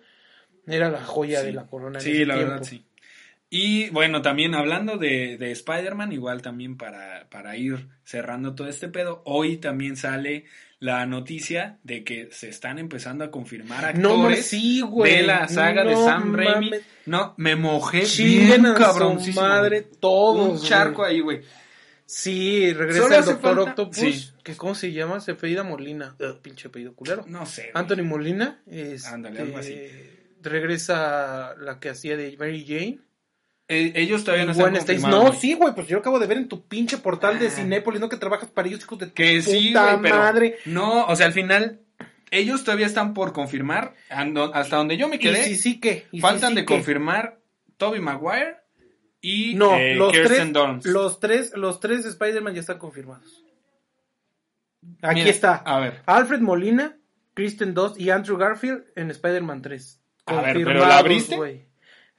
era 0.68 0.90
la 0.90 1.02
joya 1.04 1.40
Sí. 1.40 1.46
de 1.48 1.54
la 1.54 1.66
corona. 1.68 2.00
Sí, 2.00 2.26
la 2.26 2.36
tiempo. 2.36 2.52
verdad 2.52 2.66
sí. 2.68 2.86
Y 3.58 3.90
bueno, 3.92 4.22
también 4.22 4.54
hablando 4.54 4.98
de, 4.98 5.38
de 5.38 5.52
Spider-Man, 5.52 6.12
igual 6.12 6.42
también 6.42 6.76
para, 6.76 7.30
para 7.30 7.56
ir 7.56 7.88
cerrando 8.04 8.54
todo 8.54 8.68
este 8.68 8.90
pedo, 8.90 9.22
hoy 9.24 9.56
también 9.56 9.96
sale 9.96 10.44
la 10.80 11.06
noticia 11.06 11.80
de 11.84 12.04
que 12.04 12.28
se 12.32 12.50
están 12.50 12.80
empezando 12.80 13.24
a 13.24 13.32
confirmar 13.32 13.86
actores 13.86 14.02
No 14.02 14.36
sí, 14.36 14.84
de 15.06 15.24
la 15.24 15.48
saga 15.48 15.86
de 15.86 15.96
Sam 15.96 16.36
Raimi. 16.36 16.72
No, 17.06 17.34
me 17.38 17.56
mojé 17.56 18.04
bien 18.18 18.64
cabroncísimo. 18.78 19.48
madre 19.48 19.88
todos. 20.02 20.62
Un 20.62 20.68
charco 20.68 21.06
ahí, 21.06 21.22
güey. 21.22 21.40
Sí, 22.06 22.74
regresa 22.74 23.20
el 23.20 23.24
Doctor 23.26 23.56
falta- 23.56 23.70
Octopus. 23.72 23.98
Sí. 23.98 24.30
Que 24.44 24.58
¿Cómo 24.58 24.76
se 24.76 24.92
llama? 24.92 25.22
Se 25.22 25.32
apellida 25.32 25.64
Molina. 25.64 26.14
Eh, 26.20 26.34
pinche 26.42 26.68
apellido 26.68 26.94
culero. 26.94 27.24
No 27.26 27.46
sé. 27.46 27.72
Anthony 27.74 28.04
Molina. 28.04 28.62
Este, 28.70 29.08
Ándale, 29.08 29.40
algo 29.40 29.60
así. 29.60 29.80
Regresa 30.44 31.56
la 31.58 31.80
que 31.80 31.90
hacía 31.90 32.18
de 32.18 32.36
Mary 32.38 32.66
Jane. 32.68 33.00
Eh, 33.68 33.94
ellos 33.96 34.24
todavía 34.24 34.46
no 34.46 34.52
están 34.52 34.76
confirmados, 34.76 35.24
No, 35.24 35.34
sí, 35.34 35.54
güey, 35.56 35.74
pues 35.74 35.88
yo 35.88 35.98
acabo 35.98 36.20
de 36.20 36.28
ver 36.28 36.38
en 36.38 36.48
tu 36.48 36.68
pinche 36.68 36.98
portal 37.00 37.40
de 37.40 37.48
Ah. 37.48 37.50
Cinépolis, 37.50 38.00
¿no? 38.00 38.10
Que 38.10 38.18
trabajas 38.18 38.50
para 38.50 38.68
ellos, 38.68 38.82
hijos 38.82 39.00
de 39.00 39.12
Que 39.12 39.42
sí, 39.42 39.70
puta 39.70 40.00
pero 40.02 40.16
madre. 40.16 40.58
no, 40.66 41.06
o 41.06 41.16
sea, 41.16 41.26
al 41.26 41.34
final 41.34 41.80
ellos 42.30 42.64
todavía 42.64 42.86
están 42.86 43.14
por 43.16 43.34
confirmar, 43.34 43.96
hasta 44.10 44.76
donde 44.78 44.98
yo 44.98 45.08
me 45.08 45.18
quedé, 45.18 45.44
sí, 45.44 45.56
sí, 45.56 45.80
sí, 46.12 46.20
faltan 46.20 46.50
sí, 46.52 46.56
de 46.58 46.66
confirmar 46.66 47.40
Toby 47.78 48.00
Maguire 48.02 48.58
y 49.22 49.56
No, 49.56 49.76
eh, 49.76 49.96
los, 49.96 50.12
Kirsten 50.12 50.54
tres, 50.54 50.86
los 50.86 51.20
tres, 51.20 51.52
los 51.56 51.80
tres 51.80 52.06
Spider-Man 52.06 52.54
ya 52.54 52.60
están 52.62 52.78
confirmados. 52.78 53.44
Aquí 55.02 55.22
Mira, 55.22 55.30
está. 55.32 55.56
A 55.56 55.80
ver, 55.80 56.02
Alfred 56.06 56.42
Molina, 56.42 56.98
Kristen 57.34 57.74
Dunst 57.74 58.00
y 58.00 58.12
Andrew 58.12 58.38
Garfield 58.38 58.84
en 58.96 59.10
Spider-Man 59.10 59.64
3. 59.64 60.02
A 60.28 60.42
ver, 60.42 60.54
¿pero 60.64 60.86
la 60.86 61.00
abriste? 61.00 61.68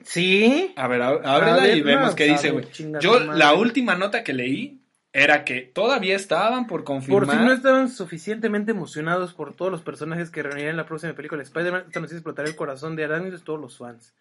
Sí. 0.05 0.73
a 0.77 0.89
ver, 0.89 1.03
ábrela 1.03 1.55
A 1.55 1.57
ver, 1.61 1.77
y 1.77 1.81
vemos 1.83 2.11
no, 2.11 2.17
qué 2.17 2.25
dice, 2.25 2.51
güey. 2.51 2.67
Yo, 3.01 3.21
la 3.21 3.55
última 3.55 3.97
nota 3.97 4.23
que 4.23 4.33
leí 4.33 4.81
era 5.13 5.45
que 5.45 5.63
todavía 5.63 6.15
estaban 6.15 6.67
por 6.67 6.85
confirmar. 6.85 7.25
Por 7.25 7.35
si 7.35 7.43
no 7.43 7.53
estaban 7.53 7.89
suficientemente 7.89 8.73
emocionados 8.73 9.33
por 9.33 9.55
todos 9.55 9.73
los 9.73 9.81
personajes 9.81 10.31
que 10.31 10.43
reunirían 10.43 10.73
en 10.73 10.77
la 10.77 10.87
próxima 10.87 11.15
película 11.15 11.39
de 11.39 11.45
Spider-Man, 11.45 11.85
esta 11.87 12.01
noticia 12.01 12.19
explotará 12.19 12.49
el 12.49 12.57
corazón 12.57 12.97
de 12.97 13.05
arácnidos 13.05 13.43
todos 13.43 13.59
los 13.59 13.79
fans. 13.79 14.15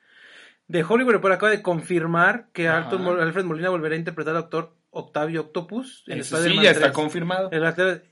De 0.68 0.84
Hollywood 0.84 1.12
Report 1.12 1.34
acaba 1.34 1.52
de 1.52 1.62
confirmar 1.62 2.48
que 2.54 2.70
Alfred 2.70 3.44
Molina 3.44 3.70
volverá 3.70 3.96
a 3.96 4.00
interpretar 4.00 4.36
al 4.36 4.44
actor 4.44 4.74
Octavio 4.90 5.42
Octopus 5.42 6.06
en 6.08 6.20
Eso 6.20 6.38
sí, 6.38 6.44
Spider-Man 6.44 6.64
ya 6.64 6.72
está 6.72 6.86
3. 6.86 6.94
confirmado. 6.94 7.50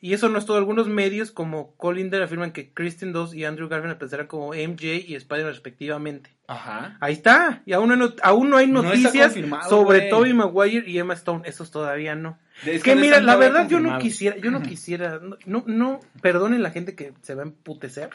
Y 0.02 0.14
eso 0.14 0.28
no 0.28 0.38
es 0.38 0.46
todo. 0.46 0.58
Algunos 0.58 0.88
medios 0.90 1.32
como 1.32 1.78
Colinder 1.78 2.22
afirman 2.22 2.52
que 2.52 2.74
Kristen 2.74 3.14
Dunst 3.14 3.34
y 3.34 3.46
Andrew 3.46 3.70
Garfield 3.70 3.96
aparecerán 3.96 4.28
como 4.28 4.50
MJ 4.50 5.06
y 5.08 5.16
Spider-Man 5.16 5.54
respectivamente. 5.54 6.36
Ajá. 6.54 6.98
Ahí 7.00 7.14
está. 7.14 7.62
Y 7.66 7.74
aún 7.74 7.98
no, 7.98 8.06
hay 8.06 8.14
aún 8.22 8.50
no 8.50 8.58
hay 8.58 8.68
noticias 8.68 9.34
sobre 9.68 10.00
güey. 10.00 10.10
Tobey 10.10 10.34
Maguire 10.34 10.90
y 10.90 11.00
Emma 11.00 11.14
Stone. 11.14 11.48
Esos 11.48 11.72
todavía 11.72 12.16
no. 12.16 12.38
Es 12.66 12.84
que 12.84 12.96
mira, 12.96 13.20
la 13.20 13.36
verdad 13.36 13.68
yo 13.68 13.80
no 13.80 13.98
quisiera, 13.98 14.38
yo 14.38 14.52
no 14.52 14.62
quisiera, 14.64 15.20
no, 15.20 15.38
no, 15.46 15.64
no, 15.66 16.00
perdonen 16.22 16.62
la 16.62 16.72
gente 16.72 16.96
que 16.96 17.14
se 17.22 17.36
va 17.36 17.42
a 17.44 17.46
emputecer, 17.46 18.12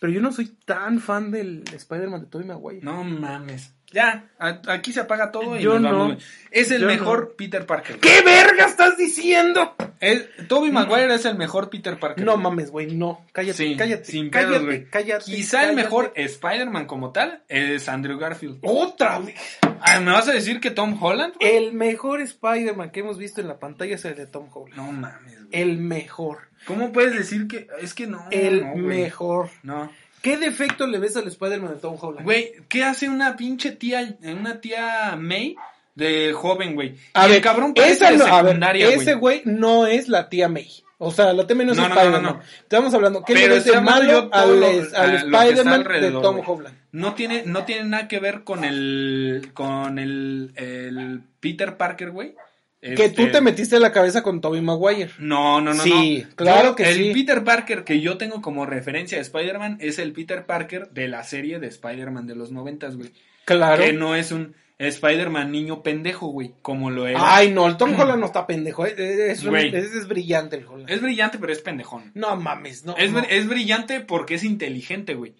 pero 0.00 0.12
yo 0.12 0.20
no 0.20 0.32
soy 0.32 0.46
tan 0.64 1.00
fan 1.00 1.30
del 1.30 1.64
Spider-Man 1.72 2.22
de 2.22 2.26
Tobey 2.28 2.46
Maguire. 2.46 2.80
No 2.82 3.04
mames. 3.04 3.74
Ya, 3.90 4.28
a- 4.38 4.60
aquí 4.68 4.92
se 4.92 5.00
apaga 5.00 5.32
todo 5.32 5.56
y 5.58 5.62
Yo 5.62 5.78
nos 5.78 5.90
vamos, 5.92 6.08
no. 6.10 6.18
Es 6.50 6.70
el 6.70 6.82
Yo 6.82 6.86
mejor 6.88 7.34
Peter 7.38 7.64
Parker. 7.64 7.96
¿Qué 7.98 8.20
verga 8.22 8.66
estás 8.66 8.98
diciendo? 8.98 9.74
El, 9.98 10.28
Toby 10.46 10.70
Maguire 10.70 11.12
es 11.14 11.24
el 11.24 11.36
mejor 11.38 11.70
Peter 11.70 11.98
Parker. 11.98 12.22
No 12.24 12.36
mames, 12.36 12.70
güey, 12.70 12.94
no, 12.94 13.24
cállate, 13.32 13.56
Sí, 13.56 13.76
cállate, 13.76 14.04
sin 14.04 14.30
pedos, 14.30 14.58
cállate, 14.58 14.88
cállate. 14.90 15.24
Quizá 15.24 15.68
el 15.68 15.74
mejor 15.74 16.12
Spider-Man 16.14 16.84
como 16.86 17.12
tal 17.12 17.42
es 17.48 17.88
Andrew 17.88 18.18
Garfield. 18.18 18.58
Otra 18.62 19.18
vez. 19.20 19.34
Ah, 19.80 19.98
¿Me 20.00 20.12
vas 20.12 20.28
a 20.28 20.32
decir 20.32 20.60
que 20.60 20.70
Tom 20.70 21.02
Holland? 21.02 21.34
El 21.40 21.72
mejor 21.72 22.20
Spider-Man 22.20 22.90
que 22.90 23.00
hemos 23.00 23.16
visto 23.16 23.40
en 23.40 23.48
la 23.48 23.58
pantalla 23.58 23.94
es 23.94 24.04
el 24.04 24.14
de 24.16 24.26
Tom 24.26 24.48
Holland. 24.52 24.76
No 24.76 24.92
mames, 24.92 25.46
güey. 25.46 25.48
El 25.62 25.78
mejor, 25.78 26.50
¿Cómo 26.68 26.92
puedes 26.92 27.14
decir 27.14 27.48
que.? 27.48 27.66
Es 27.80 27.94
que 27.94 28.06
no. 28.06 28.24
el 28.30 28.60
no, 28.64 28.76
mejor. 28.76 29.50
No. 29.64 29.90
¿Qué 30.22 30.36
defecto 30.36 30.86
le 30.86 30.98
ves 30.98 31.16
al 31.16 31.26
Spider-Man 31.26 31.74
de 31.74 31.80
Tom 31.80 31.96
Holland? 32.00 32.24
Güey, 32.24 32.52
¿qué 32.68 32.84
hace 32.84 33.08
una 33.08 33.36
pinche 33.36 33.72
tía, 33.72 34.16
una 34.22 34.60
tía 34.60 35.16
May 35.18 35.56
de 35.94 36.32
joven, 36.32 36.74
güey? 36.74 36.96
A 37.14 37.24
Y 37.26 37.28
ver, 37.28 37.36
el 37.38 37.42
cabrón 37.42 37.72
esa 37.76 38.10
de 38.10 38.18
no, 38.18 38.26
a 38.26 38.42
ver, 38.42 38.46
secundaria, 38.52 38.88
ese 38.88 39.14
güey. 39.14 39.42
no 39.44 39.86
es 39.86 40.08
la 40.08 40.28
tía 40.28 40.48
May. 40.48 40.68
O 40.98 41.12
sea, 41.12 41.32
la 41.32 41.46
tía 41.46 41.54
May 41.56 41.66
no 41.66 41.72
es 41.72 41.78
No, 41.78 41.88
no, 41.88 41.94
Spider-Man. 41.94 42.22
no, 42.22 42.30
No, 42.32 42.36
no. 42.38 42.42
Estamos 42.62 42.92
hablando, 42.94 43.22
¿qué 43.24 43.32
Pero 43.34 43.46
le 43.48 43.54
ves 43.54 43.64
de 43.64 43.80
malo 43.80 44.28
al, 44.32 44.64
al 44.96 45.14
Spider-Man 45.16 45.84
de 46.00 46.10
Tom. 46.10 46.40
Holland? 46.44 46.76
No 46.90 47.14
tiene, 47.14 47.44
no 47.46 47.64
tiene 47.64 47.84
nada 47.84 48.08
que 48.08 48.18
ver 48.18 48.42
con 48.42 48.64
el, 48.64 49.50
con 49.54 49.98
el, 50.00 50.52
el 50.56 51.20
Peter 51.38 51.76
Parker, 51.76 52.10
güey, 52.10 52.34
Que 52.80 53.08
tú 53.08 53.22
Este, 53.22 53.26
te 53.26 53.40
metiste 53.40 53.74
en 53.76 53.82
la 53.82 53.90
cabeza 53.92 54.22
con 54.22 54.40
Tobey 54.40 54.60
Maguire. 54.60 55.10
No, 55.18 55.60
no, 55.60 55.74
no, 55.74 55.82
Sí, 55.82 56.24
no. 56.28 56.36
claro 56.36 56.68
Yo, 56.68 56.74
que 56.76 56.88
el 56.88 56.94
sí. 56.94 57.10
Peter 57.12 57.42
Parker 57.42 57.82
que 57.82 58.00
yo 58.00 58.18
tengo 58.18 58.40
como 58.40 58.66
referencia 58.66 59.18
de 59.18 59.22
Spider-Man 59.22 59.78
es 59.80 59.98
el 59.98 60.12
Peter 60.12 60.46
Parker 60.46 60.88
de 60.90 61.08
la 61.08 61.24
serie 61.24 61.58
de 61.58 61.66
Spider-Man 61.66 62.26
de 62.28 62.36
los 62.36 62.52
noventas, 62.52 62.96
güey. 62.96 63.10
Claro. 63.44 63.82
Que 63.82 63.92
no 63.92 64.14
es 64.14 64.30
un 64.30 64.54
Spider-Man 64.78 65.50
niño 65.50 65.82
pendejo, 65.82 66.28
güey, 66.28 66.54
como 66.62 66.90
lo 66.90 67.08
era. 67.08 67.18
Ay, 67.36 67.50
no, 67.50 67.66
el 67.66 67.76
Tom 67.76 67.98
Holland 67.98 68.20
no 68.20 68.26
está 68.26 68.46
pendejo. 68.46 68.86
eh, 68.86 68.94
eh, 68.96 69.30
Es, 69.32 69.42
es, 69.44 69.74
es 69.94 70.06
brillante 70.06 70.56
el 70.56 70.66
Holland. 70.66 70.88
Es 70.88 71.02
brillante, 71.02 71.38
pero 71.38 71.52
es 71.52 71.60
pendejón. 71.60 72.12
No 72.14 72.36
mames, 72.36 72.84
no. 72.84 72.96
Es, 72.96 73.10
no. 73.10 73.18
es 73.28 73.48
brillante 73.48 74.00
porque 74.00 74.36
es 74.36 74.44
inteligente, 74.44 75.14
güey. 75.14 75.34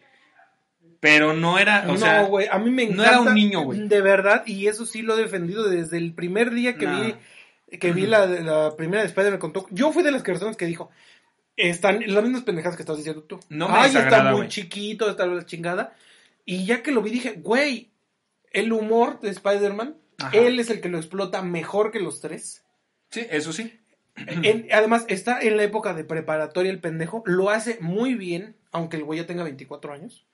Pero 1.01 1.33
no 1.33 1.59
era, 1.59 1.85
o 1.89 1.93
no, 1.93 1.99
sea, 1.99 2.29
a 2.51 2.59
mí 2.59 2.71
me 2.71 2.87
no 2.87 3.03
encanta. 3.03 3.11
era 3.11 3.21
un 3.21 3.35
niño, 3.35 3.61
güey. 3.63 3.87
De 3.89 4.01
verdad, 4.01 4.43
y 4.47 4.67
eso 4.67 4.85
sí 4.85 5.03
lo 5.03 5.17
he 5.17 5.23
defendido 5.23 5.69
desde 5.69 5.97
el 5.97 6.13
primer 6.13 6.51
día 6.53 6.77
que 6.77 6.87
No. 6.87 7.01
vi 7.01 7.15
que 7.79 7.93
vi 7.93 8.07
la, 8.07 8.27
la 8.27 8.77
primera 8.77 9.03
de 9.03 9.09
Spider-Man 9.09 9.39
con. 9.39 9.53
Yo 9.71 9.93
fui 9.93 10.03
de 10.03 10.11
las 10.11 10.23
personas 10.23 10.57
que 10.57 10.65
dijo, 10.67 10.91
están 11.57 12.03
las 12.07 12.23
mismas 12.25 12.43
pendejadas 12.43 12.77
que 12.77 12.83
estás 12.83 12.97
diciendo 12.97 13.23
tú. 13.23 13.39
No 13.49 13.69
me 13.69 13.79
Ay, 13.79 13.95
está 13.97 14.33
muy 14.33 14.49
chiquito, 14.49 15.09
está 15.11 15.27
la 15.27 15.45
chingada. 15.47 15.95
Y 16.45 16.65
ya 16.65 16.83
que 16.83 16.93
lo 16.93 17.03
vi 17.03 17.11
dije, 17.11 17.35
güey, 17.37 17.91
el 18.53 18.73
humor 18.73 19.21
de 19.21 19.29
Spider-Man, 19.31 19.97
él 20.33 20.59
es 20.59 20.71
el 20.71 20.81
que 20.81 20.89
lo 20.89 20.97
explota 20.99 21.43
mejor 21.43 21.93
que 21.93 22.01
los 22.01 22.21
tres. 22.21 22.65
sí, 23.11 23.27
eso 23.31 23.53
sí. 23.53 23.79
Además, 24.73 25.05
está 25.09 25.41
en 25.41 25.57
la 25.57 25.63
época 25.63 25.95
de 25.95 26.05
preparatoria 26.05 26.73
el 26.73 26.81
pendejo, 26.81 27.23
lo 27.27 27.51
hace 27.51 27.79
muy 27.81 28.15
bien, 28.15 28.57
aunque 28.73 28.97
el 28.97 29.05
güey 29.05 29.21
ya 29.21 29.27
tenga 29.27 29.45
24 29.45 29.93
años. 29.93 30.25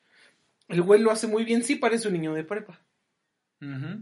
El 0.68 0.82
güey 0.82 1.00
lo 1.00 1.10
hace 1.10 1.26
muy 1.26 1.44
bien, 1.44 1.62
sí 1.62 1.76
parece 1.76 2.08
un 2.08 2.14
niño 2.14 2.34
de 2.34 2.44
prepa. 2.44 2.80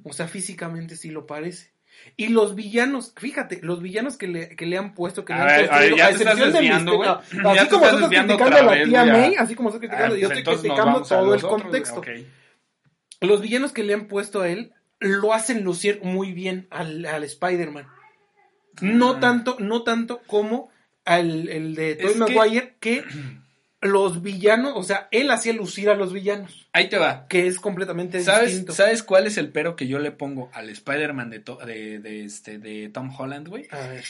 O 0.05 0.13
sea, 0.13 0.27
físicamente 0.27 0.97
sí 0.97 1.11
lo 1.11 1.27
parece. 1.27 1.73
Y 2.17 2.29
los 2.29 2.55
villanos, 2.57 3.13
fíjate, 3.17 3.61
los 3.63 3.81
villanos 3.83 4.17
que 4.17 4.27
le, 4.27 4.57
que 4.57 4.67
le 4.67 4.79
han 4.79 4.95
puesto, 4.95 5.25
que 5.25 5.35
le 5.35 5.39
A 5.39 5.43
han 5.43 5.49
ver, 5.49 5.69
construido, 5.69 5.95
a 5.95 5.99
ver, 5.99 6.03
a 6.03 6.11
excepción 6.11 6.39
de 6.39 6.53
desviando, 6.53 6.97
güey. 6.97 7.09
no, 7.09 7.51
así 7.51 7.69
como 7.69 7.85
estás 7.87 8.09
criticando 8.09 8.45
a 8.45 8.63
la 8.63 8.85
tía 8.85 9.05
May, 9.05 9.35
así 9.37 9.55
como 9.55 9.69
estás 9.69 9.79
Ah, 9.79 9.81
criticando, 9.81 10.09
pues 10.09 10.21
yo 10.21 10.27
estoy 10.29 10.39
entonces 10.41 10.65
nos 10.65 10.77
criticando 10.79 11.03
todo 11.03 11.35
el 11.35 11.45
otros, 11.45 11.63
contexto. 11.63 12.03
Los 13.21 13.41
villanos 13.43 13.73
que 13.73 13.85
le 13.85 13.95
han 13.95 14.09
puesto 14.09 14.41
a 14.41 14.49
él 14.49 14.73
lo 15.01 15.33
hacen 15.35 15.63
lucir 15.65 16.01
muy 16.03 16.33
bien 16.33 16.67
al, 16.71 17.05
al 17.07 17.23
Spider-Man. 17.25 17.87
No 18.81 19.11
Ah. 19.17 19.21
tanto, 19.21 19.57
no 19.61 19.83
tanto 19.83 20.23
como 20.27 20.71
al 21.05 21.49
el 21.49 21.75
de 21.75 21.97
Tobey 21.97 22.15
que- 22.15 22.19
Maguire, 22.35 22.77
que 22.81 23.05
los 23.83 24.23
villanos, 24.23 24.73
o 24.77 24.83
sea, 24.83 25.09
él 25.11 25.31
hacía 25.31 25.53
lucir 25.53 25.91
a 25.91 25.95
los 25.95 26.13
villanos, 26.13 26.69
Ahí 26.73 26.89
te 26.89 26.97
va. 26.99 27.27
que 27.29 27.47
es 27.47 27.59
completamente 27.61 28.23
¿Sabes, 28.23 28.49
distinto. 28.51 28.73
¿Sabes 28.73 29.03
cuál 29.03 29.27
es 29.27 29.37
el 29.37 29.51
pero 29.51 29.77
que 29.77 29.87
yo 29.89 29.99
le 29.99 30.13
pongo 30.13 30.51
al 30.55 30.71
Spider-Man 30.71 31.29
de, 31.31 31.41
to- 31.41 31.57
de, 31.67 31.99
de, 31.99 32.25
este, 32.25 32.59
de 32.59 32.89
Tom 32.89 33.13
Holland, 33.17 33.49
güey? 33.49 33.67
A 33.71 33.79
ver. 33.89 34.05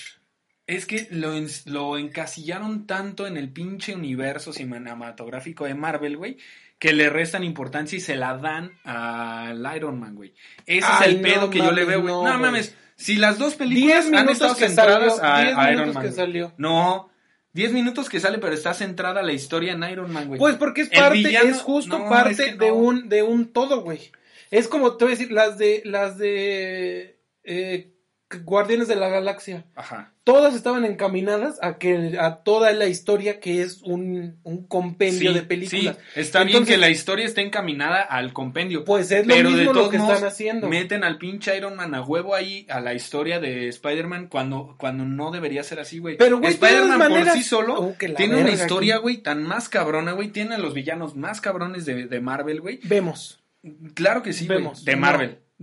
Es 0.67 0.87
que 0.87 1.09
lo, 1.11 1.35
en- 1.35 1.49
lo 1.67 1.99
encasillaron 1.99 2.87
tanto 2.87 3.27
en 3.27 3.37
el 3.37 3.51
pinche 3.51 3.95
universo 3.97 4.53
cinematográfico 4.53 5.65
de 5.65 5.75
Marvel, 5.75 6.17
güey, 6.17 6.37
que 6.79 6.93
le 6.93 7.09
restan 7.11 7.43
importancia 7.45 7.97
y 7.97 8.01
se 8.01 8.17
la 8.17 8.37
dan 8.37 8.73
al 8.85 9.65
Iron 9.77 9.99
Man, 9.99 10.15
güey. 10.15 10.35
Ese 10.67 10.87
Ay, 10.89 10.97
es 11.01 11.17
el 11.17 11.23
no 11.23 11.29
pedo 11.29 11.51
que 11.51 11.59
yo 11.59 11.73
le 11.73 11.85
veo, 11.85 12.01
güey. 12.03 12.13
no, 12.13 12.25
No, 12.29 12.39
mames, 12.39 12.77
si 12.97 13.17
las 13.17 13.39
dos 13.39 13.55
películas 13.55 14.07
han 14.13 14.29
estado 14.29 14.55
centradas 14.55 15.17
salió, 15.17 15.59
a, 15.59 15.73
Iron 15.73 15.87
Man. 15.95 16.03
que 16.03 16.09
güey. 16.09 16.13
salió. 16.13 16.53
No, 16.59 17.09
10 17.55 17.73
minutos 17.73 18.09
que 18.09 18.21
sale, 18.21 18.39
pero 18.39 18.55
está 18.55 18.73
centrada 18.75 19.23
la 19.23 19.33
historia 19.33 19.73
en 19.73 19.83
Iron 19.85 20.11
Man, 20.13 20.29
güey. 20.29 20.39
Pues 20.39 20.57
porque 20.57 20.83
es 20.83 20.89
parte, 20.89 21.19
villano- 21.19 21.51
es 21.51 21.61
justo 21.61 21.99
no, 21.99 22.09
parte 22.09 22.31
es 22.33 22.39
que 22.41 22.57
de 22.57 22.71
un 22.73 23.09
de 23.09 23.23
un 23.23 23.53
todo, 23.53 23.83
güey. 23.83 24.11
Es 24.51 24.69
como 24.69 24.97
te 24.97 25.05
voy 25.05 25.13
a 25.15 25.17
decir 25.17 25.33
las 25.33 25.59
de 25.59 25.83
las 25.85 26.19
de 26.19 27.19
eh, 27.45 27.92
Guardianes 28.39 28.89
de 28.89 28.97
la 28.97 29.09
Galaxia. 29.09 29.65
Ajá. 29.75 30.13
Todas 30.25 30.55
estaban 30.55 30.85
encaminadas 30.85 31.59
a 31.63 31.79
que 31.79 32.17
a 32.21 32.37
toda 32.45 32.73
la 32.73 32.87
historia 32.87 33.41
que 33.41 33.61
es 33.63 33.83
un, 33.83 34.39
un 34.45 34.67
compendio 34.69 35.31
Sí, 35.33 35.35
de 35.35 35.43
películas. 35.43 35.97
sí, 36.15 36.21
está 36.21 36.45
bien 36.45 36.65
que 36.65 36.77
la 36.77 36.91
historia 36.91 37.27
esté 37.27 37.41
encaminada 37.41 38.03
al 38.03 38.33
compendio. 38.33 38.85
Pues 38.85 39.11
es 39.11 39.27
lo 39.27 39.35
pero 39.35 39.49
mismo 39.49 39.59
de 39.59 39.65
lo 39.65 39.73
todos 39.73 39.91
que 39.91 39.99
modos, 39.99 40.15
están 40.15 40.29
haciendo. 40.29 40.69
Meten 40.69 41.03
al 41.03 41.19
pinche 41.19 41.57
Iron 41.57 41.75
Man 41.75 41.95
a 41.97 42.03
huevo 42.03 42.37
ahí 42.37 42.67
a 42.71 42.81
la 42.81 42.95
historia 42.95 43.41
de 43.41 43.67
Spider-Man 43.69 44.29
cuando, 44.29 44.77
cuando 44.79 45.05
no 45.05 45.33
debería 45.33 45.65
ser 45.65 45.81
así, 45.81 45.99
güey. 45.99 46.17
Pero, 46.19 46.39
güey, 46.39 46.53
Spider-Man 46.53 47.09
por 47.09 47.31
sí 47.31 47.43
solo 47.43 47.75
Oh, 47.81 47.99
que 47.99 48.11
tiene 48.11 48.37
una 48.37 48.51
historia, 48.51 48.99
güey, 48.99 49.19
tan 49.19 49.43
más 49.43 49.69
cabrona, 49.69 50.13
güey. 50.13 50.29
Tiene 50.29 50.55
a 50.55 50.59
los 50.59 50.73
villanos 50.75 51.17
más 51.17 51.41
cabrones 51.41 51.85
de, 51.85 52.07
de 52.07 52.21
Marvel, 52.21 52.61
güey. 52.61 52.79
Vemos. 52.85 53.43
Claro 53.95 54.23
que 54.23 54.33
sí, 54.33 54.47
vemos. 54.47 54.85
De 54.85 54.97
No, 54.97 55.03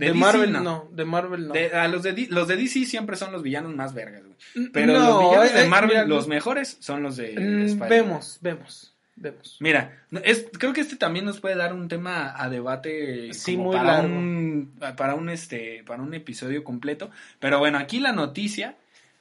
De, 0.00 0.06
DC, 0.08 0.18
Marvel 0.18 0.52
no. 0.52 0.60
no. 0.62 0.88
De 0.92 1.04
Marvel 1.04 1.48
no. 1.48 1.54
De- 1.54 1.72
a 1.72 1.86
los, 1.88 2.02
de, 2.02 2.26
los 2.30 2.48
de 2.48 2.56
DC 2.56 2.84
siempre 2.86 3.16
son 3.16 3.32
los 3.32 3.42
villanos 3.42 3.74
más 3.74 3.94
vergas, 3.94 4.22
güey. 4.24 4.68
Pero 4.72 4.92
No, 4.94 4.98
los 4.98 5.20
villanos 5.30 5.54
de 5.54 5.64
eh, 5.64 5.68
Marvel, 5.68 5.90
mira, 5.90 6.04
los 6.06 6.26
mejores, 6.28 6.76
son 6.80 7.02
los 7.02 7.16
de 7.16 7.32
Mm, 7.32 7.62
Spider-Man. 7.66 7.88
vemos, 7.88 8.38
vemos, 8.40 8.94
vemos. 9.16 9.56
Mira, 9.60 10.04
es, 10.24 10.46
creo 10.58 10.72
que 10.72 10.80
este 10.80 10.96
también 10.96 11.24
nos 11.26 11.40
puede 11.40 11.54
dar 11.56 11.74
un 11.74 11.88
tema 11.88 12.32
a 12.36 12.48
debate 12.48 13.32
Sí, 13.34 13.56
muy 13.56 13.76
para 13.76 13.98
largo. 14.02 14.08
un 14.08 14.72
para 14.96 15.14
un 15.14 15.28
este 15.28 15.82
para 15.86 16.02
un 16.02 16.14
episodio 16.14 16.64
completo, 16.64 17.10
pero 17.38 17.58
bueno, 17.58 17.76
aquí 17.78 18.00
la 18.00 18.12
noticia 18.12 18.76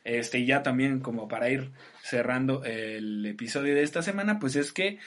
este 0.06 0.46
ya 0.46 0.64
también 0.64 1.02
como 1.02 1.28
para 1.28 1.50
ir 1.50 1.72
cerrando 2.02 2.64
el 2.64 3.26
episodio 3.26 3.76
de 3.76 3.84
esta 3.84 4.02
semana, 4.02 4.40
pues 4.40 4.56
es 4.56 4.72
que 4.72 4.98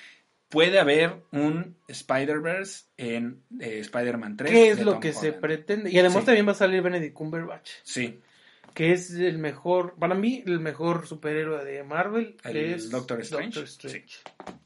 puede 0.53 0.79
haber 0.79 1.15
un 1.33 1.75
Spider-Verse 1.89 2.85
en 2.99 3.41
eh, 3.59 3.79
Spider-Man 3.81 4.37
3. 4.37 4.51
¿Qué 4.53 4.69
es 4.71 4.81
lo 4.85 4.93
Tom 4.93 5.01
que 5.01 5.13
se 5.13 5.33
pretende? 5.33 5.91
Y 5.91 5.99
además 5.99 6.21
Sí. 6.21 6.27
también 6.27 6.47
va 6.47 6.53
a 6.53 6.55
salir 6.55 6.83
Benedict 6.83 7.15
Cumberbatch, 7.15 7.69
Sí, 7.83 8.21
que 8.75 8.93
es 8.93 9.11
el 9.15 9.39
mejor, 9.39 9.95
para 9.99 10.15
mí, 10.15 10.43
el 10.47 10.61
mejor 10.61 11.07
superhéroe 11.07 11.65
de 11.65 11.83
Marvel. 11.83 12.37
El 12.45 12.57
es 12.57 12.91
Doctor 12.91 13.21
Strange. 13.23 13.61
Doctor 13.61 13.65
Strange. 13.65 14.15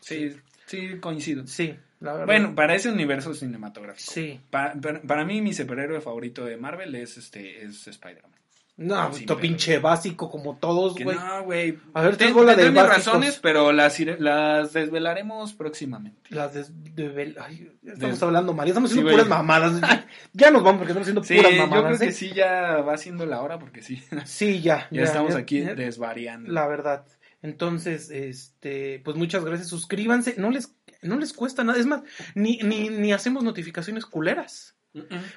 sí, 0.00 0.36
sí, 0.66 0.98
coincido. 1.00 1.46
Sí, 1.46 1.74
la 2.00 2.12
verdad. 2.12 2.26
Bueno, 2.26 2.54
para 2.54 2.74
ese 2.74 2.90
universo 2.90 3.32
cinematográfico. 3.34 4.12
sí. 4.12 4.40
Pa- 4.50 4.74
para, 4.80 5.00
para 5.02 5.24
mí 5.24 5.40
mi 5.40 5.54
superhéroe 5.54 6.00
favorito 6.00 6.44
de 6.44 6.56
Marvel 6.56 6.94
es 6.96 7.16
este 7.16 7.64
es 7.64 7.86
Spider-Man. 7.86 8.32
No, 8.78 9.10
Sí, 9.14 9.24
to 9.24 9.36
pero- 9.36 9.40
pinche 9.40 9.78
básico 9.78 10.30
como 10.30 10.58
todos, 10.58 10.94
güey. 11.02 11.16
no, 11.16 11.44
güey. 11.44 11.78
A 11.94 12.02
ver, 12.02 12.18
tengo 12.18 12.44
la 12.44 12.54
de 12.54 12.68
básicos. 12.70 12.96
razones, 13.06 13.38
pero 13.42 13.72
las, 13.72 13.98
las 14.18 14.74
desvelaremos 14.74 15.54
próximamente. 15.54 16.20
Las 16.34 16.52
de, 16.52 16.64
de 16.92 17.08
Bel- 17.14 17.36
Ay, 17.40 17.70
ya 17.82 17.94
estamos 17.94 18.20
De- 18.20 18.26
hablando 18.26 18.52
mal, 18.52 18.68
estamos 18.68 18.90
haciendo 18.90 19.10
puras 19.10 19.28
mamadas. 19.28 19.80
ya 20.34 20.50
nos 20.50 20.62
vamos 20.62 20.80
porque 20.80 20.92
estamos 20.92 21.04
haciendo 21.06 21.24
Sí, 21.24 21.36
puras 21.36 21.52
yo 21.52 21.56
creo 21.56 21.66
mamadas. 21.68 22.00
que 22.00 22.12
sí 22.12 22.32
ya 22.34 22.82
va 22.82 22.98
siendo 22.98 23.24
la 23.24 23.40
hora 23.40 23.58
porque 23.58 23.82
sí. 23.82 24.02
Sí, 24.26 24.60
ya. 24.60 24.88
ya, 24.90 25.04
estamos 25.04 25.32
ya, 25.32 25.38
aquí 25.40 25.62
ya. 25.62 25.74
desvariando. 25.74 26.52
La 26.52 26.66
verdad. 26.66 27.06
Entonces, 27.40 28.10
este, 28.10 29.00
pues 29.04 29.16
muchas 29.16 29.42
gracias. 29.44 29.68
Suscríbanse. 29.68 30.34
No 30.36 30.50
les, 30.50 30.74
no 31.00 31.16
les 31.16 31.32
cuesta 31.32 31.64
nada. 31.64 31.78
Es 31.78 31.86
más, 31.86 32.02
ni, 32.34 32.58
ni, 32.58 32.90
ni 32.90 33.12
hacemos 33.14 33.42
notificaciones 33.42 34.04
culeras. 34.04 34.75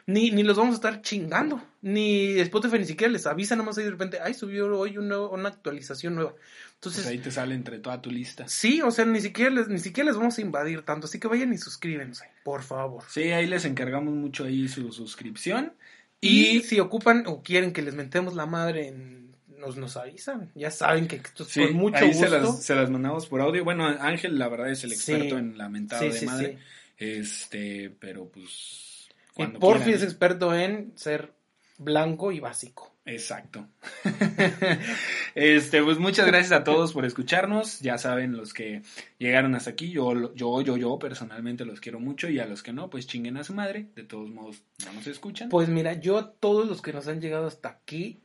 Ni, 0.06 0.32
ni 0.32 0.44
los 0.44 0.58
vamos 0.58 0.74
a 0.74 0.76
estar 0.76 1.02
chingando. 1.02 1.62
Ni 1.82 2.40
Spotify 2.40 2.80
ni 2.80 2.86
siquiera 2.86 3.12
les 3.12 3.26
avisa 3.26 3.56
nada 3.56 3.66
más 3.68 3.78
ahí 3.78 3.84
de 3.86 3.92
repente, 3.92 4.20
ay, 4.22 4.34
subió 4.34 4.68
hoy 4.78 4.98
un 4.98 5.08
nuevo- 5.08 5.30
una 5.32 5.50
actualización 5.50 6.16
nueva. 6.16 6.34
Entonces, 6.76 7.04
Pues 7.04 7.12
ahí 7.12 7.18
te 7.20 7.32
sale 7.32 7.56
entre 7.56 7.80
toda 7.80 8.02
tu 8.02 8.10
lista. 8.10 8.48
sí, 8.48 8.82
o 8.82 8.90
sea, 8.92 9.06
ni 9.06 9.20
siquiera 9.22 9.52
les, 9.52 9.68
ni 9.68 9.80
siquiera 9.80 10.08
les 10.10 10.18
vamos 10.18 10.38
a 10.38 10.42
invadir 10.42 10.84
tanto. 10.84 11.08
Así 11.08 11.20
que 11.20 11.28
vayan 11.28 11.52
y 11.54 11.58
suscríbanse, 11.58 12.26
por 12.44 12.64
favor. 12.64 13.04
Sí, 13.10 13.24
ahí 13.32 13.48
les 13.48 13.66
encargamos 13.66 14.14
mucho 14.14 14.46
ahí 14.46 14.68
su 14.68 14.92
suscripción. 14.92 15.74
Y 16.22 16.48
Y 16.58 16.62
si 16.64 16.80
ocupan 16.80 17.24
o 17.28 17.42
quieren 17.44 17.72
que 17.74 17.82
les 17.82 17.96
mentemos 17.96 18.36
la 18.36 18.46
madre, 18.46 18.88
en- 18.88 19.20
nos, 19.58 19.76
nos 19.76 19.98
avisan. 19.98 20.52
Ya 20.56 20.72
saben 20.72 21.08
que 21.10 21.18
esto 21.18 21.44
es 21.44 21.50
sí, 21.50 21.62
con 21.66 21.74
mucho 21.74 21.98
ahí 21.98 22.08
gusto. 22.14 22.26
se 22.26 22.30
las, 22.30 22.64
se 22.64 22.76
las 22.76 22.90
mandamos 22.90 23.26
por 23.28 23.42
audio. 23.42 23.66
Bueno, 23.66 23.86
Ángel, 23.86 24.40
la 24.40 24.48
verdad, 24.48 24.70
es 24.72 24.86
el 24.86 24.92
Sí. 24.92 24.96
experto 25.14 25.38
en 25.38 25.58
la 25.58 25.68
mentada 25.68 26.02
Sí, 26.02 26.08
de 26.08 26.14
sí, 26.14 26.26
madre. 26.26 26.58
sí. 26.98 27.06
Este, 27.06 27.90
pero 28.00 28.26
pues. 28.30 28.99
Y 29.40 29.48
Porfi 29.60 29.86
quieran. 29.86 30.02
es 30.02 30.04
experto 30.04 30.54
en 30.54 30.94
ser 30.96 31.34
blanco 31.78 32.32
y 32.32 32.40
básico. 32.40 32.94
Exacto. 33.06 33.68
este, 35.36 35.82
pues 35.82 35.98
muchas 35.98 36.28
gracias 36.28 36.52
a 36.52 36.64
todos 36.64 36.94
por 36.94 37.06
escucharnos. 37.06 37.80
Ya 37.80 37.98
saben, 37.98 38.38
los 38.38 38.54
que 38.54 38.84
llegaron 39.18 39.56
hasta 39.56 39.72
aquí, 39.72 39.90
yo, 39.90 40.34
yo, 40.36 40.62
yo, 40.62 40.78
yo 40.78 41.00
personalmente 41.00 41.66
los 41.66 41.80
quiero 41.80 42.00
mucho. 42.00 42.30
Y 42.30 42.40
a 42.40 42.46
los 42.46 42.62
que 42.62 42.74
no, 42.74 42.90
pues 42.90 43.08
chinguen 43.08 43.38
a 43.38 43.44
su 43.44 43.54
madre. 43.54 43.88
De 43.96 44.04
todos 44.04 44.30
modos, 44.30 44.62
no 44.86 44.94
nos 44.94 45.08
escuchan. 45.08 45.50
Pues 45.50 45.70
mira, 45.70 45.94
yo 45.94 46.18
a 46.18 46.32
todos 46.34 46.68
los 46.68 46.82
que 46.82 46.94
nos 46.94 47.08
han 47.08 47.20
llegado 47.20 47.48
hasta 47.48 47.70
aquí, 47.70 48.22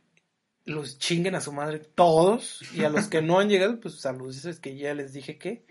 los 0.67 0.99
chinguen 0.99 1.35
a 1.35 1.41
su 1.41 1.53
madre 1.53 1.79
todos. 1.79 2.61
Y 2.75 2.85
a 2.85 2.91
los 2.91 3.09
que 3.09 3.23
no 3.23 3.39
han 3.39 3.49
llegado, 3.49 3.81
pues 3.81 3.95
saludos. 3.95 4.45
Es 4.45 4.61
que 4.61 4.77
ya 4.77 4.93
les 4.93 5.13
dije 5.13 5.39
que. 5.39 5.65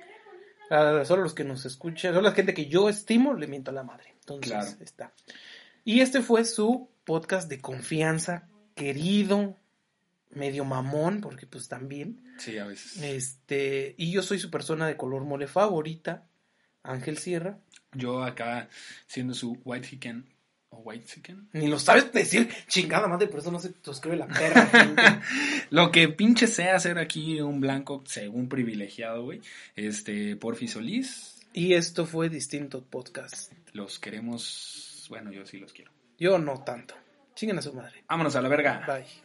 A 0.71 1.05
solo 1.05 1.21
los 1.21 1.35
que 1.35 1.43
nos 1.43 1.65
escuchan, 1.65 2.13
solo 2.13 2.29
la 2.29 2.35
gente 2.35 2.53
que 2.55 2.65
yo 2.65 2.89
estimo, 2.89 3.35
le 3.35 3.47
miento 3.47 3.69
a 3.69 3.75
la 3.75 3.83
madre. 3.83 4.12
Entonces, 4.23 4.51
Claro. 4.51 4.69
está. 4.81 5.13
Y 5.85 5.99
este 6.01 6.21
fue 6.21 6.45
su 6.45 6.89
podcast 7.03 7.49
de 7.49 7.59
confianza, 7.59 8.47
querido, 8.75 9.57
medio 10.31 10.63
mamón, 10.65 11.19
porque 11.21 11.45
pues 11.45 11.67
también. 11.67 12.23
Sí, 12.37 12.57
a 12.57 12.65
veces. 12.65 12.97
Este, 13.01 13.93
y 13.97 14.11
yo 14.11 14.23
soy 14.23 14.39
su 14.39 14.49
persona 14.49 14.87
de 14.87 14.95
color 14.97 15.23
mole 15.25 15.47
favorita, 15.47 16.25
Ángel 16.83 17.17
Sierra. 17.17 17.59
Yo 17.93 18.23
acá, 18.23 18.69
siendo 19.05 19.33
su 19.35 19.59
white 19.65 19.87
chicken 19.87 20.25
O 20.69 20.77
white 20.77 21.05
chicken. 21.05 21.47
Ni 21.53 21.67
lo 21.67 21.77
sabes 21.77 22.11
decir, 22.11 22.49
chingada 22.67 23.07
madre, 23.07 23.27
por 23.27 23.41
eso 23.41 23.51
no 23.51 23.59
se 23.59 23.73
suscribe 23.83 24.17
la 24.17 24.25
perra. 24.27 25.21
Lo 25.69 25.91
que 25.91 26.09
pinche 26.09 26.47
sea 26.47 26.79
ser 26.79 26.97
aquí 26.97 27.39
un 27.41 27.59
blanco 27.59 28.03
según 28.07 28.49
privilegiado, 28.49 29.23
güey. 29.23 29.41
Este, 29.75 30.35
Porfi 30.35 30.67
Solís, 30.67 31.32
y 31.53 31.73
esto 31.73 32.05
fue 32.05 32.29
Distinto 32.29 32.83
Podcast. 32.83 33.51
los 33.73 33.99
queremos. 33.99 35.05
Bueno, 35.09 35.31
yo 35.31 35.45
sí 35.45 35.57
los 35.59 35.73
quiero. 35.73 35.91
Yo 36.17 36.37
no 36.37 36.63
tanto. 36.63 36.95
Chinguen 37.35 37.59
a 37.59 37.61
su 37.61 37.73
madre. 37.73 38.03
Vámonos 38.07 38.35
a 38.35 38.41
la 38.41 38.49
verga. 38.49 38.83
Bye. 38.87 39.22